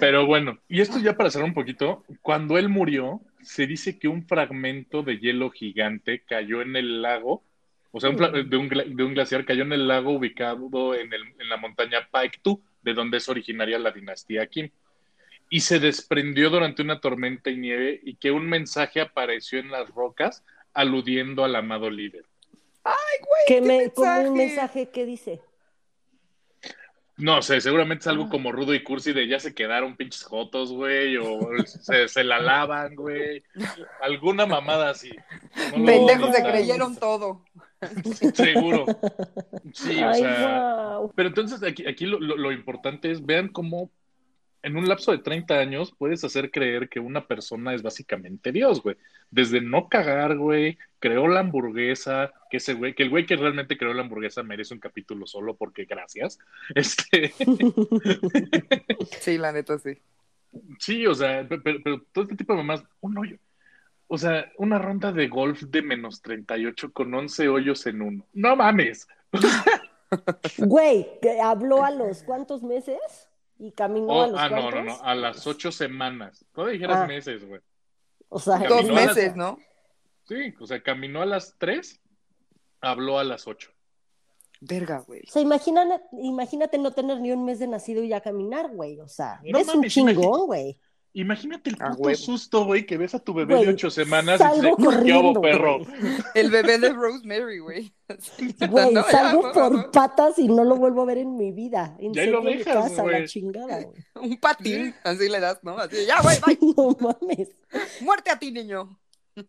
Pero 0.00 0.26
bueno, 0.26 0.58
y 0.68 0.80
esto 0.80 0.98
ya 0.98 1.16
para 1.16 1.30
cerrar 1.30 1.48
un 1.48 1.54
poquito, 1.54 2.04
cuando 2.22 2.56
él 2.56 2.68
murió, 2.68 3.20
se 3.46 3.66
dice 3.66 3.98
que 3.98 4.08
un 4.08 4.26
fragmento 4.26 5.02
de 5.02 5.18
hielo 5.18 5.50
gigante 5.50 6.22
cayó 6.24 6.62
en 6.62 6.76
el 6.76 7.00
lago, 7.02 7.44
o 7.92 8.00
sea, 8.00 8.10
un 8.10 8.16
fla- 8.18 8.30
de, 8.32 8.56
un, 8.56 8.68
de 8.68 9.04
un 9.04 9.14
glaciar 9.14 9.44
cayó 9.44 9.62
en 9.62 9.72
el 9.72 9.86
lago 9.88 10.12
ubicado 10.12 10.94
en, 10.94 11.12
el- 11.12 11.34
en 11.38 11.48
la 11.48 11.56
montaña 11.56 12.08
Paektu, 12.10 12.62
de 12.82 12.92
donde 12.94 13.18
es 13.18 13.28
originaria 13.28 13.78
la 13.78 13.92
dinastía 13.92 14.46
Kim. 14.46 14.70
Y 15.48 15.60
se 15.60 15.78
desprendió 15.78 16.50
durante 16.50 16.82
una 16.82 17.00
tormenta 17.00 17.50
y 17.50 17.56
nieve 17.56 18.00
y 18.02 18.16
que 18.16 18.32
un 18.32 18.48
mensaje 18.48 19.00
apareció 19.00 19.60
en 19.60 19.70
las 19.70 19.88
rocas 19.90 20.44
aludiendo 20.74 21.44
al 21.44 21.54
amado 21.56 21.88
líder. 21.88 22.24
que 23.46 23.54
¿qué 23.54 23.60
me, 23.60 23.90
como 23.92 24.10
un 24.28 24.34
mensaje? 24.36 24.46
mensaje 24.46 24.88
que 24.90 25.06
dice. 25.06 25.40
No 27.18 27.40
sé, 27.40 27.60
seguramente 27.62 28.02
es 28.02 28.06
algo 28.08 28.28
como 28.28 28.52
rudo 28.52 28.74
y 28.74 28.82
cursi 28.82 29.12
de 29.14 29.26
ya 29.26 29.40
se 29.40 29.54
quedaron 29.54 29.96
pinches 29.96 30.22
jotos, 30.24 30.70
güey, 30.72 31.16
o 31.16 31.38
se, 31.64 32.08
se 32.08 32.24
la 32.24 32.38
lavan, 32.40 32.94
güey. 32.94 33.42
Alguna 34.02 34.44
mamada 34.44 34.90
así. 34.90 35.10
No 35.76 35.84
Pendejos 35.86 36.34
se 36.36 36.42
creyeron 36.42 36.94
todo. 36.96 37.42
Seguro. 38.34 38.84
Sí, 39.72 40.02
o 40.02 40.14
sea. 40.14 40.96
wow. 40.98 41.12
Pero 41.14 41.28
entonces 41.28 41.62
aquí, 41.62 41.86
aquí 41.86 42.04
lo, 42.06 42.18
lo- 42.20 42.36
lo 42.36 42.52
importante 42.52 43.10
es, 43.10 43.24
vean 43.24 43.48
cómo 43.48 43.90
en 44.66 44.76
un 44.76 44.88
lapso 44.88 45.12
de 45.12 45.18
30 45.18 45.54
años 45.58 45.94
puedes 45.96 46.24
hacer 46.24 46.50
creer 46.50 46.88
que 46.88 46.98
una 46.98 47.26
persona 47.26 47.72
es 47.72 47.82
básicamente 47.82 48.50
Dios, 48.50 48.82
güey. 48.82 48.96
Desde 49.30 49.60
no 49.60 49.88
cagar, 49.88 50.36
güey, 50.36 50.76
creó 50.98 51.28
la 51.28 51.40
hamburguesa, 51.40 52.32
que 52.50 52.56
ese 52.56 52.74
güey, 52.74 52.92
que 52.94 53.04
el 53.04 53.10
güey 53.10 53.26
que 53.26 53.36
realmente 53.36 53.78
creó 53.78 53.94
la 53.94 54.02
hamburguesa 54.02 54.42
merece 54.42 54.74
un 54.74 54.80
capítulo 54.80 55.26
solo 55.26 55.54
porque 55.56 55.84
gracias. 55.84 56.38
Este, 56.74 57.32
Sí, 59.20 59.38
la 59.38 59.52
neta, 59.52 59.78
sí. 59.78 59.98
sí, 60.80 61.06
o 61.06 61.14
sea, 61.14 61.46
pe- 61.48 61.58
pero, 61.60 61.78
pero 61.84 62.02
todo 62.12 62.24
este 62.24 62.36
tipo 62.36 62.52
de 62.52 62.58
mamás, 62.58 62.82
un 63.00 63.16
hoyo. 63.18 63.36
O 64.08 64.18
sea, 64.18 64.50
una 64.58 64.78
ronda 64.78 65.12
de 65.12 65.28
golf 65.28 65.62
de 65.62 65.82
menos 65.82 66.22
38 66.22 66.92
con 66.92 67.12
11 67.14 67.48
hoyos 67.48 67.86
en 67.86 68.02
uno. 68.02 68.26
No 68.34 68.56
mames. 68.56 69.06
Güey, 70.58 71.06
que 71.20 71.40
habló 71.40 71.84
a 71.84 71.90
los 71.90 72.22
cuántos 72.22 72.62
meses 72.62 72.96
y 73.58 73.72
caminó 73.72 74.08
Oh, 74.12 74.22
a 74.22 74.26
los 74.28 74.40
ah, 74.40 74.48
no, 74.50 74.70
no, 74.70 74.82
no, 74.84 75.02
a 75.02 75.14
las 75.14 75.46
ocho 75.46 75.72
semanas. 75.72 76.44
No 76.56 76.66
dijeras 76.66 76.98
Ah. 76.98 77.06
meses, 77.06 77.44
güey. 77.46 77.60
O 78.28 78.38
sea, 78.38 78.54
Caminó 78.58 78.76
Dos 78.76 78.84
las- 78.90 79.06
meses, 79.16 79.36
¿no? 79.36 79.58
Sí, 80.28 80.54
o 80.60 80.66
sea, 80.66 80.82
caminó 80.82 81.22
a 81.22 81.26
las 81.26 81.54
tres, 81.58 82.00
habló 82.80 83.18
a 83.18 83.24
las 83.24 83.46
ocho. 83.46 83.70
Verga, 84.60 85.00
güey. 85.06 85.20
O 85.26 85.30
sea, 85.30 85.42
imagínate, 85.42 86.02
imagínate 86.20 86.78
no 86.78 86.90
tener 86.92 87.20
ni 87.20 87.30
un 87.30 87.44
mes 87.44 87.58
de 87.58 87.68
nacido 87.68 88.02
y 88.02 88.08
ya 88.08 88.20
caminar, 88.20 88.68
güey. 88.74 88.98
O 89.00 89.08
sea, 89.08 89.40
No 89.44 89.58
eres 89.58 89.68
un 89.68 89.76
mames, 89.76 89.92
chingón, 89.92 90.12
imagínate. 90.14 90.46
güey. 90.46 90.80
Imagínate 91.16 91.70
el 91.70 91.76
puto 91.76 92.14
susto, 92.14 92.66
güey, 92.66 92.84
que 92.84 92.98
ves 92.98 93.14
a 93.14 93.18
tu 93.18 93.32
bebé 93.32 93.54
Güey, 93.54 93.66
de 93.66 93.72
ocho 93.72 93.88
semanas 93.88 94.38
y 94.38 94.42
salgo 94.42 94.76
dices, 94.76 94.76
¿qué 94.76 94.84
corriendo, 94.84 95.40
perro? 95.40 95.78
El 96.34 96.50
bebé 96.50 96.76
de 96.78 96.90
Rosemary, 96.90 97.58
güey. 97.58 97.90
Güey, 98.70 98.92
no, 98.92 99.02
ya, 99.02 99.10
salgo 99.10 99.50
por 99.50 99.90
patas 99.92 100.38
y 100.38 100.46
no 100.46 100.62
lo 100.62 100.76
vuelvo 100.76 101.00
a 101.00 101.04
ver 101.06 101.16
en 101.16 101.38
mi 101.38 101.52
vida. 101.52 101.96
Ya 101.98 102.20
ahí 102.20 102.28
lo 102.28 102.42
dejas, 102.42 102.90
casa, 102.90 103.02
güey. 103.02 103.22
la 103.22 103.26
chingada, 103.26 103.82
güey. 103.82 104.04
Un 104.30 104.36
patín, 104.38 104.94
así 105.04 105.30
le 105.30 105.40
das, 105.40 105.58
¿no? 105.62 105.78
Así, 105.78 106.04
ya, 106.06 106.20
güey, 106.20 106.36
bye. 106.44 106.58
No 106.76 106.94
mames. 107.00 107.48
Muerte 108.02 108.30
a 108.30 108.38
ti, 108.38 108.52
niño. 108.52 108.98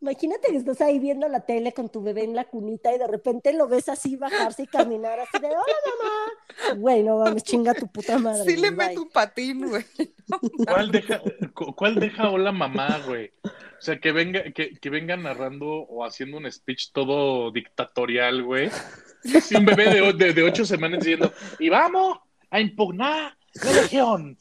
Imagínate 0.02 0.52
que 0.52 0.58
estás 0.58 0.82
ahí 0.82 1.00
viendo 1.00 1.30
la 1.30 1.46
tele 1.46 1.72
con 1.72 1.88
tu 1.88 2.02
bebé 2.02 2.26
en 2.26 2.36
la 2.36 2.44
cunita 2.44 2.94
y 2.94 2.98
de 2.98 3.08
repente 3.08 3.54
lo 3.54 3.70
ves 3.70 3.88
así 3.88 4.18
bajarse 4.18 4.64
y 4.64 4.68
caminar 4.68 5.18
así 5.18 5.40
de, 5.40 5.48
hola 5.48 5.62
mamá. 6.02 6.80
Güey, 6.82 7.04
no 7.04 7.20
mames, 7.20 7.44
chinga 7.44 7.74
tu 7.74 7.88
puta 7.88 8.18
madre. 8.18 8.44
Sí 8.44 8.58
le 8.58 8.70
meto 8.70 9.04
un 9.04 9.10
patín, 9.10 9.66
güey. 9.66 9.86
¿Cuál 10.66 10.92
deja, 10.92 11.22
cuál 11.78 11.96
deja 11.96 12.30
hola 12.32 12.52
mamá, 12.52 13.00
güey? 13.06 13.32
O 13.44 13.80
sea, 13.82 14.00
que 14.00 14.12
venga, 14.12 14.52
que, 14.52 14.72
que 14.72 14.90
venga 14.90 15.16
narrando 15.16 15.68
o 15.68 16.04
haciendo 16.04 16.38
un 16.38 16.52
speech 16.52 16.92
todo 16.92 17.52
dictatorial, 17.52 18.42
güey. 18.42 18.72
Así 19.36 19.56
un 19.56 19.66
bebé 19.66 19.86
de, 19.94 20.14
de, 20.14 20.34
de 20.34 20.44
ocho 20.44 20.66
semanas 20.66 21.00
diciendo, 21.02 21.32
y 21.60 21.70
vamos 21.70 22.18
a 22.50 22.60
impugnar 22.60 23.38
la 23.64 23.72
legión. 23.74 24.38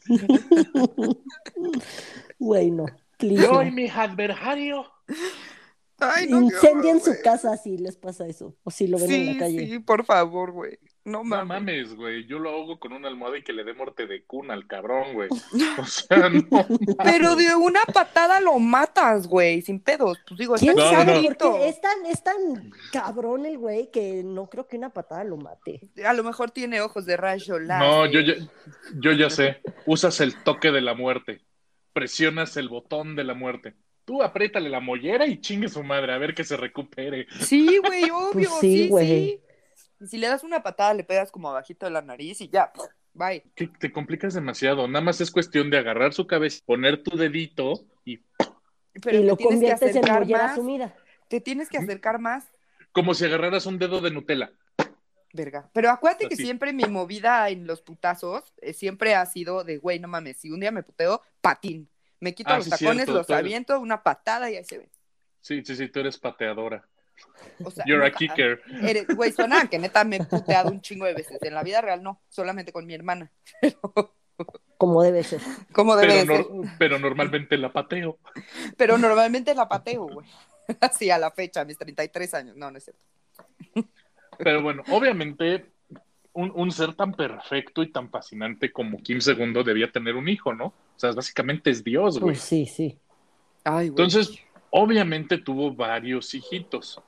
Güey, 2.38 2.70
no. 2.70 2.86
Yo 3.18 3.62
y 3.62 3.70
mis 3.70 3.92
adversarios. 3.92 4.86
Ay, 5.98 6.28
no, 6.28 6.42
Incendien 6.42 6.96
horror, 6.96 7.16
su 7.16 7.22
casa 7.22 7.56
si 7.56 7.78
les 7.78 7.96
pasa 7.96 8.26
eso. 8.26 8.56
O 8.62 8.70
si 8.70 8.86
lo 8.86 8.98
ven 8.98 9.10
en 9.10 9.26
la 9.26 9.38
calle. 9.38 9.66
sí, 9.66 9.78
por 9.78 10.04
favor, 10.04 10.52
güey. 10.52 10.78
No 11.06 11.24
No 11.24 11.44
mames. 11.46 11.94
güey. 11.94 12.26
Yo 12.26 12.38
lo 12.38 12.50
hago 12.50 12.78
con 12.78 12.92
una 12.92 13.08
almohada 13.08 13.38
y 13.38 13.42
que 13.42 13.52
le 13.52 13.64
dé 13.64 13.72
muerte 13.72 14.06
de 14.06 14.24
cuna 14.24 14.54
al 14.54 14.66
cabrón, 14.66 15.14
güey. 15.14 15.28
O 15.78 15.84
sea, 15.86 16.28
no. 16.28 16.42
Pero 17.04 17.36
de 17.36 17.54
una 17.54 17.80
patada 17.94 18.40
lo 18.40 18.58
matas, 18.58 19.26
güey, 19.28 19.62
sin 19.62 19.80
pedos. 19.80 20.18
Pues 20.28 20.38
digo, 20.38 20.54
¿Quién 20.56 20.70
está 20.78 20.84
No, 20.84 20.90
sabe? 20.90 21.22
no. 21.22 21.36
Porque 21.38 21.68
es 21.68 21.80
tan, 21.80 22.06
es 22.06 22.22
tan 22.22 22.34
cabrón 22.92 23.46
el 23.46 23.56
güey 23.58 23.90
que 23.90 24.22
no 24.24 24.48
creo 24.50 24.66
que 24.66 24.76
una 24.76 24.90
patada 24.90 25.24
lo 25.24 25.36
mate. 25.36 25.80
A 26.04 26.12
lo 26.12 26.24
mejor 26.24 26.50
tiene 26.50 26.80
ojos 26.80 27.06
de 27.06 27.16
rayo 27.16 27.58
No, 27.60 28.06
láser. 28.06 28.10
yo 28.10 28.20
ya, 28.20 28.34
yo 29.00 29.12
ya 29.12 29.30
sé. 29.30 29.60
Usas 29.86 30.20
el 30.20 30.34
toque 30.42 30.70
de 30.72 30.80
la 30.80 30.94
muerte. 30.94 31.40
Presionas 31.92 32.56
el 32.56 32.68
botón 32.68 33.16
de 33.16 33.24
la 33.24 33.34
muerte. 33.34 33.74
Tú 34.04 34.22
apriétale 34.22 34.68
la 34.68 34.80
mollera 34.80 35.26
y 35.26 35.40
chingue 35.40 35.68
su 35.68 35.82
madre, 35.82 36.12
a 36.12 36.18
ver 36.18 36.34
que 36.34 36.44
se 36.44 36.56
recupere. 36.56 37.26
Sí, 37.40 37.78
güey, 37.78 38.04
obvio, 38.12 38.30
Pues 38.32 38.48
sí, 38.60 38.88
sí, 38.88 38.90
sí. 39.00 39.40
Y 40.00 40.06
si 40.06 40.18
le 40.18 40.28
das 40.28 40.44
una 40.44 40.62
patada, 40.62 40.94
le 40.94 41.04
pegas 41.04 41.30
como 41.32 41.48
abajito 41.48 41.86
de 41.86 41.92
la 41.92 42.02
nariz 42.02 42.40
y 42.40 42.48
ya, 42.48 42.72
bye. 43.14 43.42
Que 43.54 43.66
te 43.68 43.90
complicas 43.92 44.34
demasiado. 44.34 44.86
Nada 44.88 45.04
más 45.04 45.20
es 45.20 45.30
cuestión 45.30 45.70
de 45.70 45.78
agarrar 45.78 46.12
su 46.12 46.26
cabeza, 46.26 46.62
poner 46.66 47.02
tu 47.02 47.16
dedito 47.16 47.86
y 48.04 48.18
Pero 49.02 49.18
y 49.18 49.20
te 49.20 49.26
lo 49.26 49.36
tienes 49.36 49.38
que 49.38 49.44
conviertes 49.44 49.82
en 49.82 49.88
acercar 49.98 50.20
mollera 50.20 50.46
más. 50.48 50.54
sumida. 50.56 50.94
Te 51.28 51.40
tienes 51.40 51.68
que 51.68 51.78
acercar 51.78 52.18
más, 52.20 52.46
como 52.92 53.12
si 53.14 53.24
agarraras 53.24 53.66
un 53.66 53.78
dedo 53.78 54.00
de 54.00 54.10
Nutella. 54.10 54.50
verga. 55.32 55.68
Pero 55.72 55.90
acuérdate 55.90 56.28
que 56.28 56.36
siempre 56.36 56.72
mi 56.72 56.84
movida 56.84 57.48
en 57.50 57.66
los 57.66 57.82
putazos 57.82 58.54
eh, 58.62 58.72
siempre 58.72 59.14
ha 59.14 59.26
sido 59.26 59.64
de, 59.64 59.76
güey, 59.78 59.98
no 59.98 60.08
mames, 60.08 60.36
si 60.38 60.50
un 60.50 60.60
día 60.60 60.70
me 60.70 60.82
puteo, 60.82 61.20
patín. 61.42 61.90
Me 62.20 62.34
quito 62.34 62.50
Ah, 62.50 62.56
los 62.56 62.64
sí, 62.64 62.70
tacones, 62.70 63.04
cierto, 63.04 63.12
los 63.12 63.28
eres- 63.28 63.38
aviento, 63.40 63.78
una 63.80 64.02
patada 64.02 64.50
y 64.50 64.56
ahí 64.56 64.64
se 64.64 64.78
ven. 64.78 64.90
Sí, 65.42 65.62
sí, 65.64 65.76
sí, 65.76 65.88
tú 65.88 66.00
eres 66.00 66.16
pateadora. 66.18 66.86
O 67.64 67.70
sea, 67.70 67.84
You're 67.86 68.04
a 68.06 68.10
kicker. 68.12 68.60
Eres, 68.82 69.06
güey, 69.14 69.32
suena 69.32 69.66
que 69.68 69.78
neta 69.78 70.04
me 70.04 70.16
he 70.16 70.24
puteado 70.24 70.70
un 70.70 70.80
chingo 70.80 71.06
de 71.06 71.14
veces. 71.14 71.38
En 71.42 71.54
la 71.54 71.62
vida 71.62 71.80
real 71.80 72.02
no, 72.02 72.20
solamente 72.28 72.72
con 72.72 72.86
mi 72.86 72.94
hermana. 72.94 73.30
Como 74.78 75.02
debe 75.02 75.22
ser. 75.24 75.40
¿Cómo 75.72 75.96
debe 75.96 76.08
Pero, 76.08 76.18
de 76.20 76.26
ser? 76.26 76.46
nor- 76.46 76.74
pero 76.78 76.98
normalmente 76.98 77.56
la 77.56 77.72
pateo. 77.72 78.18
Pero 78.76 78.98
normalmente 78.98 79.54
la 79.54 79.66
pateo, 79.68 80.06
güey. 80.08 80.26
Así 80.80 81.10
a 81.10 81.16
la 81.18 81.30
fecha, 81.30 81.62
a 81.62 81.64
mis 81.64 81.78
33 81.78 82.34
años. 82.34 82.56
No, 82.56 82.70
no 82.70 82.76
es 82.76 82.84
cierto. 82.84 83.00
Pero 84.38 84.62
bueno, 84.62 84.82
obviamente, 84.90 85.64
un, 86.34 86.52
un 86.54 86.70
ser 86.70 86.94
tan 86.94 87.14
perfecto 87.14 87.82
y 87.82 87.90
tan 87.90 88.10
fascinante 88.10 88.70
como 88.70 88.98
Kim 88.98 89.18
II 89.24 89.62
debía 89.64 89.90
tener 89.90 90.14
un 90.14 90.28
hijo, 90.28 90.52
¿no? 90.52 90.66
O 90.66 90.98
sea, 90.98 91.12
básicamente 91.12 91.70
es 91.70 91.82
Dios, 91.82 92.20
güey. 92.20 92.34
Pues 92.34 92.42
sí, 92.42 92.66
sí. 92.66 92.98
Ay, 93.64 93.88
güey. 93.88 94.04
Entonces, 94.04 94.38
obviamente 94.78 95.38
tuvo 95.38 95.72
varios 95.74 96.34
hijitos. 96.34 97.00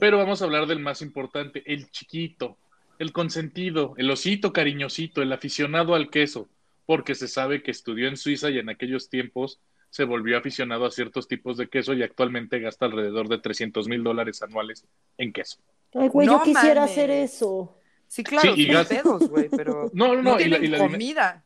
Pero 0.00 0.18
vamos 0.18 0.42
a 0.42 0.46
hablar 0.46 0.66
del 0.66 0.80
más 0.80 1.00
importante, 1.02 1.62
el 1.72 1.88
chiquito, 1.92 2.56
el 2.98 3.12
consentido, 3.12 3.94
el 3.96 4.10
osito 4.10 4.52
cariñosito, 4.52 5.22
el 5.22 5.32
aficionado 5.32 5.94
al 5.94 6.10
queso, 6.10 6.48
porque 6.86 7.14
se 7.14 7.28
sabe 7.28 7.62
que 7.62 7.70
estudió 7.70 8.08
en 8.08 8.16
Suiza 8.16 8.50
y 8.50 8.58
en 8.58 8.68
aquellos 8.68 9.08
tiempos 9.08 9.60
se 9.90 10.02
volvió 10.04 10.36
aficionado 10.36 10.84
a 10.86 10.90
ciertos 10.90 11.28
tipos 11.28 11.56
de 11.56 11.68
queso 11.68 11.94
y 11.94 12.02
actualmente 12.02 12.58
gasta 12.58 12.86
alrededor 12.86 13.28
de 13.28 13.38
300 13.38 13.86
mil 13.86 14.02
dólares 14.02 14.42
anuales 14.42 14.84
en 15.16 15.32
queso. 15.32 15.58
Ay, 15.94 16.08
güey, 16.08 16.26
No 16.26 16.38
yo 16.38 16.42
quisiera 16.42 16.80
mames. 16.80 16.90
hacer 16.90 17.10
eso. 17.10 17.78
sí, 18.08 18.24
claro, 18.24 18.54
Sí, 18.56 18.62
y 18.68 18.84
pedos, 18.86 19.30
güey, 19.30 19.48
pero 19.48 19.90
No, 19.94 20.08
no, 20.08 20.22
no, 20.22 20.22
no, 20.32 20.40
y 20.40 20.48
la- 20.48 20.58
y 20.58 20.76
comida. 20.76 21.44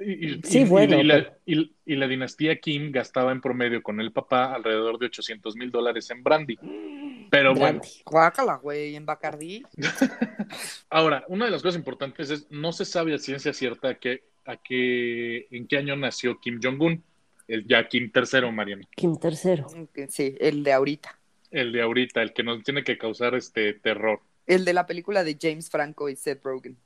Y, 0.00 0.40
Sí, 0.44 0.60
y- 0.60 0.64
bueno, 0.64 0.98
y 1.00 1.04
la, 1.04 1.14
pero- 1.14 1.36
y- 1.46 1.72
y 1.86 1.96
la 1.96 2.06
dinastía 2.06 2.58
Kim 2.60 2.92
gastaba 2.92 3.32
en 3.32 3.40
promedio 3.40 3.82
con 3.82 4.00
el 4.00 4.12
papá 4.12 4.54
alrededor 4.54 4.98
de 4.98 5.06
800 5.06 5.56
mil 5.56 5.70
dólares 5.70 6.10
en 6.10 6.22
brandy. 6.22 6.56
Pero 7.30 7.54
bueno. 7.54 7.80
Guácala, 8.06 8.56
güey, 8.56 8.94
en 8.96 9.04
Bacardí. 9.04 9.62
ahora, 10.90 11.24
una 11.28 11.44
de 11.46 11.50
las 11.50 11.62
cosas 11.62 11.78
importantes 11.78 12.30
es, 12.30 12.46
no 12.50 12.72
se 12.72 12.84
sabe 12.84 13.14
a 13.14 13.18
ciencia 13.18 13.52
cierta 13.52 13.94
que, 13.96 14.22
a 14.46 14.56
en 14.70 15.66
qué 15.66 15.76
año 15.76 15.96
nació 15.96 16.38
Kim 16.40 16.58
Jong-un, 16.62 17.02
el 17.48 17.66
ya 17.66 17.86
Kim 17.88 18.10
III, 18.14 18.50
Mariana, 18.52 18.84
Kim 18.96 19.16
tercero. 19.18 19.66
Sí, 20.08 20.34
el 20.40 20.62
de 20.64 20.72
ahorita. 20.72 21.18
el 21.50 21.72
de 21.72 21.82
ahorita, 21.82 22.22
el 22.22 22.32
que 22.32 22.42
nos 22.42 22.62
tiene 22.62 22.84
que 22.84 22.96
causar 22.98 23.34
este 23.34 23.74
terror, 23.74 24.20
El 24.46 24.64
de 24.64 24.72
la 24.72 24.86
película 24.86 25.24
de 25.24 25.36
James 25.40 25.68
Franco 25.70 26.08
y 26.08 26.16
Seth 26.16 26.42
Rogen, 26.44 26.76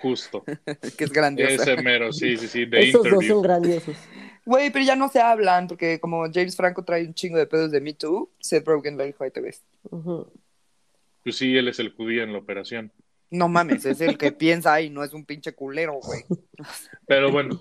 justo. 0.00 0.44
que 0.96 1.04
es 1.04 1.12
grandioso. 1.12 1.62
Ese 1.62 1.82
mero, 1.82 2.12
sí, 2.12 2.36
sí, 2.36 2.48
sí, 2.48 2.64
de 2.66 2.88
Esos 2.88 3.08
dos 3.08 3.24
son 3.24 3.42
grandiosos. 3.42 3.96
Güey, 4.44 4.70
pero 4.70 4.84
ya 4.84 4.96
no 4.96 5.08
se 5.08 5.20
hablan, 5.20 5.68
porque 5.68 6.00
como 6.00 6.24
James 6.32 6.56
Franco 6.56 6.84
trae 6.84 7.06
un 7.06 7.14
chingo 7.14 7.38
de 7.38 7.46
pedos 7.46 7.70
de 7.70 7.80
Me 7.80 7.94
Too, 7.94 8.32
Seth 8.40 8.66
Rogen 8.66 8.96
le 8.96 9.06
dijo, 9.06 9.22
ahí 9.22 9.30
te 9.30 9.40
ves. 9.40 9.62
Pues 11.22 11.36
sí, 11.36 11.56
él 11.56 11.68
es 11.68 11.78
el 11.78 11.92
judío 11.92 12.24
en 12.24 12.32
la 12.32 12.38
operación. 12.38 12.92
No 13.30 13.48
mames, 13.48 13.86
es 13.86 14.00
el 14.00 14.18
que 14.18 14.32
piensa 14.32 14.80
y 14.80 14.90
no 14.90 15.04
es 15.04 15.12
un 15.12 15.24
pinche 15.24 15.54
culero, 15.54 15.94
güey. 15.94 16.24
Pero 17.06 17.30
bueno, 17.30 17.60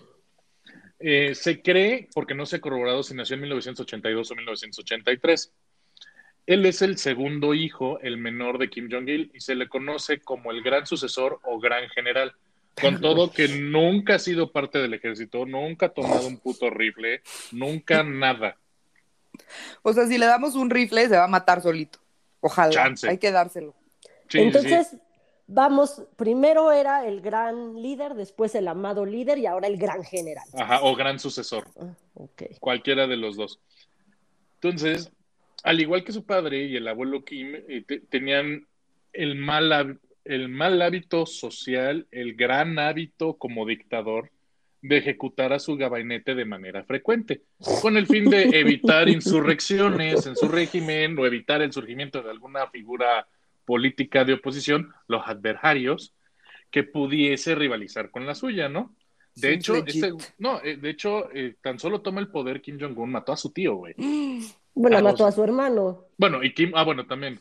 eh, 1.00 1.36
se 1.36 1.62
cree, 1.62 2.10
porque 2.14 2.34
no 2.34 2.46
se 2.46 2.58
ha 2.58 2.62
corroborado 2.62 3.04
si 3.04 3.14
nació 3.14 3.36
en 3.36 3.42
1982 3.42 4.32
o 4.32 4.36
1983. 4.36 5.54
Él 6.46 6.66
es 6.66 6.82
el 6.82 6.98
segundo 6.98 7.54
hijo, 7.54 8.00
el 8.00 8.18
menor 8.18 8.58
de 8.58 8.70
Kim 8.70 8.90
Jong-il, 8.92 9.32
y 9.34 9.40
se 9.42 9.56
le 9.56 9.70
conoce 9.70 10.20
como 10.20 10.52
el 10.52 10.64
gran 10.64 10.86
sucesor 10.86 11.40
o 11.44 11.60
gran 11.60 11.88
general. 11.90 12.34
Con 12.80 13.02
todo 13.02 13.32
que 13.32 13.48
nunca 13.48 14.16
ha 14.16 14.20
sido 14.20 14.52
parte 14.52 14.80
del 14.80 14.94
ejército, 14.94 15.46
nunca 15.46 15.88
ha 15.88 15.90
tomado 15.90 16.26
un 16.26 16.38
puto 16.38 16.70
rifle, 16.70 17.22
nunca 17.52 18.02
nada. 18.04 18.58
O 19.82 19.94
sea, 19.94 20.08
si 20.08 20.18
le 20.18 20.26
damos 20.26 20.56
un 20.56 20.70
rifle, 20.70 21.08
se 21.08 21.18
va 21.18 21.26
a 21.26 21.28
matar 21.28 21.62
solito. 21.62 22.00
Ojalá, 22.40 22.72
Chance. 22.72 23.10
hay 23.10 23.18
que 23.18 23.32
dárselo. 23.32 23.76
Sí, 24.30 24.38
sí, 24.38 24.40
Entonces, 24.40 24.98
vamos, 25.48 26.04
primero 26.16 26.72
era 26.72 27.06
el 27.06 27.22
gran 27.22 27.82
líder, 27.82 28.16
después 28.16 28.56
el 28.56 28.68
amado 28.68 29.06
líder 29.06 29.38
y 29.38 29.46
ahora 29.46 29.68
el 29.68 29.78
gran 29.78 30.04
general. 30.04 30.46
Ajá, 30.54 30.82
o 30.82 30.96
gran 30.96 31.20
sucesor. 31.20 31.68
Ah, 31.80 31.94
ok. 32.16 32.44
cualquiera 32.60 33.06
de 33.06 33.18
los 33.18 33.36
dos. 33.36 33.60
Entonces, 34.56 35.12
al 35.64 35.80
igual 35.80 36.04
que 36.04 36.12
su 36.12 36.26
padre 36.26 36.64
y 36.66 36.76
el 36.76 36.88
abuelo 36.88 37.24
Kim, 37.24 37.56
eh, 37.56 37.84
te- 37.88 38.00
tenían 38.00 38.66
el 39.14 39.36
mal, 39.36 40.00
el 40.26 40.50
mal 40.50 40.82
hábito 40.82 41.26
social, 41.26 42.08
el 42.12 42.36
gran 42.36 42.80
hábito 42.80 43.36
como 43.38 43.66
dictador 43.66 44.32
de 44.82 44.98
ejecutar 44.98 45.54
a 45.54 45.60
su 45.60 45.76
gabinete 45.78 46.34
de 46.34 46.46
manera 46.46 46.84
frecuente, 46.84 47.44
con 47.82 47.98
el 47.98 48.08
fin 48.08 48.30
de 48.30 48.44
evitar 48.60 49.10
insurrecciones 49.10 50.26
en 50.26 50.36
su 50.36 50.48
régimen 50.48 51.18
o 51.20 51.26
evitar 51.26 51.62
el 51.62 51.72
surgimiento 51.72 52.24
de 52.24 52.32
alguna 52.32 52.68
figura 52.68 53.28
política 53.66 54.26
de 54.26 54.34
oposición, 54.34 54.92
los 55.08 55.22
adversarios, 55.28 56.14
que 56.72 56.84
pudiese 56.84 57.54
rivalizar 57.54 58.10
con 58.10 58.26
la 58.26 58.34
suya, 58.34 58.70
¿no? 58.70 58.96
De 59.36 59.54
hecho, 59.54 59.74
este- 59.88 60.08
no, 60.40 60.62
eh, 60.64 60.78
de 60.78 60.90
hecho, 60.90 61.32
eh, 61.34 61.56
tan 61.62 61.78
solo 61.80 62.02
toma 62.02 62.20
el 62.22 62.30
poder 62.30 62.62
Kim 62.62 62.78
Jong-un, 62.80 63.12
mató 63.12 63.32
a 63.34 63.38
su 63.38 63.52
tío, 63.52 63.76
güey. 63.76 63.94
Bueno, 64.74 65.02
mató 65.02 65.26
a 65.26 65.32
su 65.32 65.44
hermano. 65.44 66.06
Bueno, 66.18 66.44
y 66.44 66.54
Kim, 66.54 66.72
ah, 66.76 66.84
bueno, 66.84 67.06
también. 67.06 67.40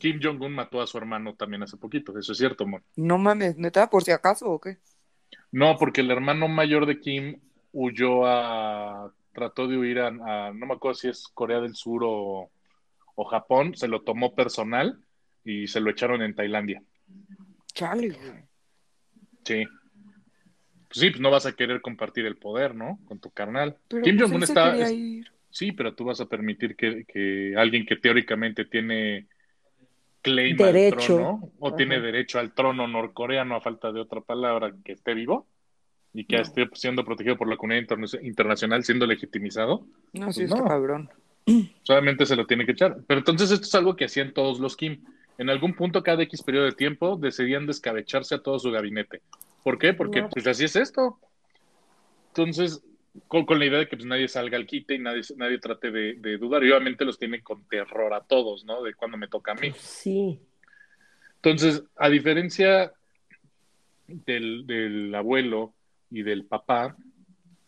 Kim 0.00 0.20
Jong-un 0.22 0.52
mató 0.52 0.80
a 0.80 0.86
su 0.86 0.98
hermano 0.98 1.34
también 1.34 1.62
hace 1.62 1.76
poquito, 1.76 2.16
eso 2.18 2.32
es 2.32 2.38
cierto, 2.38 2.64
amor. 2.64 2.82
No 2.96 3.16
mames, 3.18 3.56
neta, 3.56 3.88
por 3.88 4.02
si 4.02 4.10
acaso 4.10 4.46
o 4.50 4.60
qué. 4.60 4.78
No, 5.50 5.76
porque 5.78 6.02
el 6.02 6.10
hermano 6.10 6.46
mayor 6.48 6.84
de 6.86 7.00
Kim 7.00 7.40
huyó 7.72 8.26
a, 8.26 9.12
trató 9.32 9.66
de 9.66 9.78
huir 9.78 10.00
a, 10.00 10.08
a- 10.08 10.52
no 10.52 10.66
me 10.66 10.74
acuerdo 10.74 10.94
si 10.94 11.08
es 11.08 11.26
Corea 11.28 11.60
del 11.60 11.74
Sur 11.74 12.02
o, 12.04 12.50
o 13.14 13.24
Japón, 13.24 13.74
se 13.76 13.88
lo 13.88 14.02
tomó 14.02 14.34
personal 14.34 14.98
y 15.44 15.66
se 15.68 15.80
lo 15.80 15.90
echaron 15.90 16.22
en 16.22 16.34
Tailandia. 16.34 16.82
Chale, 17.72 18.10
güey. 18.10 18.44
Sí. 19.44 19.64
Pues 20.88 21.00
sí, 21.00 21.10
pues 21.10 21.20
no 21.20 21.30
vas 21.30 21.46
a 21.46 21.52
querer 21.52 21.80
compartir 21.80 22.26
el 22.26 22.36
poder, 22.36 22.74
¿no? 22.74 22.98
Con 23.06 23.18
tu 23.18 23.30
carnal. 23.30 23.76
Pero 23.88 24.02
Kim 24.02 24.16
pues 24.18 24.28
Jong-un 24.28 24.42
está, 24.42 24.90
ir. 24.90 25.30
Sí, 25.50 25.72
pero 25.72 25.94
tú 25.94 26.04
vas 26.04 26.20
a 26.20 26.26
permitir 26.26 26.76
que, 26.76 27.04
que 27.04 27.54
alguien 27.56 27.86
que 27.86 27.96
teóricamente 27.96 28.64
tiene 28.66 29.26
claim 30.22 30.60
al 30.62 30.72
Derecho. 30.72 31.16
trono 31.16 31.52
o 31.58 31.68
Ajá. 31.68 31.76
tiene 31.76 32.00
derecho 32.00 32.38
al 32.38 32.52
trono 32.52 32.86
norcoreano 32.86 33.56
a 33.56 33.60
falta 33.60 33.90
de 33.92 34.00
otra 34.00 34.20
palabra 34.20 34.74
que 34.84 34.92
esté 34.92 35.14
vivo 35.14 35.46
y 36.12 36.24
que 36.24 36.36
No. 36.36 36.42
esté 36.42 36.68
siendo 36.74 37.04
protegido 37.04 37.36
por 37.36 37.48
la 37.48 37.56
comunidad 37.56 37.80
interna- 37.82 38.20
internacional 38.22 38.84
siendo 38.84 39.06
legitimizado. 39.06 39.86
No, 40.12 40.32
sí, 40.32 40.40
Pues 40.40 40.50
está 40.50 40.56
no. 40.58 40.64
cabrón. 40.68 41.10
Solamente 41.82 42.26
se 42.26 42.36
lo 42.36 42.46
tiene 42.46 42.66
que 42.66 42.72
echar. 42.72 42.98
Pero 43.06 43.18
entonces 43.20 43.50
esto 43.50 43.66
es 43.66 43.74
algo 43.74 43.96
que 43.96 44.04
hacían 44.04 44.32
todos 44.34 44.58
los 44.60 44.76
Kim. 44.76 45.02
En 45.38 45.48
algún 45.50 45.72
punto, 45.74 46.02
cada 46.02 46.22
X 46.24 46.42
periodo 46.42 46.64
de 46.66 46.72
tiempo, 46.72 47.16
decidían 47.16 47.66
descabecharse 47.66 48.34
a 48.34 48.42
todo 48.42 48.58
su 48.58 48.70
gabinete. 48.70 49.22
¿Por 49.62 49.78
qué? 49.78 49.94
Porque 49.94 50.22
No. 50.22 50.28
pues 50.30 50.46
así 50.46 50.64
es 50.64 50.74
esto. 50.76 51.18
Entonces, 52.28 52.82
con, 53.26 53.44
con 53.44 53.58
la 53.58 53.66
idea 53.66 53.78
de 53.78 53.88
que 53.88 53.96
pues, 53.96 54.06
nadie 54.06 54.28
salga 54.28 54.56
al 54.56 54.66
quite 54.66 54.94
y 54.94 54.98
nadie, 54.98 55.22
nadie 55.36 55.58
trate 55.58 55.90
de, 55.90 56.14
de 56.14 56.38
dudar. 56.38 56.62
Y 56.64 56.70
obviamente 56.70 57.04
los 57.04 57.18
tienen 57.18 57.42
con 57.42 57.66
terror 57.68 58.14
a 58.14 58.22
todos, 58.22 58.64
¿no? 58.64 58.82
De 58.82 58.94
cuando 58.94 59.16
me 59.16 59.28
toca 59.28 59.52
a 59.52 59.54
mí. 59.54 59.72
Sí. 59.76 60.40
Entonces, 61.36 61.84
a 61.96 62.08
diferencia 62.08 62.92
del, 64.06 64.66
del 64.66 65.14
abuelo 65.14 65.74
y 66.10 66.22
del 66.22 66.44
papá, 66.44 66.96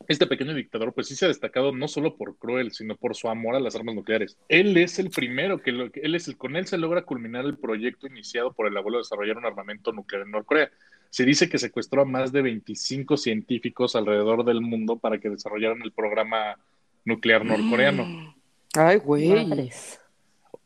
este 0.08 0.26
pequeño 0.26 0.54
dictador, 0.54 0.92
pues 0.92 1.06
sí 1.08 1.14
se 1.14 1.26
ha 1.26 1.28
destacado 1.28 1.72
no 1.72 1.86
solo 1.86 2.16
por 2.16 2.36
cruel, 2.36 2.72
sino 2.72 2.96
por 2.96 3.14
su 3.14 3.28
amor 3.28 3.54
a 3.54 3.60
las 3.60 3.76
armas 3.76 3.94
nucleares. 3.94 4.36
Él 4.48 4.76
es 4.76 4.98
el 4.98 5.10
primero 5.10 5.58
que, 5.62 5.70
lo, 5.72 5.92
que- 5.92 6.00
él 6.00 6.14
es 6.14 6.26
el, 6.26 6.36
con 6.36 6.56
él 6.56 6.66
se 6.66 6.78
logra 6.78 7.02
culminar 7.02 7.44
el 7.44 7.56
proyecto 7.58 8.06
iniciado 8.06 8.52
por 8.52 8.66
el 8.66 8.76
abuelo 8.76 8.98
de 8.98 9.02
desarrollar 9.02 9.36
un 9.36 9.46
armamento 9.46 9.92
nuclear 9.92 10.22
en 10.24 10.32
Norcorea. 10.32 10.70
Se 11.10 11.24
dice 11.24 11.48
que 11.48 11.58
secuestró 11.58 12.02
a 12.02 12.06
más 12.06 12.32
de 12.32 12.42
25 12.42 13.16
científicos 13.16 13.94
alrededor 13.94 14.44
del 14.44 14.60
mundo 14.60 14.96
para 14.98 15.18
que 15.18 15.28
desarrollaran 15.30 15.82
el 15.82 15.92
programa 15.92 16.56
nuclear 17.04 17.44
norcoreano. 17.44 18.34
Ay, 18.74 18.98
güey. 18.98 19.28
Madres. 19.46 19.99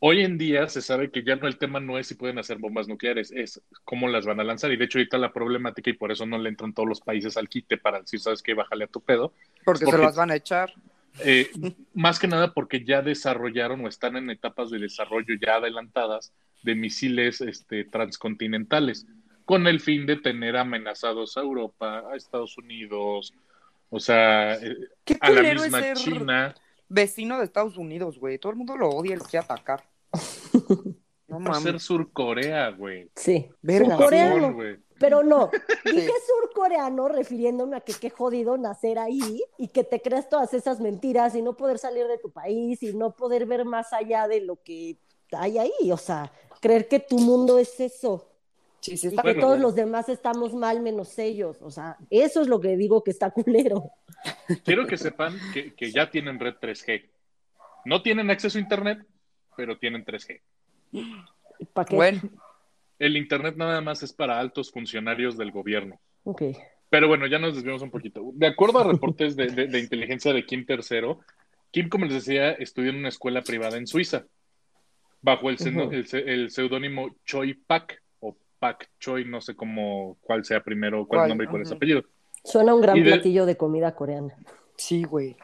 Hoy 0.07 0.21
en 0.21 0.37
día 0.37 0.67
se 0.67 0.83
sabe 0.83 1.09
que 1.09 1.23
ya 1.23 1.35
no 1.35 1.47
el 1.47 1.57
tema 1.57 1.79
no 1.79 1.97
es 1.97 2.05
si 2.05 2.13
pueden 2.13 2.37
hacer 2.37 2.59
bombas 2.59 2.87
nucleares, 2.87 3.31
es 3.31 3.59
cómo 3.85 4.07
las 4.07 4.23
van 4.23 4.39
a 4.39 4.43
lanzar. 4.43 4.71
Y 4.71 4.77
de 4.77 4.85
hecho 4.85 4.99
ahorita 4.99 5.17
la 5.17 5.33
problemática, 5.33 5.89
y 5.89 5.93
por 5.93 6.11
eso 6.11 6.27
no 6.27 6.37
le 6.37 6.49
entran 6.49 6.75
todos 6.75 6.87
los 6.87 7.01
países 7.01 7.37
al 7.37 7.49
quite 7.49 7.79
para 7.79 8.01
decir, 8.01 8.19
sabes 8.19 8.43
qué, 8.43 8.53
bájale 8.53 8.83
a 8.83 8.87
tu 8.87 9.01
pedo. 9.01 9.33
Porque, 9.63 9.83
Porque- 9.83 9.97
se 9.97 10.05
las 10.05 10.15
van 10.15 10.29
a 10.29 10.35
echar. 10.35 10.71
Eh, 11.23 11.49
más 11.95 12.19
que 12.19 12.27
nada 12.27 12.53
porque 12.53 12.85
ya 12.85 13.01
desarrollaron 13.01 13.83
o 13.83 13.87
están 13.87 14.15
en 14.15 14.29
etapas 14.29 14.69
de 14.69 14.77
desarrollo 14.77 15.33
ya 15.43 15.55
adelantadas 15.55 16.31
de 16.61 16.75
misiles 16.75 17.41
este, 17.41 17.83
transcontinentales, 17.85 19.07
con 19.43 19.65
el 19.65 19.79
fin 19.79 20.05
de 20.05 20.17
tener 20.17 20.55
amenazados 20.55 21.35
a 21.35 21.41
Europa, 21.41 22.03
a 22.11 22.15
Estados 22.15 22.59
Unidos, 22.59 23.33
o 23.89 23.99
sea, 23.99 24.53
eh, 24.53 24.75
a 25.19 25.31
la 25.31 25.41
misma 25.41 25.93
China. 25.95 26.53
vecino 26.89 27.39
de 27.39 27.45
Estados 27.45 27.75
Unidos, 27.75 28.19
güey. 28.19 28.37
Todo 28.37 28.51
el 28.51 28.57
mundo 28.59 28.77
lo 28.77 28.89
odia 28.89 29.15
les 29.15 29.27
quiere 29.27 29.45
atacar. 29.45 29.94
No 31.27 31.39
Por 31.39 31.55
ser. 31.59 31.79
Surcorea, 31.79 32.69
güey. 32.69 33.09
Sí. 33.15 33.49
Verga. 33.63 33.97
Surcoreano. 33.97 34.53
Güey. 34.53 34.77
Pero 34.99 35.23
no, 35.23 35.49
dije 35.85 36.11
surcoreano 36.27 37.07
refiriéndome 37.07 37.77
a 37.77 37.81
que 37.81 37.93
qué 37.93 38.11
jodido 38.11 38.57
nacer 38.59 38.99
ahí 38.99 39.43
y 39.57 39.69
que 39.69 39.83
te 39.83 40.01
creas 40.01 40.29
todas 40.29 40.53
esas 40.53 40.79
mentiras 40.79 41.33
y 41.33 41.41
no 41.41 41.57
poder 41.57 41.79
salir 41.79 42.05
de 42.05 42.19
tu 42.19 42.29
país 42.31 42.81
y 42.83 42.93
no 42.93 43.15
poder 43.15 43.47
ver 43.47 43.65
más 43.65 43.91
allá 43.91 44.27
de 44.27 44.41
lo 44.41 44.61
que 44.61 44.99
hay 45.31 45.57
ahí. 45.57 45.91
O 45.91 45.97
sea, 45.97 46.31
creer 46.61 46.87
que 46.87 46.99
tu 46.99 47.17
mundo 47.17 47.57
es 47.57 47.79
eso 47.79 48.29
Sí, 48.85 48.97
sí 48.97 49.07
y 49.07 49.09
está 49.09 49.23
que 49.23 49.29
Bueno, 49.29 49.41
todos 49.41 49.53
bueno. 49.53 49.63
los 49.63 49.75
demás 49.75 50.09
estamos 50.09 50.53
mal 50.53 50.79
menos 50.79 51.17
ellos. 51.17 51.57
O 51.61 51.71
sea, 51.71 51.97
eso 52.11 52.41
es 52.41 52.47
lo 52.47 52.61
que 52.61 52.77
digo 52.77 53.03
que 53.03 53.09
está 53.09 53.31
culero. 53.31 53.91
Quiero 54.63 54.85
que 54.85 54.97
sepan 54.97 55.35
que, 55.53 55.73
que 55.73 55.91
ya 55.91 56.11
tienen 56.11 56.39
red 56.39 56.53
3G. 56.61 57.09
No 57.85 58.03
tienen 58.03 58.29
acceso 58.29 58.59
a 58.59 58.61
Internet, 58.61 58.99
pero 59.55 59.77
tienen 59.77 60.03
3G. 60.05 60.41
¿Para 61.73 61.85
qué? 61.85 61.95
Bueno, 61.95 62.21
El 62.99 63.17
Internet 63.17 63.55
nada 63.57 63.81
más 63.81 64.03
es 64.03 64.13
para 64.13 64.39
altos 64.39 64.71
funcionarios 64.71 65.37
del 65.37 65.51
gobierno. 65.51 65.99
Ok. 66.23 66.43
Pero 66.89 67.07
bueno, 67.07 67.27
ya 67.27 67.39
nos 67.39 67.55
desviamos 67.55 67.81
un 67.81 67.91
poquito. 67.91 68.31
De 68.33 68.47
acuerdo 68.47 68.79
a 68.79 68.83
reportes 68.85 69.35
de, 69.35 69.47
de- 69.47 69.67
de 69.67 69.79
inteligencia 69.79 70.31
de 70.33 70.45
Kim 70.45 70.65
III, 70.67 71.15
Kim, 71.71 71.89
como 71.89 72.05
les 72.05 72.13
decía, 72.25 72.51
estudió 72.51 72.91
en 72.91 72.97
una 72.97 73.09
escuela 73.09 73.41
privada 73.41 73.77
en 73.77 73.85
Suiza, 73.87 74.25
bajo 75.21 75.49
el, 75.49 75.57
el 76.13 76.51
seudónimo 76.51 77.15
Choi 77.25 77.53
Pak, 77.55 78.01
o 78.21 78.37
Pak 78.59 78.89
Choi, 78.99 79.25
no 79.25 79.41
sé 79.41 79.55
cómo, 79.55 80.17
cuál 80.21 80.45
sea 80.45 80.61
primero, 80.63 81.05
cuál 81.05 81.05
es 81.05 81.07
¿Cuál? 81.07 81.23
el 81.25 81.29
nombre 81.29 81.45
y 81.47 81.49
cuál 81.49 81.61
es 81.63 81.67
Ujú. 81.69 81.75
apellido. 81.77 82.03
Suena 82.45 82.73
un 82.75 82.81
gran 82.81 82.95
Y 82.97 83.01
de- 83.01 83.11
platillo 83.11 83.45
de 83.45 83.57
comida 83.57 83.93
coreana. 83.95 84.35
sí, 84.77 85.03
güey. 85.03 85.35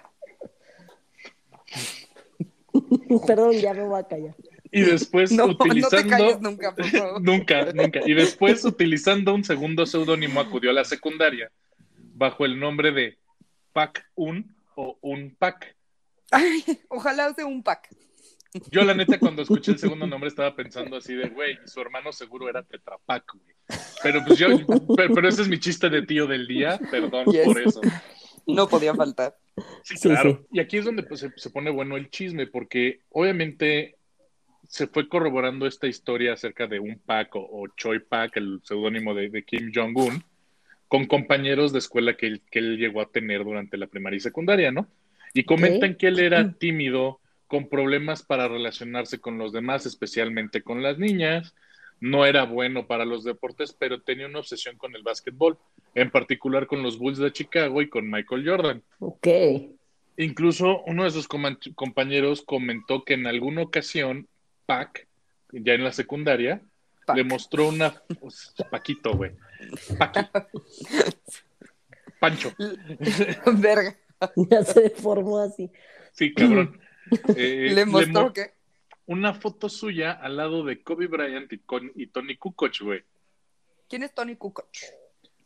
Perdón, 3.27 3.53
ya 3.53 3.73
me 3.73 3.83
voy 3.83 3.99
a 3.99 4.03
callar. 4.07 4.35
Y 4.71 4.81
después 4.81 5.31
No, 5.31 5.47
no 5.47 5.57
te 5.57 5.63
utilizando... 5.69 6.09
calles 6.09 6.41
nunca, 6.41 6.75
por 6.75 6.85
favor. 6.85 7.21
nunca, 7.23 7.73
nunca. 7.73 7.99
Y 8.05 8.13
después, 8.13 8.63
utilizando 8.65 9.33
un 9.33 9.43
segundo 9.43 9.85
seudónimo, 9.85 10.39
acudió 10.39 10.69
a 10.69 10.73
la 10.73 10.83
secundaria 10.85 11.51
bajo 12.13 12.45
el 12.45 12.59
nombre 12.59 12.91
de 12.91 13.17
Pak 13.73 14.05
Un 14.15 14.55
o 14.75 14.97
Un 15.01 15.35
Pak. 15.37 15.75
Ay, 16.31 16.63
ojalá 16.87 17.33
sea 17.33 17.45
un 17.45 17.61
pack. 17.61 17.89
Yo, 18.69 18.83
la 18.83 18.93
neta, 18.93 19.17
cuando 19.19 19.41
escuché 19.41 19.71
el 19.71 19.79
segundo 19.79 20.07
nombre, 20.07 20.27
estaba 20.27 20.55
pensando 20.55 20.97
así 20.97 21.13
de, 21.13 21.29
güey, 21.29 21.57
su 21.65 21.79
hermano 21.81 22.11
seguro 22.11 22.49
era 22.49 22.63
Tetrapac, 22.63 23.23
güey. 23.33 23.55
Pero 24.03 24.23
pues 24.25 24.37
yo, 24.39 24.47
pero, 24.95 25.13
pero 25.13 25.27
ese 25.29 25.41
es 25.43 25.47
mi 25.47 25.57
chiste 25.59 25.89
de 25.89 26.01
tío 26.01 26.27
del 26.27 26.47
día, 26.47 26.79
perdón 26.89 27.25
Yes. 27.31 27.45
por 27.45 27.61
eso. 27.61 27.81
No 28.47 28.67
podía 28.67 28.93
faltar. 28.95 29.35
Sí, 29.83 29.97
Sí, 29.97 30.09
claro. 30.09 30.39
sí. 30.41 30.47
Y 30.53 30.59
aquí 30.59 30.77
es 30.77 30.85
donde 30.85 31.03
pues, 31.03 31.19
se, 31.21 31.31
se 31.35 31.49
pone 31.49 31.69
bueno 31.69 31.97
el 31.97 32.09
chisme, 32.09 32.47
porque 32.47 33.01
obviamente 33.09 33.97
se 34.67 34.87
fue 34.87 35.09
corroborando 35.09 35.67
esta 35.67 35.87
historia 35.87 36.33
acerca 36.33 36.67
de 36.67 36.79
un 36.79 36.97
Pak 36.99 37.35
o, 37.35 37.39
o 37.41 37.67
Choi 37.75 37.99
Pak, 37.99 38.37
el 38.37 38.61
seudónimo 38.63 39.13
de, 39.13 39.29
de 39.29 39.43
Kim 39.43 39.71
Jong-un, 39.73 40.23
con 40.87 41.05
compañeros 41.05 41.73
de 41.73 41.79
escuela 41.79 42.15
que 42.15 42.27
él, 42.27 42.41
que 42.49 42.59
él 42.59 42.77
llegó 42.77 43.01
a 43.01 43.11
tener 43.11 43.43
durante 43.43 43.77
la 43.77 43.87
primaria 43.87 44.17
y 44.17 44.21
secundaria, 44.21 44.71
¿no? 44.71 44.87
Y 45.33 45.43
comentan 45.43 45.95
que 45.95 46.07
él 46.07 46.19
era 46.19 46.53
tímido, 46.53 47.21
con 47.47 47.67
problemas 47.67 48.23
para 48.23 48.47
relacionarse 48.47 49.19
con 49.19 49.37
los 49.37 49.51
demás, 49.51 49.85
especialmente 49.85 50.61
con 50.61 50.81
las 50.81 50.97
niñas. 50.97 51.53
No 52.01 52.25
era 52.25 52.43
bueno 52.45 52.87
para 52.87 53.05
los 53.05 53.23
deportes, 53.23 53.71
pero 53.73 54.01
tenía 54.01 54.25
una 54.27 54.39
obsesión 54.39 54.75
con 54.77 54.95
el 54.95 55.03
básquetbol, 55.03 55.57
en 55.95 56.11
particular 56.11 56.67
con 56.67 56.81
los 56.83 56.97
Bulls 56.97 57.19
de 57.19 57.31
Chicago 57.31 57.81
y 57.81 57.89
con 57.89 58.09
Michael 58.09 58.43
Jordan. 58.47 58.83
Ok. 58.99 59.27
Incluso 60.17 60.81
uno 60.87 61.03
de 61.05 61.11
sus 61.11 61.27
compañeros 61.27 62.41
comentó 62.41 63.03
que 63.05 63.13
en 63.13 63.27
alguna 63.27 63.61
ocasión 63.61 64.27
Pac, 64.65 65.07
ya 65.51 65.73
en 65.73 65.83
la 65.83 65.91
secundaria, 65.93 66.61
Pac. 67.05 67.15
le 67.17 67.23
mostró 67.23 67.69
una... 67.69 68.01
pues, 68.19 68.53
Paquito, 68.69 69.13
güey. 69.15 69.31
Paqui. 69.97 70.21
Pancho. 72.19 72.51
Verga. 73.53 73.95
Ya 74.35 74.63
se 74.63 74.81
deformó 74.81 75.39
así. 75.39 75.71
Sí, 76.11 76.33
cabrón. 76.33 76.79
Eh, 77.35 77.71
Le 77.73 77.85
mostró 77.85 78.21
mo- 78.25 78.33
que. 78.33 78.51
Una 79.05 79.33
foto 79.33 79.67
suya 79.69 80.11
al 80.11 80.37
lado 80.37 80.63
de 80.63 80.81
Kobe 80.83 81.07
Bryant 81.07 81.51
y, 81.53 81.59
con- 81.59 81.91
y 81.95 82.07
Tony 82.07 82.37
Kukoc, 82.37 82.79
güey. 82.81 83.01
¿Quién 83.89 84.03
es 84.03 84.13
Tony 84.13 84.35
Kukoc? 84.35 84.67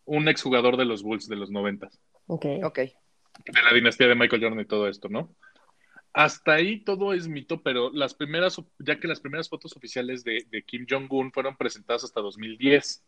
Un 0.06 0.28
exjugador 0.28 0.78
de 0.78 0.86
los 0.86 1.02
Bulls 1.04 1.28
de 1.28 1.36
los 1.36 1.50
noventas. 1.50 2.00
Ok. 2.28 2.46
Ok. 2.64 2.78
de 2.78 3.62
la 3.64 3.74
dinastía 3.74 4.08
de 4.08 4.16
Michael 4.16 4.42
Jordan 4.44 4.60
y 4.62 4.66
todo 4.66 4.88
esto, 4.88 5.10
¿no? 5.10 5.36
Hasta 6.14 6.54
ahí 6.54 6.80
todo 6.84 7.14
es 7.14 7.28
mito, 7.28 7.62
pero 7.62 7.92
las 7.92 8.14
primeras, 8.14 8.62
ya 8.80 9.00
que 9.00 9.08
las 9.08 9.20
primeras 9.20 9.50
fotos 9.50 9.76
oficiales 9.76 10.24
de, 10.24 10.46
de 10.50 10.64
Kim 10.64 10.86
Jong-un 10.90 11.32
fueron 11.34 11.58
presentadas 11.58 12.06
hasta 12.06 12.22
2010, 12.22 13.04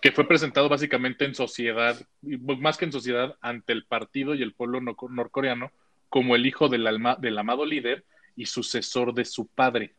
que 0.00 0.12
fue 0.12 0.26
presentado 0.26 0.68
básicamente 0.70 1.26
en 1.26 1.34
sociedad, 1.34 2.00
más 2.22 2.78
que 2.78 2.86
en 2.86 2.92
sociedad, 2.92 3.36
ante 3.42 3.72
el 3.74 3.84
partido 3.84 4.34
y 4.34 4.42
el 4.42 4.54
pueblo 4.54 4.80
no- 4.80 4.96
norcoreano, 5.10 5.70
como 6.08 6.34
el 6.34 6.46
hijo 6.46 6.68
del, 6.70 6.86
alma- 6.86 7.16
del 7.20 7.36
amado 7.38 7.66
líder 7.66 8.04
y 8.36 8.46
sucesor 8.46 9.12
de 9.14 9.24
su 9.24 9.46
padre. 9.46 9.94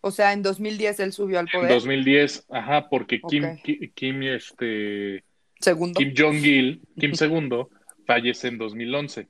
O 0.00 0.10
sea, 0.10 0.32
en 0.32 0.42
2010 0.42 1.00
él 1.00 1.12
subió 1.12 1.40
al 1.40 1.46
En 1.52 1.60
poder. 1.60 1.72
2010, 1.72 2.46
ajá, 2.50 2.88
porque 2.88 3.20
Kim, 3.20 3.44
Ok. 3.44 3.62
Ki- 3.64 3.88
Kim, 3.94 4.22
este, 4.22 5.24
Segundo. 5.60 5.98
Kim 5.98 6.12
Jong-il, 6.16 6.82
Kim 6.98 7.12
II, 7.20 7.66
fallece 8.06 8.48
en 8.48 8.58
2011. 8.58 9.28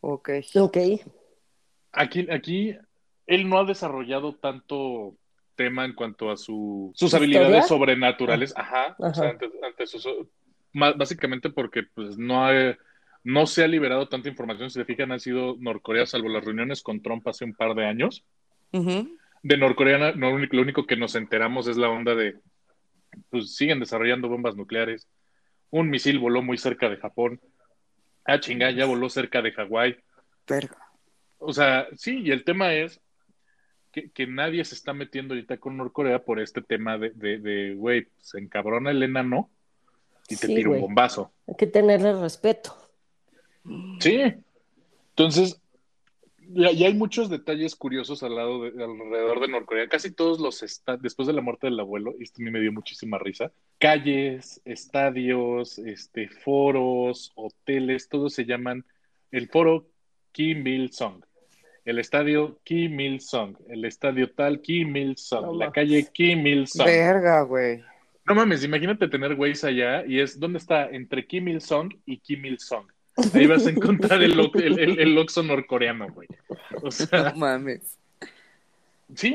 Ok. 0.00 0.30
Ok. 0.56 0.76
Aquí, 1.92 2.26
aquí 2.30 2.74
él 3.26 3.48
no 3.48 3.58
ha 3.58 3.64
desarrollado 3.64 4.34
tanto 4.34 5.16
tema 5.56 5.84
en 5.84 5.92
cuanto 5.94 6.30
a 6.30 6.36
su, 6.36 6.92
sus 6.94 7.06
¿Historia? 7.12 7.40
habilidades 7.40 7.66
sobrenaturales, 7.68 8.54
ajá, 8.56 8.96
o 8.98 9.04
Ajá. 9.06 9.14
sea, 9.14 9.28
ante, 9.30 9.50
ante 9.62 9.86
sus- 9.86 10.08
ma- 10.72 10.92
básicamente 10.92 11.50
porque 11.50 11.82
pues 11.94 12.16
no 12.16 12.46
ha- 12.46 12.76
no 13.24 13.46
se 13.46 13.62
ha 13.64 13.68
liberado 13.68 14.08
tanta 14.08 14.28
información, 14.28 14.70
si 14.70 14.74
se 14.80 14.84
fijan, 14.84 15.12
ha 15.12 15.18
sido 15.18 15.56
Norcorea, 15.58 16.06
salvo 16.06 16.28
las 16.28 16.44
reuniones 16.44 16.82
con 16.82 17.02
Trump 17.02 17.26
hace 17.28 17.44
un 17.44 17.54
par 17.54 17.74
de 17.74 17.86
años. 17.86 18.24
De 18.72 19.56
Norcorea, 19.56 20.12
no, 20.12 20.38
lo 20.38 20.62
único- 20.62 20.86
que 20.86 20.96
nos 20.96 21.14
enteramos 21.14 21.66
es 21.66 21.76
la 21.76 21.90
onda 21.90 22.14
de, 22.14 22.36
pues 23.30 23.54
siguen 23.56 23.80
desarrollando 23.80 24.28
bombas 24.28 24.56
nucleares, 24.56 25.08
un 25.70 25.90
misil 25.90 26.18
voló 26.18 26.42
muy 26.42 26.56
cerca 26.58 26.88
de 26.88 26.96
Japón, 26.96 27.40
ah, 28.24 28.40
chingada, 28.40 28.72
ya 28.72 28.86
voló 28.86 29.08
cerca 29.08 29.42
de 29.42 29.52
Hawái, 29.52 29.96
Verga. 30.48 30.76
o 31.38 31.52
sea, 31.52 31.88
sí, 31.96 32.20
y 32.24 32.30
el 32.30 32.44
tema 32.44 32.72
es 32.74 33.00
que, 33.92 34.10
que 34.10 34.26
nadie 34.26 34.64
se 34.64 34.74
está 34.74 34.92
metiendo 34.92 35.34
ahorita 35.34 35.56
con 35.58 35.76
Norcorea 35.76 36.22
por 36.24 36.38
este 36.40 36.62
tema 36.62 36.96
de, 36.96 37.10
de, 37.10 37.38
de, 37.38 37.74
güey, 37.74 38.06
se 38.18 38.38
encabrona 38.38 38.90
el 38.92 39.02
enano 39.02 39.50
y 40.28 40.36
te 40.36 40.46
Sí, 40.46 40.54
tira 40.54 40.70
un 40.70 40.80
bombazo. 40.80 41.32
Hay 41.48 41.56
que 41.56 41.66
tenerle 41.66 42.12
respeto. 42.20 42.76
Sí. 44.00 44.20
Entonces, 45.10 45.60
Y 46.52 46.66
y 46.66 46.84
hay 46.84 46.94
muchos 46.94 47.30
detalles 47.30 47.76
curiosos 47.76 48.24
al 48.24 48.34
lado 48.34 48.62
de- 48.64 48.82
alrededor 48.82 49.38
de 49.40 49.46
Norcorea. 49.46 49.88
Casi 49.88 50.10
todos 50.10 50.40
los 50.40 50.64
esta- 50.64 50.96
después 50.96 51.28
de 51.28 51.32
la 51.32 51.42
muerte 51.42 51.68
del 51.68 51.78
abuelo, 51.78 52.12
y 52.18 52.24
esto 52.24 52.42
a 52.42 52.44
mí 52.44 52.50
me 52.50 52.58
dio 52.60 52.72
muchísima 52.72 53.18
risa. 53.18 53.52
Calles, 53.78 54.60
estadios, 54.64 55.78
este, 55.78 56.28
foros, 56.28 57.30
hoteles, 57.36 58.08
todos 58.08 58.34
se 58.34 58.46
llaman 58.46 58.84
el 59.30 59.48
foro 59.48 59.86
Kim 60.32 60.66
Il 60.66 60.92
Sung, 60.92 61.22
el 61.84 62.00
estadio 62.00 62.58
Kim 62.64 62.98
Il 62.98 63.20
Sung, 63.20 63.56
el 63.68 63.84
estadio 63.84 64.32
tal 64.32 64.60
Kim 64.60 64.96
Il 64.96 65.16
Sung, 65.18 65.42
No 65.46 65.54
la 65.54 65.70
calle 65.70 66.08
Kim 66.12 66.44
Il 66.48 66.66
Sung. 66.66 66.84
Verga, 66.86 67.42
güey. 67.42 67.80
No 68.26 68.34
mames, 68.34 68.64
imagínate 68.64 69.06
tener 69.06 69.36
güeyes 69.36 69.62
allá 69.62 70.04
y 70.04 70.18
es 70.18 70.38
¿dónde 70.40 70.58
está? 70.58 70.88
Entre 70.90 71.24
Kim 71.28 71.46
Il 71.46 71.60
Sung 71.60 71.92
y 72.06 72.18
Kim 72.18 72.44
Il 72.44 72.58
Sung. 72.58 72.86
Ahí 73.32 73.46
vas 73.46 73.66
a 73.66 73.70
encontrar 73.70 74.22
el, 74.22 74.38
el, 74.54 74.78
el, 74.78 74.98
el 75.00 75.18
Oxxo 75.18 75.42
norcoreano, 75.42 76.10
güey. 76.12 76.28
O 76.82 76.90
sea, 76.90 77.24
No 77.24 77.34
mames. 77.34 77.98
sí, 79.14 79.34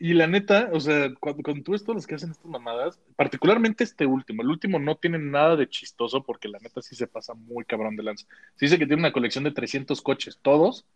y, 0.00 0.10
y 0.10 0.14
la 0.14 0.26
neta, 0.26 0.68
o 0.72 0.80
sea, 0.80 1.14
cuando, 1.18 1.42
cuando 1.42 1.62
tú 1.64 1.72
ves 1.72 1.82
todos 1.84 1.96
los 1.96 2.06
que 2.06 2.14
hacen 2.16 2.30
estas 2.30 2.50
mamadas, 2.50 3.00
particularmente 3.16 3.84
este 3.84 4.06
último, 4.06 4.42
el 4.42 4.48
último 4.50 4.78
no 4.78 4.96
tiene 4.98 5.18
nada 5.18 5.56
de 5.56 5.68
chistoso 5.68 6.22
porque 6.24 6.48
la 6.48 6.58
neta 6.60 6.82
sí 6.82 6.94
se 6.94 7.06
pasa 7.06 7.34
muy 7.34 7.64
cabrón 7.64 7.96
de 7.96 8.02
lanza. 8.02 8.26
Se 8.56 8.66
dice 8.66 8.78
que 8.78 8.86
tiene 8.86 9.00
una 9.02 9.12
colección 9.12 9.44
de 9.44 9.52
300 9.52 10.02
coches, 10.02 10.38
todos 10.42 10.86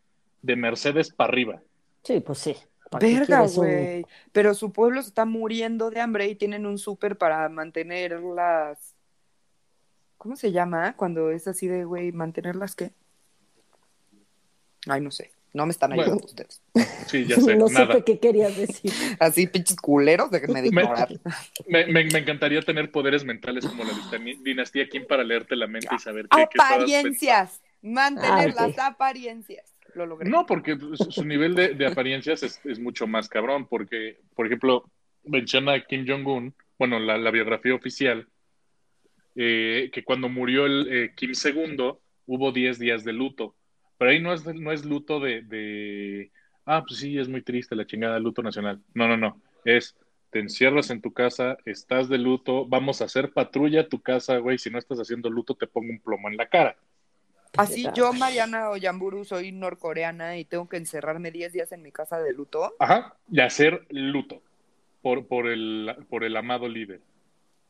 de 0.42 0.56
Mercedes 0.56 1.10
para 1.12 1.28
arriba. 1.30 1.62
Sí, 2.04 2.20
pues 2.20 2.38
sí. 2.38 2.56
¿Para 2.90 3.06
qué 3.06 3.20
Verga, 3.20 3.46
güey. 3.46 4.06
Pero 4.32 4.54
su 4.54 4.72
pueblo 4.72 5.00
se 5.02 5.08
está 5.08 5.24
muriendo 5.24 5.90
de 5.90 6.00
hambre 6.00 6.28
y 6.28 6.34
tienen 6.36 6.66
un 6.66 6.78
súper 6.78 7.16
para 7.18 7.48
mantener 7.48 8.20
las. 8.20 8.96
¿Cómo 10.20 10.36
se 10.36 10.52
llama? 10.52 10.96
Cuando 10.96 11.30
es 11.30 11.48
así 11.48 11.66
de, 11.66 11.84
güey, 11.86 12.12
mantenerlas 12.12 12.76
qué? 12.76 12.90
Ay, 14.86 15.00
no 15.00 15.10
sé. 15.10 15.30
No 15.54 15.64
me 15.64 15.72
están 15.72 15.88
Bueno. 15.90 16.02
ayudando 16.02 16.26
ustedes. 16.26 16.60
Sí, 17.06 17.24
ya 17.24 17.36
sé, 17.40 17.56
no 17.56 17.68
nada. 17.68 17.86
supe 17.86 18.04
qué 18.04 18.18
querías 18.20 18.54
decir. 18.54 18.92
Así, 19.18 19.46
pinches 19.46 19.76
culeros, 19.76 20.30
déjenme 20.30 20.60
de 20.60 20.70
Me- 20.72 20.82
ignorar. 20.82 21.08
Me, 21.66 21.86
me- 21.86 22.04
me 22.04 22.18
encantaría 22.18 22.60
tener 22.60 22.90
poderes 22.92 23.24
mentales 23.24 23.64
como 23.64 23.82
la 23.82 23.92
dinastía- 24.44 24.90
Kim 24.90 25.06
para 25.06 25.24
leerte 25.24 25.56
la 25.56 25.66
mente 25.66 25.88
y 25.90 25.98
saber 25.98 26.28
qué, 26.28 26.46
qué 26.52 26.60
Apariencias. 26.62 27.62
Mantener 27.80 28.30
Ah, 28.30 28.46
ok. 28.50 28.60
las 28.60 28.78
apariencias. 28.78 29.74
Lo 29.94 30.04
logré. 30.04 30.28
No, 30.28 30.44
porque 30.44 30.76
su, 30.78 30.96
su 31.10 31.24
nivel 31.24 31.54
de, 31.54 31.68
de 31.74 31.86
apariencias 31.86 32.42
es, 32.42 32.60
es 32.64 32.78
mucho 32.78 33.06
más 33.06 33.26
cabrón, 33.30 33.66
porque, 33.66 34.20
por 34.36 34.44
ejemplo, 34.44 34.84
menciona 35.24 35.72
a 35.72 35.80
Kim 35.80 36.04
Jong-un, 36.06 36.54
bueno, 36.78 36.98
la, 36.98 37.16
la 37.16 37.30
biografía 37.30 37.74
oficial, 37.74 38.28
eh, 39.36 39.90
que 39.92 40.04
cuando 40.04 40.28
murió 40.28 40.66
el 40.66 40.88
eh, 40.90 41.12
Kim 41.14 41.32
II 41.32 41.92
hubo 42.26 42.52
10 42.52 42.78
días 42.78 43.04
de 43.04 43.12
luto, 43.12 43.54
pero 43.98 44.10
ahí 44.10 44.20
no 44.20 44.32
es, 44.32 44.44
no 44.44 44.72
es 44.72 44.84
luto 44.84 45.20
de, 45.20 45.42
de, 45.42 46.30
ah, 46.64 46.82
pues 46.86 47.00
sí, 47.00 47.18
es 47.18 47.28
muy 47.28 47.42
triste 47.42 47.76
la 47.76 47.86
chingada, 47.86 48.18
luto 48.18 48.42
nacional. 48.42 48.80
No, 48.94 49.08
no, 49.08 49.16
no, 49.16 49.40
es, 49.64 49.96
te 50.30 50.38
encierras 50.38 50.90
en 50.90 51.00
tu 51.00 51.12
casa, 51.12 51.58
estás 51.64 52.08
de 52.08 52.18
luto, 52.18 52.66
vamos 52.66 53.00
a 53.00 53.04
hacer 53.04 53.32
patrulla 53.32 53.82
a 53.82 53.88
tu 53.88 54.00
casa, 54.00 54.38
güey, 54.38 54.58
si 54.58 54.70
no 54.70 54.78
estás 54.78 54.98
haciendo 54.98 55.28
luto 55.28 55.54
te 55.54 55.66
pongo 55.66 55.90
un 55.90 56.00
plomo 56.00 56.28
en 56.28 56.36
la 56.36 56.48
cara. 56.48 56.76
Así 57.56 57.84
yo, 57.94 58.12
Mariana 58.12 58.70
Oyamburu, 58.70 59.24
soy 59.24 59.50
norcoreana 59.50 60.38
y 60.38 60.44
tengo 60.44 60.68
que 60.68 60.76
encerrarme 60.76 61.32
10 61.32 61.52
días 61.52 61.72
en 61.72 61.82
mi 61.82 61.90
casa 61.90 62.20
de 62.20 62.32
luto. 62.32 62.74
Ajá, 62.78 63.16
y 63.30 63.40
hacer 63.40 63.86
luto 63.90 64.40
por, 65.02 65.26
por, 65.26 65.48
el, 65.48 65.96
por 66.08 66.24
el 66.24 66.36
amado 66.36 66.68
líder. 66.68 67.00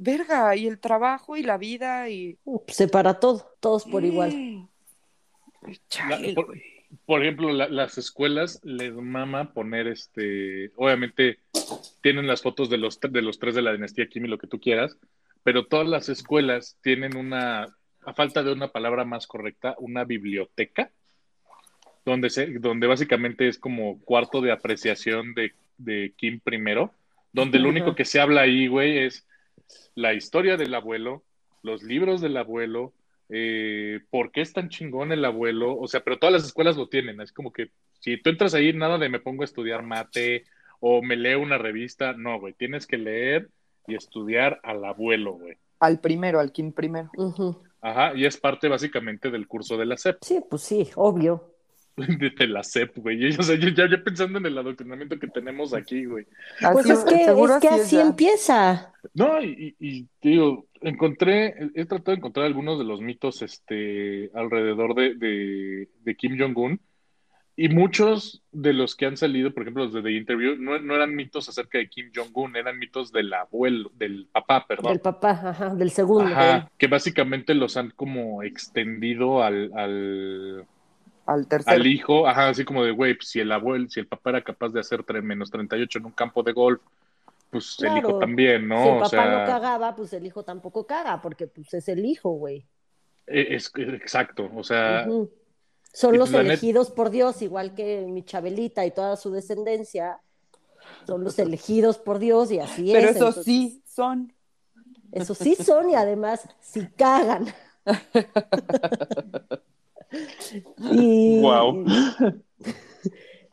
Verga, 0.02 0.56
y 0.56 0.66
el 0.66 0.78
trabajo 0.78 1.36
y 1.36 1.42
la 1.42 1.58
vida 1.58 2.08
y. 2.08 2.38
Separa 2.68 3.20
todo, 3.20 3.54
todos 3.60 3.84
por 3.84 4.02
igual. 4.02 4.32
Mm. 4.34 4.68
Chale, 5.90 6.32
La- 6.32 6.42
por, 7.04 7.22
ejemplo, 7.22 7.52
la- 7.52 7.68
las 7.68 7.98
escuelas 7.98 8.60
les 8.64 8.94
mama 8.94 9.52
poner 9.52 9.86
este, 9.88 10.72
obviamente 10.76 11.38
tienen 12.00 12.26
las 12.26 12.40
fotos 12.40 12.70
de 12.70 12.78
los, 12.78 12.98
de 12.98 13.20
los 13.20 13.38
tres 13.38 13.54
de 13.54 13.60
la 13.60 13.72
dinastía 13.72 14.08
Kim 14.08 14.24
y 14.24 14.28
lo 14.28 14.38
que 14.38 14.46
tú 14.46 14.58
quieras, 14.58 14.96
pero 15.42 15.66
todas 15.66 15.86
las 15.86 16.08
escuelas 16.08 16.78
tienen 16.82 17.14
una, 17.14 17.64
a 18.06 18.14
falta 18.14 18.42
de 18.42 18.52
una 18.52 18.68
palabra 18.68 19.04
más 19.04 19.26
correcta, 19.26 19.76
una 19.78 20.04
biblioteca, 20.04 20.90
donde, 22.06 22.30
se, 22.30 22.46
donde 22.58 22.86
básicamente 22.86 23.48
es 23.48 23.58
como 23.58 24.00
cuarto 24.00 24.40
de 24.40 24.50
apreciación 24.50 25.34
de, 25.34 25.52
de 25.76 26.14
Kim 26.16 26.40
primero, 26.40 26.94
donde 27.34 27.58
lo 27.58 27.68
único 27.68 27.94
que 27.94 28.06
se 28.06 28.18
habla 28.18 28.40
ahí, 28.40 28.66
güey, 28.66 28.96
es 29.04 29.26
la 29.94 30.14
historia 30.14 30.56
del 30.56 30.74
abuelo, 30.74 31.22
los 31.62 31.82
libros 31.82 32.20
del 32.20 32.36
abuelo, 32.36 32.92
eh, 33.28 34.00
por 34.10 34.32
qué 34.32 34.40
es 34.40 34.52
tan 34.52 34.68
chingón 34.68 35.12
el 35.12 35.24
abuelo, 35.24 35.76
o 35.78 35.86
sea, 35.86 36.00
pero 36.00 36.18
todas 36.18 36.32
las 36.32 36.44
escuelas 36.44 36.76
lo 36.76 36.88
tienen, 36.88 37.20
es 37.20 37.32
como 37.32 37.52
que 37.52 37.70
si 38.00 38.16
tú 38.16 38.30
entras 38.30 38.54
ahí, 38.54 38.72
nada 38.72 38.98
de 38.98 39.08
me 39.08 39.20
pongo 39.20 39.42
a 39.42 39.44
estudiar 39.44 39.82
mate 39.82 40.44
o 40.80 41.02
me 41.02 41.16
leo 41.16 41.40
una 41.40 41.58
revista, 41.58 42.14
no, 42.14 42.40
güey, 42.40 42.54
tienes 42.54 42.86
que 42.86 42.98
leer 42.98 43.48
y 43.86 43.94
estudiar 43.94 44.58
al 44.62 44.84
abuelo, 44.84 45.34
güey. 45.34 45.56
Al 45.78 46.00
primero, 46.00 46.40
al 46.40 46.52
Kim 46.52 46.72
primero. 46.72 47.10
Ajá, 47.80 48.14
y 48.14 48.24
es 48.26 48.36
parte 48.36 48.68
básicamente 48.68 49.30
del 49.30 49.46
curso 49.46 49.76
de 49.76 49.86
la 49.86 49.96
SEP, 49.96 50.18
Sí, 50.22 50.40
pues 50.48 50.62
sí, 50.62 50.90
obvio. 50.96 51.54
de, 52.38 52.46
la 52.46 52.62
SEP, 52.62 52.96
güey. 52.98 53.36
O 53.36 53.42
sea, 53.42 53.56
yo 53.56 53.68
ya, 53.68 53.88
ya 53.88 54.02
pensando 54.02 54.38
en 54.38 54.46
el 54.46 54.58
adoctrinamiento 54.58 55.18
que 55.18 55.28
tenemos 55.28 55.74
aquí, 55.74 56.04
güey. 56.04 56.26
Pues 56.72 56.90
Así- 56.90 56.92
es 56.92 57.04
que, 57.04 57.24
seguro 57.24 57.54
es 57.54 57.60
que 57.60 57.68
así 57.68 57.96
ya. 57.96 58.02
empieza. 58.02 58.92
No, 59.14 59.42
y, 59.42 59.74
y, 59.78 60.06
digo, 60.22 60.66
encontré, 60.80 61.54
he 61.74 61.84
tratado 61.84 62.12
de 62.12 62.18
encontrar 62.18 62.46
algunos 62.46 62.78
de 62.78 62.84
los 62.84 63.00
mitos 63.00 63.42
este, 63.42 64.30
alrededor 64.34 64.94
de, 64.94 65.14
de, 65.14 65.88
de 66.02 66.16
Kim 66.16 66.38
Jong-un, 66.38 66.80
y 67.56 67.68
muchos 67.68 68.42
de 68.52 68.72
los 68.72 68.96
que 68.96 69.04
han 69.04 69.18
salido, 69.18 69.52
por 69.52 69.64
ejemplo, 69.64 69.84
los 69.84 69.92
de 69.92 70.02
The 70.02 70.12
Interview, 70.12 70.56
no, 70.56 70.78
no 70.78 70.94
eran 70.94 71.14
mitos 71.14 71.46
acerca 71.46 71.76
de 71.76 71.90
Kim 71.90 72.10
Jong-un, 72.14 72.56
eran 72.56 72.78
mitos 72.78 73.12
del 73.12 73.30
abuelo, 73.34 73.90
del 73.96 74.28
papá, 74.32 74.64
perdón. 74.66 74.92
Del 74.92 75.00
papá, 75.02 75.30
ajá, 75.30 75.74
del 75.74 75.90
segundo. 75.90 76.24
Ajá, 76.24 76.70
que 76.78 76.86
básicamente 76.86 77.52
los 77.52 77.76
han 77.76 77.90
como 77.90 78.42
extendido 78.42 79.42
al, 79.42 79.70
al, 79.74 80.64
Al 81.66 81.86
hijo, 81.86 82.26
ajá, 82.26 82.48
así 82.48 82.64
como 82.64 82.84
de, 82.84 82.90
güey, 82.90 83.14
pues, 83.14 83.28
si 83.28 83.40
el 83.40 83.52
abuelo, 83.52 83.88
si 83.88 84.00
el 84.00 84.06
papá 84.06 84.30
era 84.30 84.42
capaz 84.42 84.70
de 84.70 84.80
hacer 84.80 85.02
tre- 85.04 85.22
menos 85.22 85.50
38 85.50 85.98
en 85.98 86.06
un 86.06 86.12
campo 86.12 86.42
de 86.42 86.52
golf, 86.52 86.80
pues 87.50 87.76
el 87.80 87.98
hijo 87.98 88.18
también, 88.18 88.68
¿no? 88.68 88.82
si 88.82 88.88
el 88.88 88.94
O 88.96 88.98
papá 89.00 89.08
sea, 89.08 89.40
no 89.40 89.46
cagaba, 89.46 89.96
pues 89.96 90.12
el 90.12 90.26
hijo 90.26 90.44
tampoco 90.44 90.86
caga, 90.86 91.20
porque 91.20 91.46
pues 91.46 91.72
es 91.74 91.88
el 91.88 92.04
hijo, 92.04 92.30
güey. 92.30 92.66
e- 93.26 93.54
es, 93.54 93.70
es- 93.76 93.94
exacto, 93.94 94.50
o 94.54 94.64
sea. 94.64 95.06
Son 95.92 96.16
los 96.18 96.30
net- 96.32 96.40
elegidos 96.40 96.90
por 96.90 97.10
Dios, 97.10 97.42
igual 97.42 97.74
que 97.74 98.06
mi 98.08 98.22
Chabelita 98.22 98.86
y 98.86 98.92
toda 98.92 99.16
su 99.16 99.32
descendencia. 99.32 100.20
Son 101.06 101.24
los 101.24 101.38
elegidos 101.38 101.98
por 101.98 102.18
Dios 102.18 102.50
y 102.52 102.60
así 102.60 102.90
Pero 102.92 103.08
es. 103.08 103.16
eso 103.16 103.26
entonces, 103.28 103.44
sí 103.44 103.82
son. 103.86 104.32
Eso 105.12 105.34
sí 105.34 105.56
son 105.56 105.90
y 105.90 105.94
además 105.94 106.48
sí 106.60 106.86
cagan. 106.96 107.46
y, 110.92 111.40
Guau. 111.40 111.84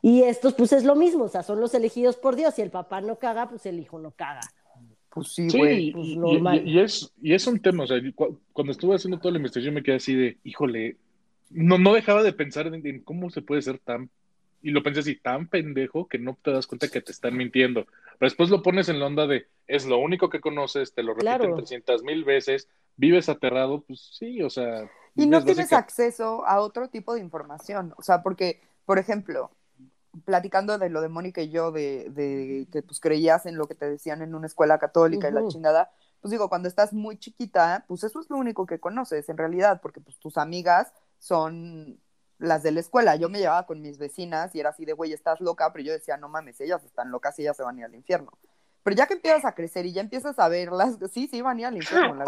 y 0.02 0.22
estos 0.22 0.54
pues 0.54 0.72
es 0.72 0.84
lo 0.84 0.94
mismo, 0.96 1.24
o 1.24 1.28
sea, 1.28 1.42
son 1.42 1.60
los 1.60 1.74
elegidos 1.74 2.16
por 2.16 2.36
Dios. 2.36 2.54
Si 2.54 2.62
el 2.62 2.70
papá 2.70 3.00
no 3.00 3.18
caga, 3.18 3.48
pues 3.48 3.66
el 3.66 3.78
hijo 3.80 3.98
no 3.98 4.10
caga. 4.12 4.40
Pues 5.10 5.32
sí, 5.32 5.50
Sí, 5.50 5.58
güey. 5.58 5.88
y, 5.88 5.92
pues, 5.92 6.06
y- 6.06 6.16
normal. 6.16 6.62
y- 6.68 6.72
y 6.72 6.78
es, 6.80 7.12
y 7.22 7.34
es 7.34 7.46
un 7.46 7.58
tema, 7.60 7.84
o 7.84 7.86
sea, 7.86 7.98
cu- 8.14 8.38
cuando 8.52 8.72
estuve 8.72 8.94
haciendo 8.96 9.18
toda 9.18 9.32
la 9.32 9.38
investigación 9.38 9.74
me 9.74 9.82
quedé 9.82 9.96
así 9.96 10.14
de, 10.14 10.38
híjole, 10.44 10.96
no, 11.50 11.78
no 11.78 11.94
dejaba 11.94 12.22
de 12.22 12.32
pensar 12.32 12.66
en, 12.66 12.86
en 12.86 13.00
cómo 13.00 13.30
se 13.30 13.40
puede 13.42 13.62
ser 13.62 13.78
tan, 13.78 14.10
y 14.62 14.70
lo 14.70 14.82
pensé 14.82 15.00
así, 15.00 15.16
tan 15.16 15.48
pendejo 15.48 16.06
que 16.06 16.18
no 16.18 16.36
te 16.42 16.50
das 16.52 16.66
cuenta 16.66 16.88
que 16.88 17.00
te 17.00 17.10
están 17.12 17.36
mintiendo. 17.36 17.84
Pero 18.18 18.28
después 18.30 18.50
lo 18.50 18.62
pones 18.62 18.88
en 18.90 19.00
la 19.00 19.06
onda 19.06 19.26
de, 19.26 19.46
es 19.66 19.86
lo 19.86 19.98
único 19.98 20.28
que 20.28 20.40
conoces, 20.40 20.92
te 20.92 21.02
lo 21.02 21.14
repiten 21.14 21.38
Claro. 21.38 21.56
300 21.56 22.02
mil 22.02 22.24
veces, 22.24 22.68
vives 22.96 23.28
aterrado, 23.28 23.80
pues 23.86 24.10
sí, 24.18 24.42
o 24.42 24.50
sea. 24.50 24.90
Y 25.18 25.26
no 25.26 25.38
es 25.38 25.44
tienes 25.44 25.72
acceso 25.72 26.46
a 26.46 26.60
otro 26.60 26.88
tipo 26.88 27.14
de 27.14 27.20
información. 27.20 27.92
O 27.96 28.02
sea, 28.02 28.22
porque, 28.22 28.60
por 28.84 28.98
ejemplo, 28.98 29.50
platicando 30.24 30.78
de 30.78 30.88
lo 30.88 31.00
de 31.00 31.08
Mónica 31.08 31.42
y 31.42 31.50
yo, 31.50 31.72
de, 31.72 32.08
de 32.10 32.66
que 32.72 32.82
pues 32.82 33.00
creías 33.00 33.46
en 33.46 33.56
lo 33.56 33.66
que 33.66 33.74
te 33.74 33.88
decían 33.88 34.22
en 34.22 34.34
una 34.34 34.46
escuela 34.46 34.78
católica 34.78 35.28
y 35.28 35.32
la 35.32 35.46
chingada, 35.48 35.90
pues 36.20 36.30
digo, 36.30 36.48
cuando 36.48 36.68
estás 36.68 36.92
muy 36.92 37.18
chiquita, 37.18 37.84
pues 37.86 38.04
eso 38.04 38.20
es 38.20 38.30
lo 38.30 38.36
único 38.36 38.66
que 38.66 38.80
conoces 38.80 39.28
en 39.28 39.36
realidad, 39.36 39.80
porque 39.82 40.00
pues 40.00 40.18
tus 40.18 40.36
amigas 40.36 40.92
son 41.18 42.00
las 42.38 42.62
de 42.62 42.72
la 42.72 42.80
escuela. 42.80 43.16
Yo 43.16 43.28
me 43.28 43.38
llevaba 43.38 43.66
con 43.66 43.80
mis 43.80 43.98
vecinas 43.98 44.54
y 44.54 44.60
era 44.60 44.70
así 44.70 44.84
de, 44.84 44.92
güey, 44.92 45.12
estás 45.12 45.40
loca, 45.40 45.72
pero 45.72 45.84
yo 45.84 45.92
decía, 45.92 46.16
no 46.16 46.28
mames, 46.28 46.60
ellas 46.60 46.84
están 46.84 47.10
locas 47.10 47.38
y 47.38 47.42
ellas 47.42 47.56
se 47.56 47.62
van 47.62 47.76
a 47.76 47.78
ir 47.80 47.84
al 47.84 47.94
infierno. 47.94 48.32
Pero 48.82 48.96
ya 48.96 49.06
que 49.06 49.14
empiezas 49.14 49.44
a 49.44 49.54
crecer 49.54 49.86
y 49.86 49.92
ya 49.92 50.00
empiezas 50.00 50.38
a 50.38 50.48
verlas, 50.48 50.96
sí, 51.12 51.28
sí, 51.28 51.42
van 51.42 51.58
a 51.58 51.60
ir 51.60 51.66
al 51.66 51.76
infierno, 51.76 52.14
la. 52.14 52.24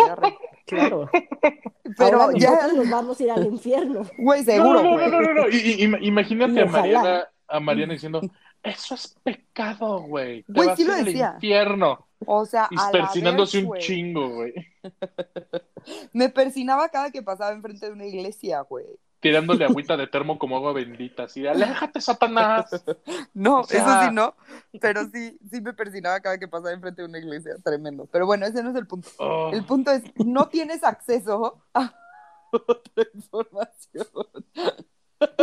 Claro. 0.66 1.08
Pero 1.98 2.22
Ahora 2.22 2.38
ya, 2.38 2.68
nos 2.72 2.88
vamos 2.88 3.18
a 3.20 3.22
ir 3.24 3.30
al 3.30 3.46
infierno. 3.46 4.02
güey, 4.18 4.44
seguro, 4.44 4.82
no, 4.82 4.96
no, 4.96 5.08
no, 5.08 5.20
no, 5.20 5.34
no. 5.34 5.48
Y- 5.48 5.56
y- 5.56 5.84
ima- 5.86 5.98
imagínate 6.00 6.52
Y 6.54 6.58
a. 6.60 6.66
Mariana, 6.66 7.28
a 7.48 7.60
Mariana 7.60 7.94
diciendo, 7.94 8.20
eso 8.62 8.94
es 8.94 9.16
pecado, 9.24 10.02
güey. 10.02 10.42
Te 10.44 10.52
Güey, 10.52 10.68
vas 10.68 10.76
sí 10.78 10.84
lo 10.84 10.94
decía. 10.94 11.32
infierno. 11.34 12.06
O 12.26 12.44
sea, 12.46 12.68
Y 12.70 12.76
persinándose 12.92 13.64
un 13.64 13.76
chingo, 13.78 14.28
güey. 14.28 14.52
Me 16.12 16.28
persinaba 16.28 16.88
cada 16.90 17.10
que 17.10 17.22
pasaba 17.22 17.52
enfrente 17.52 17.86
de 17.86 17.92
una 17.92 18.06
iglesia, 18.06 18.60
güey. 18.60 18.86
Tirándole 19.20 19.64
agüita 19.64 19.96
de 19.96 20.06
termo 20.06 20.38
como 20.38 20.56
agua 20.56 20.72
bendita, 20.72 21.24
así 21.24 21.42
de 21.42 21.50
aléjate, 21.50 22.00
Satanás. 22.00 22.70
No, 23.34 23.60
O 23.60 23.64
sea- 23.64 23.80
eso 23.80 24.08
sí 24.08 24.14
no, 24.14 24.34
pero 24.80 25.04
sí, 25.12 25.38
sí 25.50 25.60
me 25.60 25.72
persinaba 25.72 26.20
cada 26.20 26.38
que 26.38 26.48
pasaba 26.48 26.72
enfrente 26.72 27.02
de 27.02 27.08
una 27.08 27.18
iglesia, 27.18 27.54
tremendo. 27.62 28.06
Pero 28.10 28.26
bueno, 28.26 28.46
ese 28.46 28.62
no 28.62 28.70
es 28.70 28.76
el 28.76 28.86
punto. 28.86 29.08
Oh, 29.18 29.50
El 29.52 29.64
punto 29.64 29.90
es, 29.90 30.02
no 30.16 30.48
tienes 30.48 30.82
acceso 30.84 31.62
a 31.74 31.94
otra 32.52 33.04
información. 33.14 34.06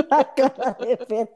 La 0.09 0.33
cara 0.35 0.77
de. 0.79 1.29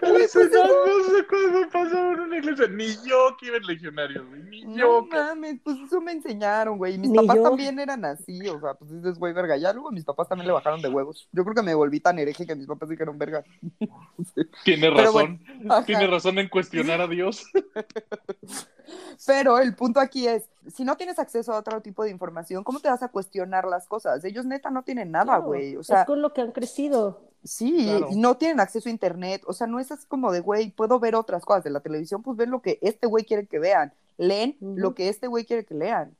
Pero 0.00 0.16
eso 0.16 0.40
no, 0.44 0.64
no 0.86 1.04
sé 1.04 1.26
cuándo 1.28 1.68
pasó 1.72 2.12
en 2.12 2.20
una 2.20 2.38
iglesia. 2.38 2.66
Ni 2.68 2.86
yo 3.06 3.36
que 3.38 3.46
iba 3.46 3.56
en 3.56 3.62
legionarios, 3.66 4.26
güey, 4.28 4.42
ni 4.44 4.64
No 4.64 4.76
yo. 4.76 5.08
que- 5.08 5.16
mames, 5.16 5.60
pues 5.64 5.76
eso 5.78 6.00
me 6.00 6.12
enseñaron, 6.12 6.78
güey. 6.78 6.94
Y 6.94 6.98
Mis 6.98 7.10
Ni 7.10 7.16
papás 7.18 7.36
yo. 7.36 7.42
también 7.42 7.78
eran 7.78 8.04
así, 8.04 8.46
o 8.48 8.60
sea, 8.60 8.74
pues 8.74 8.90
dices, 8.90 9.18
güey, 9.18 9.32
verga. 9.32 9.56
Ya 9.56 9.72
luego 9.72 9.90
mis 9.90 10.04
papás 10.04 10.28
también 10.28 10.46
le 10.46 10.52
bajaron 10.52 10.82
de 10.82 10.88
huevos. 10.88 11.28
Yo 11.32 11.42
creo 11.44 11.54
que 11.54 11.62
me 11.62 11.74
volví 11.74 12.00
tan 12.00 12.18
hereje 12.18 12.46
que 12.46 12.54
mis 12.54 12.66
papás 12.66 12.88
dijeron, 12.88 13.18
verga. 13.18 13.44
Tiene 14.64 14.90
razón. 14.90 15.40
Tiene 15.86 16.06
razón 16.06 16.38
en 16.38 16.48
cuestionar 16.48 17.00
a 17.00 17.06
Dios. 17.08 17.46
Pero 19.26 19.58
el 19.58 19.74
punto 19.74 20.00
aquí 20.00 20.26
es, 20.26 20.44
si 20.74 20.84
no 20.84 20.96
tienes 20.96 21.18
acceso 21.18 21.52
a 21.52 21.58
otro 21.58 21.80
tipo 21.82 22.04
de 22.04 22.10
información, 22.10 22.64
¿cómo 22.64 22.80
te 22.80 22.88
vas 22.88 23.02
a 23.02 23.08
cuestionar 23.08 23.66
las 23.66 23.86
cosas? 23.86 24.24
Ellos 24.24 24.46
neta 24.46 24.70
no 24.70 24.82
tienen 24.82 25.10
nada, 25.10 25.24
Claro, 25.26 25.42
güey. 25.44 25.76
O 25.76 25.82
sea, 25.82 26.00
es 26.02 26.06
con 26.06 26.22
lo 26.22 26.32
que 26.32 26.40
han 26.40 26.52
crecido. 26.52 27.27
Sí, 27.44 27.84
Claro. 27.84 28.08
y 28.10 28.16
no 28.16 28.36
tienen 28.36 28.60
acceso 28.60 28.88
a 28.88 28.92
internet. 28.92 29.42
O 29.46 29.52
sea, 29.52 29.66
no 29.66 29.78
es 29.80 29.90
así 29.92 30.06
como 30.06 30.32
de, 30.32 30.40
güey, 30.40 30.70
puedo 30.70 30.98
ver 31.00 31.14
otras 31.14 31.44
cosas 31.44 31.64
de 31.64 31.70
la 31.70 31.80
televisión, 31.80 32.22
pues 32.22 32.36
ven 32.36 32.50
lo 32.50 32.60
que 32.62 32.78
este 32.82 33.06
güey 33.06 33.24
quiere 33.24 33.46
que 33.46 33.58
vean. 33.58 33.92
Leen 34.16 34.56
lo 34.60 34.94
que 34.94 35.08
este 35.08 35.26
güey 35.28 35.44
quiere 35.44 35.64
que 35.64 35.74
lean. 35.74 36.16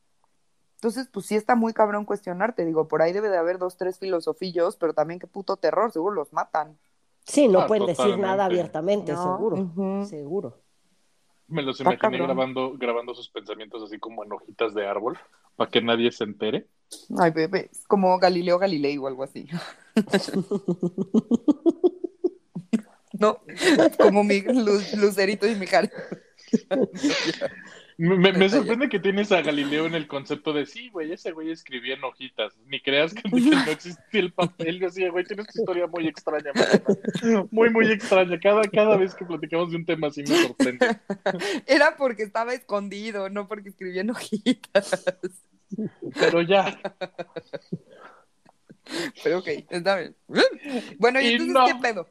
Entonces, 0.77 1.09
pues 1.12 1.27
sí 1.27 1.35
está 1.35 1.57
muy 1.57 1.73
cabrón 1.73 2.05
cuestionarte. 2.05 2.64
Digo, 2.64 2.87
por 2.87 3.03
ahí 3.03 3.12
debe 3.12 3.29
de 3.29 3.37
haber 3.37 3.59
dos, 3.59 3.77
tres 3.77 3.99
filosofillos, 3.99 4.77
pero 4.77 4.95
también 4.95 5.19
qué 5.19 5.27
puto 5.27 5.57
terror, 5.57 5.91
seguro 5.91 6.14
los 6.14 6.33
matan. 6.33 6.79
Sí, 7.25 7.49
no 7.49 7.61
Ah, 7.62 7.66
pueden 7.66 7.87
decir 7.87 8.16
nada 8.19 8.45
abiertamente, 8.45 9.12
¿no? 9.12 9.23
seguro. 9.37 10.05
Seguro. 10.07 10.59
Me 11.49 11.62
los 11.62 11.81
Está 11.81 11.95
imaginé 11.95 12.01
cabrón. 12.19 12.27
grabando, 12.27 12.73
grabando 12.79 13.14
sus 13.14 13.29
pensamientos 13.31 13.83
así 13.83 13.99
como 13.99 14.23
en 14.23 14.33
hojitas 14.33 14.73
de 14.75 14.87
árbol, 14.87 15.19
para 15.57 15.69
que 15.71 15.83
nadie 15.83 16.12
se 16.12 16.23
entere. 16.25 16.69
Ay, 17.19 17.33
bebé, 17.33 17.69
es 17.73 17.87
como 17.87 18.16
Galileo 18.19 18.59
Galilei 18.59 18.97
o 18.99 19.07
algo 19.09 19.25
así. 19.25 19.49
No, 23.13 23.41
como 23.99 24.25
mi 24.25 24.41
Lu- 24.43 24.81
Lucerito 24.97 25.47
y 25.47 25.55
mi 25.55 25.67
Jare. 25.67 25.91
Me, 28.01 28.49
sorprende 28.49 28.89
que 28.89 29.01
tienes 29.01 29.33
a 29.33 29.43
Galileo 29.43 29.87
en 29.87 29.97
el 29.97 30.07
concepto 30.07 30.53
de 30.53 30.67
sí, 30.67 30.89
güey, 30.91 31.11
ese 31.13 31.33
güey 31.33 31.51
escribía 31.51 31.95
en 31.95 32.05
hojitas. 32.05 32.57
Ni 32.67 32.81
creas 32.81 33.13
que, 33.13 33.23
que 33.23 33.31
no 33.41 33.71
existía 33.73 34.21
el 34.21 34.33
papel. 34.33 34.79
Yo 34.79 34.87
decía, 34.87 35.11
güey, 35.11 35.25
tienes 35.25 35.49
tu 35.49 35.59
historia 35.61 35.89
muy 35.89 36.07
extraña, 36.07 36.53
mamá. 36.55 37.49
Muy, 37.51 37.71
muy 37.71 37.91
extraña. 37.91 38.39
Cada, 38.39 38.63
cada 38.63 38.97
vez 38.97 39.17
que 39.17 39.25
platicamos 39.25 39.71
de 39.73 39.79
un 39.79 39.85
tema 39.85 40.07
así 40.07 40.23
me 40.23 40.43
sorprende. 40.43 40.87
Era 41.67 41.97
porque 41.97 42.23
estaba 42.23 42.55
escondido, 42.55 43.31
no 43.31 43.49
porque 43.49 43.71
escribía 43.71 44.03
en 44.03 44.11
hojitas. 44.11 45.05
Pero 46.15 46.43
ya, 46.43 46.79
Pero 49.22 49.39
ok, 49.39 49.49
está 49.70 49.97
bien. 49.99 50.16
Bueno, 50.99 51.20
¿y 51.20 51.26
Y 51.26 51.32
entonces 51.32 51.55
no. 51.55 51.66
qué 51.66 51.74
pedo? 51.80 52.09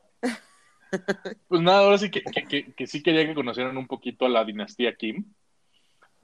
pues 1.47 1.61
nada, 1.61 1.79
ahora 1.79 1.97
sí 1.97 2.09
que, 2.09 2.21
que, 2.23 2.47
que- 2.47 2.73
que 2.73 2.87
sí 2.87 3.03
quería 3.03 3.25
que 3.25 3.35
conocieran 3.35 3.77
un 3.77 3.87
poquito 3.87 4.25
a 4.25 4.29
la 4.29 4.43
dinastía 4.45 4.95
Kim. 4.95 5.25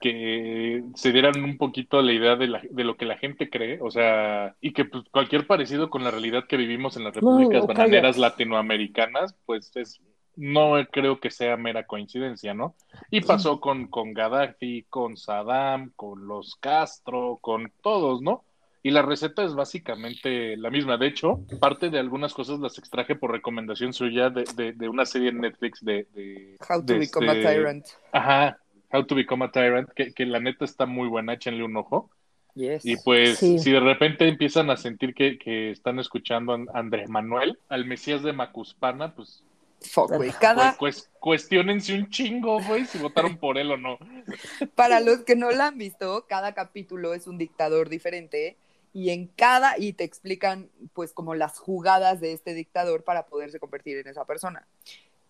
Que 0.00 0.82
se 0.96 1.12
dieran 1.12 1.42
un 1.42 1.56
poquito 1.56 2.02
la 2.02 2.12
idea 2.12 2.36
de, 2.36 2.48
la- 2.48 2.62
de 2.68 2.84
lo 2.84 2.96
que 2.96 3.06
la 3.06 3.16
gente 3.16 3.48
cree, 3.48 3.78
o 3.80 3.90
sea, 3.90 4.54
y 4.60 4.72
que 4.72 4.84
pues, 4.84 5.04
cualquier 5.10 5.46
parecido 5.46 5.88
con 5.88 6.04
la 6.04 6.10
realidad 6.10 6.44
que 6.46 6.56
vivimos 6.58 6.96
en 6.96 7.04
las 7.04 7.14
repúblicas 7.14 7.62
no, 7.62 7.66
bananeras 7.68 8.18
latinoamericanas, 8.18 9.34
pues 9.46 9.70
es, 9.76 10.00
no 10.36 10.74
creo 10.90 11.20
que 11.20 11.30
sea 11.30 11.56
mera 11.56 11.86
coincidencia, 11.86 12.52
¿no? 12.52 12.74
Y 13.10 13.22
pasó 13.22 13.60
con, 13.60 13.86
con 13.86 14.12
Gaddafi, 14.12 14.84
con 14.90 15.16
Saddam, 15.16 15.92
con 15.96 16.26
los 16.26 16.56
Castro, 16.56 17.38
con 17.40 17.72
todos, 17.82 18.20
¿no? 18.20 18.44
Y 18.84 18.90
la 18.90 19.00
receta 19.00 19.42
es 19.42 19.54
básicamente 19.54 20.58
la 20.58 20.68
misma. 20.68 20.98
De 20.98 21.06
hecho, 21.06 21.40
parte 21.58 21.88
de 21.88 21.98
algunas 21.98 22.34
cosas 22.34 22.60
las 22.60 22.76
extraje 22.78 23.14
por 23.14 23.32
recomendación 23.32 23.94
suya 23.94 24.28
de, 24.28 24.44
de, 24.54 24.72
de 24.74 24.88
una 24.90 25.06
serie 25.06 25.30
en 25.30 25.40
Netflix 25.40 25.82
de... 25.82 26.06
de 26.14 26.56
How 26.68 26.84
to 26.84 26.92
de 26.92 26.98
become 26.98 27.26
este- 27.32 27.48
a 27.48 27.50
tyrant. 27.54 27.86
Ajá, 28.12 28.58
How 28.92 29.06
to 29.06 29.14
Become 29.14 29.46
a 29.46 29.50
Tyrant, 29.50 29.88
que, 29.90 30.12
que 30.12 30.26
la 30.26 30.38
neta 30.38 30.66
está 30.66 30.84
muy 30.84 31.08
buena, 31.08 31.32
échenle 31.32 31.64
un 31.64 31.76
ojo. 31.78 32.10
Yes. 32.54 32.84
Y 32.84 32.96
pues, 32.98 33.38
Sí. 33.38 33.58
si 33.58 33.72
de 33.72 33.80
repente 33.80 34.28
empiezan 34.28 34.68
a 34.70 34.76
sentir 34.76 35.14
que, 35.14 35.38
que 35.38 35.70
están 35.70 35.98
escuchando 35.98 36.52
a 36.52 36.78
Andrés 36.78 37.08
Manuel, 37.08 37.58
al 37.70 37.86
Mesías 37.86 38.22
de 38.22 38.34
Macuspana, 38.34 39.14
pues, 39.14 39.42
Fuck, 39.80 40.12
güey. 40.14 40.30
Cada, 40.40 40.76
pues, 40.78 41.08
pues 41.08 41.10
cuestionense 41.20 41.94
un 41.94 42.08
chingo, 42.10 42.60
güey, 42.62 42.84
si 42.84 42.98
votaron 42.98 43.36
por 43.38 43.56
él 43.58 43.70
o 43.72 43.76
no. 43.76 43.98
para 44.74 45.00
los 45.00 45.24
que 45.24 45.36
no 45.36 45.50
la 45.50 45.68
han 45.68 45.78
visto, 45.78 46.26
cada 46.28 46.52
capítulo 46.54 47.14
es 47.14 47.26
un 47.26 47.38
dictador 47.38 47.88
diferente 47.88 48.56
y 48.94 49.10
en 49.10 49.26
cada, 49.26 49.78
y 49.78 49.92
te 49.92 50.04
explican 50.04 50.70
pues 50.94 51.12
como 51.12 51.34
las 51.34 51.58
jugadas 51.58 52.20
de 52.20 52.32
este 52.32 52.54
dictador 52.54 53.04
para 53.04 53.26
poderse 53.26 53.58
convertir 53.60 53.98
en 53.98 54.06
esa 54.08 54.24
persona. 54.24 54.66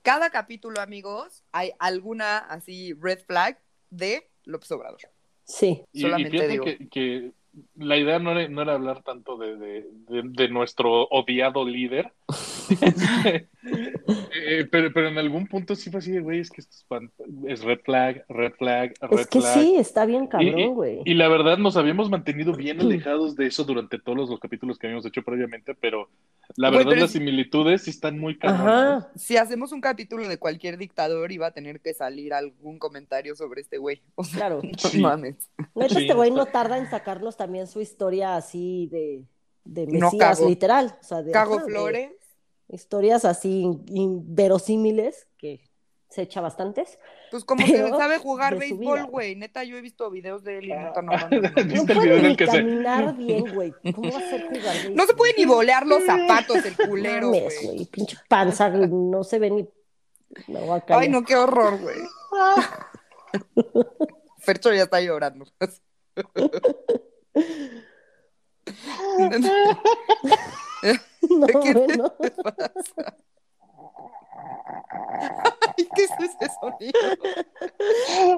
Cada 0.02 0.30
capítulo, 0.30 0.80
amigos, 0.80 1.42
hay 1.50 1.72
alguna 1.78 2.38
así 2.38 2.92
red 2.92 3.18
flag 3.26 3.58
de 3.90 4.28
López 4.44 4.70
Obrador. 4.70 5.00
Sí. 5.44 5.82
Y, 5.92 5.98
y 5.98 6.02
Solamente 6.02 6.46
digo. 6.46 6.64
que, 6.64 6.88
que 6.88 7.30
la 7.76 7.96
idea 7.96 8.18
no 8.18 8.32
era, 8.32 8.48
no 8.48 8.62
era 8.62 8.74
hablar 8.74 9.02
tanto 9.02 9.36
de, 9.38 9.56
de, 9.56 9.86
de- 10.08 10.22
de 10.24 10.48
nuestro 10.48 11.04
odiado 11.08 11.64
líder, 11.64 12.12
Eh, 13.66 14.66
pero, 14.70 14.92
pero 14.92 15.08
en 15.08 15.16
algún 15.18 15.46
punto 15.46 15.74
sí 15.74 15.90
fue 15.90 15.98
así 16.00 16.10
de, 16.12 16.20
güey, 16.20 16.40
es 16.40 16.50
que 16.50 16.60
esto 16.60 16.74
es, 16.76 16.84
pan- 16.84 17.10
es 17.46 17.62
red 17.62 17.80
flag, 17.84 18.24
red 18.28 18.52
flag, 18.52 18.94
red 19.00 19.18
Es 19.20 19.26
que 19.26 19.40
flag. 19.40 19.54
sí, 19.54 19.76
está 19.76 20.04
bien 20.04 20.26
cabrón, 20.26 20.74
güey. 20.74 21.00
Y 21.04 21.14
la 21.14 21.28
verdad 21.28 21.56
nos 21.58 21.76
habíamos 21.76 22.10
mantenido 22.10 22.52
bien 22.52 22.80
alejados 22.80 23.36
de 23.36 23.46
eso 23.46 23.64
durante 23.64 23.98
todos 23.98 24.18
los, 24.18 24.30
los 24.30 24.40
capítulos 24.40 24.78
que 24.78 24.86
habíamos 24.86 25.06
hecho 25.06 25.22
previamente, 25.22 25.74
pero 25.74 26.08
la 26.56 26.70
verdad 26.70 26.84
pero 26.90 27.00
las 27.00 27.10
es- 27.10 27.12
similitudes 27.12 27.82
sí 27.82 27.90
están 27.90 28.18
muy 28.18 28.36
cabronas. 28.38 29.06
Si 29.14 29.36
hacemos 29.36 29.72
un 29.72 29.80
capítulo 29.80 30.28
de 30.28 30.38
cualquier 30.38 30.76
dictador, 30.78 31.32
iba 31.32 31.46
a 31.46 31.52
tener 31.52 31.80
que 31.80 31.94
salir 31.94 32.34
algún 32.34 32.78
comentario 32.78 33.34
sobre 33.36 33.60
este 33.62 33.78
güey. 33.78 34.02
O 34.16 34.24
sea, 34.24 34.38
Claro. 34.40 34.60
no 34.62 34.78
Sí. 34.90 35.00
mames. 35.00 35.36
Sí, 35.56 36.02
este 36.02 36.14
güey 36.14 36.28
está- 36.30 36.38
no 36.44 36.46
tarda 36.46 36.78
en 36.78 36.90
sacarnos 36.90 37.36
también 37.36 37.66
su 37.66 37.80
historia 37.80 38.36
así 38.36 38.88
de, 38.92 39.22
de 39.64 39.86
No 39.86 40.10
Mesías, 40.10 40.38
cago. 40.38 40.48
literal. 40.48 40.94
O 41.00 41.04
sea, 41.04 41.22
de, 41.22 41.32
Cago 41.32 41.54
ajá, 41.56 41.64
de 41.64 41.70
Flores. 41.72 42.10
Historias 42.74 43.24
así 43.24 43.62
in- 43.62 43.84
inverosímiles, 43.88 45.26
que 45.38 45.60
se 46.10 46.22
echa 46.22 46.40
bastantes. 46.40 46.98
Pues 47.30 47.44
como 47.44 47.64
que 47.66 47.88
sabe 47.90 48.18
jugar 48.18 48.56
béisbol, 48.58 49.06
güey. 49.06 49.34
Neta, 49.36 49.64
yo 49.64 49.76
he 49.76 49.80
visto 49.80 50.10
videos 50.10 50.44
de 50.44 50.58
él 50.58 50.64
y 50.66 50.72
Ah. 50.72 50.82
neta 50.84 51.02
no 51.02 51.12
no 51.12 51.18
mames. 51.18 51.54
¿Viste 51.66 51.94
No 51.94 52.00
video 52.02 52.16
puede 52.18 52.28
ni 52.28 52.36
que 52.36 52.46
se- 52.46 52.52
caminar 52.58 53.16
bien, 53.16 53.54
güey. 53.54 53.72
¿Cómo 53.94 54.12
va 54.12 54.18
a 54.18 54.30
ser 54.30 54.42
jugar 54.48 54.74
béisbol? 54.74 54.94
No 54.96 55.06
se 55.06 55.14
puede 55.14 55.34
ni 55.36 55.44
volear 55.46 55.86
los 55.86 56.04
zapatos 56.04 56.64
el 56.64 56.76
culero, 56.76 57.28
güey. 57.30 57.42
güey. 57.64 57.84
Pinche 57.86 58.16
panza, 58.28 58.68
güey, 58.70 58.88
no 58.88 59.24
se 59.24 59.38
ve 59.38 59.50
ni. 59.50 59.68
No, 60.48 60.60
voy 60.60 60.78
a 60.78 60.80
callar. 60.80 61.02
Ay, 61.02 61.08
no, 61.08 61.22
qué 61.24 61.36
horror, 61.36 61.78
güey. 61.80 61.96
Fercho 64.38 64.72
ya 64.72 64.82
está 64.84 65.00
llorando. 65.00 65.46
No, 71.30 71.46
¿Qué 71.46 71.52
te 71.52 71.72
bueno. 71.74 72.14
pasa? 72.18 73.16
Ay, 75.76 75.88
¿Qué 75.94 76.02
es 76.04 76.10
ese 76.20 76.46
sonido? 76.60 77.00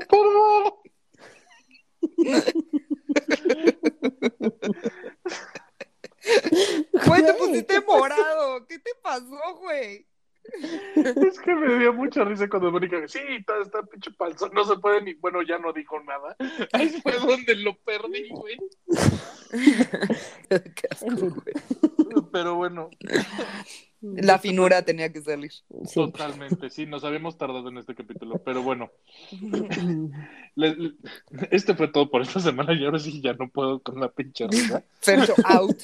Perdón. 0.09 0.75
Güey, 7.07 7.23
te 7.25 7.35
pusiste 7.35 7.81
morado. 7.83 8.67
¿Qué 8.67 8.81
te 8.81 8.91
pasó, 9.01 9.39
güey? 9.61 10.05
Es 10.95 11.41
que 11.41 11.55
me 11.55 11.79
dio 11.79 11.93
mucha 11.93 12.25
risa 12.25 12.49
cuando 12.49 12.71
Mónica 12.71 12.97
sí, 13.09 13.19
está, 13.39 13.59
está 13.61 13.83
pinche 13.83 14.13
panzón, 14.13 14.53
no 14.55 14.65
se 14.65 14.77
puede 14.77 15.03
ni, 15.03 15.15
bueno, 15.15 15.43
ya 15.43 15.59
no 15.59 15.73
dijo 15.73 15.99
nada. 16.01 16.37
Ahí 16.73 16.89
fue 17.03 17.19
donde 17.19 17.57
lo 17.57 17.77
perdí, 17.79 18.29
güey. 18.31 18.57
Qué 20.49 20.89
asco, 20.91 21.11
güey. 21.11 21.55
Pero 22.33 22.55
bueno, 22.57 22.91
La 24.03 24.39
finura 24.39 24.83
tenía 24.83 25.13
que 25.13 25.21
salir. 25.23 25.51
Totalmente, 25.95 26.71
sí, 26.71 26.87
nos 26.87 27.03
habíamos 27.03 27.39
tardado 27.39 27.69
en 27.71 27.79
este 27.79 27.95
capítulo, 27.95 28.39
pero 28.45 28.63
bueno. 28.63 28.91
Le- 30.55 30.75
le- 30.77 30.93
este 31.51 31.75
fue 31.75 31.89
todo 31.89 32.09
por 32.11 32.23
esta 32.23 32.41
semana 32.41 32.73
y 32.75 32.85
ahora 32.85 32.99
sí 32.99 33.21
ya 33.21 33.33
no 33.35 33.49
puedo 33.49 33.81
con 33.81 33.99
la 34.01 34.09
pinche 34.09 34.47
risa. 34.49 34.83
Fercho 35.01 35.35
out. 35.45 35.79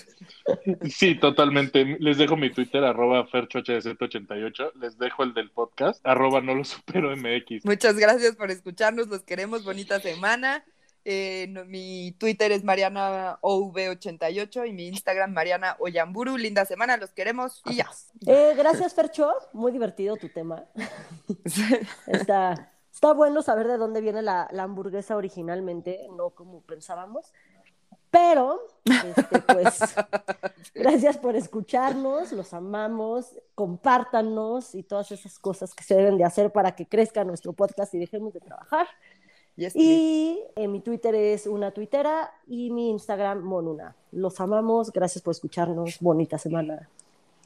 Sí, 0.91 1.15
totalmente. 1.19 1.97
Les 2.01 2.19
dejo 2.19 2.37
mi 2.37 2.51
Twitter, 2.51 2.85
arroba 2.85 3.27
ferchohz88. 3.29 4.73
Les 4.81 4.99
dejo 4.99 5.23
el 5.25 5.35
del 5.35 5.51
podcast, 5.51 6.05
arroba 6.07 6.41
no 6.41 6.55
lo 6.55 6.65
supero 6.65 7.15
MX. 7.17 7.65
Muchas 7.65 7.97
gracias 7.97 8.37
por 8.37 8.51
escucharnos. 8.51 9.09
Los 9.09 9.23
queremos. 9.23 9.65
Bonita 9.65 10.01
semana. 10.01 10.65
Eh, 11.05 11.47
no- 11.49 11.65
mi 11.65 12.13
Twitter 12.19 12.53
es 12.53 12.63
Mariana 12.65 13.39
OV88 13.43 14.67
y 14.69 14.73
mi 14.73 14.89
Instagram 14.89 15.33
Mariana 15.33 15.77
Oyamburu. 15.81 16.37
Linda 16.37 16.65
semana, 16.65 16.97
los 16.97 17.11
queremos 17.11 17.63
y 17.67 17.77
ya. 17.77 17.91
Eh, 18.27 18.55
gracias, 18.57 18.95
Fercho. 18.95 19.33
Muy 19.53 19.73
divertido 19.73 20.17
tu 20.17 20.29
tema. 20.29 20.65
Está, 22.07 22.73
está 22.93 23.13
bueno 23.15 23.43
saber 23.43 23.67
de 23.69 23.77
dónde 23.79 24.01
viene 24.01 24.23
la, 24.23 24.49
la 24.53 24.63
hamburguesa 24.65 25.17
originalmente, 25.17 26.07
no 26.17 26.31
como 26.31 26.61
pensábamos. 26.63 27.33
Pero, 28.11 28.61
este, 28.85 29.41
pues, 29.41 29.81
gracias 30.75 31.17
por 31.17 31.35
escucharnos, 31.35 32.31
los 32.33 32.53
amamos, 32.53 33.35
compártanos 33.55 34.75
y 34.75 34.83
todas 34.83 35.11
esas 35.13 35.39
cosas 35.39 35.75
que 35.75 35.83
se 35.83 35.95
deben 35.95 36.19
de 36.19 36.25
hacer 36.25 36.53
para 36.53 36.77
que 36.77 36.87
crezca 36.87 37.25
nuestro 37.25 37.55
podcast 37.55 37.95
y 37.95 37.99
dejemos 37.99 38.35
de 38.35 38.41
trabajar. 38.41 38.87
Yes. 39.57 39.77
Y 39.77 40.41
eh, 40.57 40.67
mi 40.67 40.81
Twitter 40.81 41.15
es 41.15 41.47
una 41.47 41.71
tuitera 41.73 42.33
y 42.47 42.71
mi 42.71 42.91
Instagram 42.91 43.43
monuna. 43.43 43.95
Los 44.11 44.41
amamos, 44.41 44.93
gracias 44.93 45.23
por 45.23 45.33
escucharnos, 45.33 45.99
bonita 46.01 46.39
semana. 46.39 46.89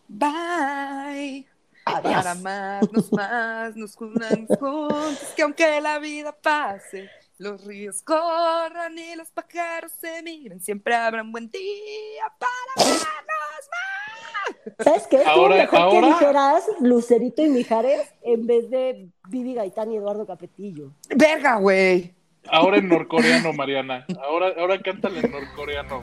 Bye. 0.09 1.47
Adiós. 1.85 2.15
Para 2.15 2.31
amarnos 2.33 3.13
más, 3.13 3.77
nos 3.77 3.95
junamos 3.95 4.49
juntos, 4.59 5.33
que 5.37 5.43
aunque 5.43 5.81
la 5.81 5.99
vida 5.99 6.33
pase, 6.33 7.09
los 7.39 7.65
ríos 7.65 8.03
corran 8.03 8.99
y 8.99 9.15
los 9.15 9.31
pájaros 9.31 9.93
se 10.01 10.23
miren, 10.23 10.61
siempre 10.61 10.95
habrá 10.95 11.23
un 11.23 11.33
buen 11.33 11.51
día 11.51 12.25
para 12.39 12.89
amarnos 12.89 13.69
más. 13.71 14.85
¿Sabes 14.85 15.07
qué? 15.09 15.23
Ahora- 15.25 15.57
mejor 15.57 15.79
ahora- 15.79 16.01
que 16.01 16.07
dijeras 16.07 16.65
Lucerito 16.81 17.43
y 17.43 17.49
Mijares 17.49 18.09
en 18.23 18.47
vez 18.47 18.71
de 18.71 19.09
Vivi 19.29 19.55
Gaitán 19.55 19.93
y 19.93 19.97
Eduardo 19.97 20.27
Capetillo. 20.27 20.93
Verga, 21.15 21.57
güey. 21.57 22.15
Ahora 22.49 22.79
en 22.79 22.89
norcoreano, 22.89 23.53
Mariana. 23.53 24.07
Ahora, 24.25 24.53
ahora 24.57 24.81
cántale 24.81 25.19
en 25.19 25.33
norcoreano. 25.33 26.03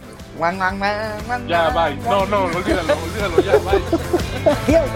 Ya, 1.48 1.70
bye. 1.70 1.96
No, 2.04 2.26
no, 2.26 2.44
olvídalo, 2.46 2.94
olvídalo, 3.02 3.42
ya, 3.42 3.58
bye. 3.60 3.82
Adiós. 4.66 4.90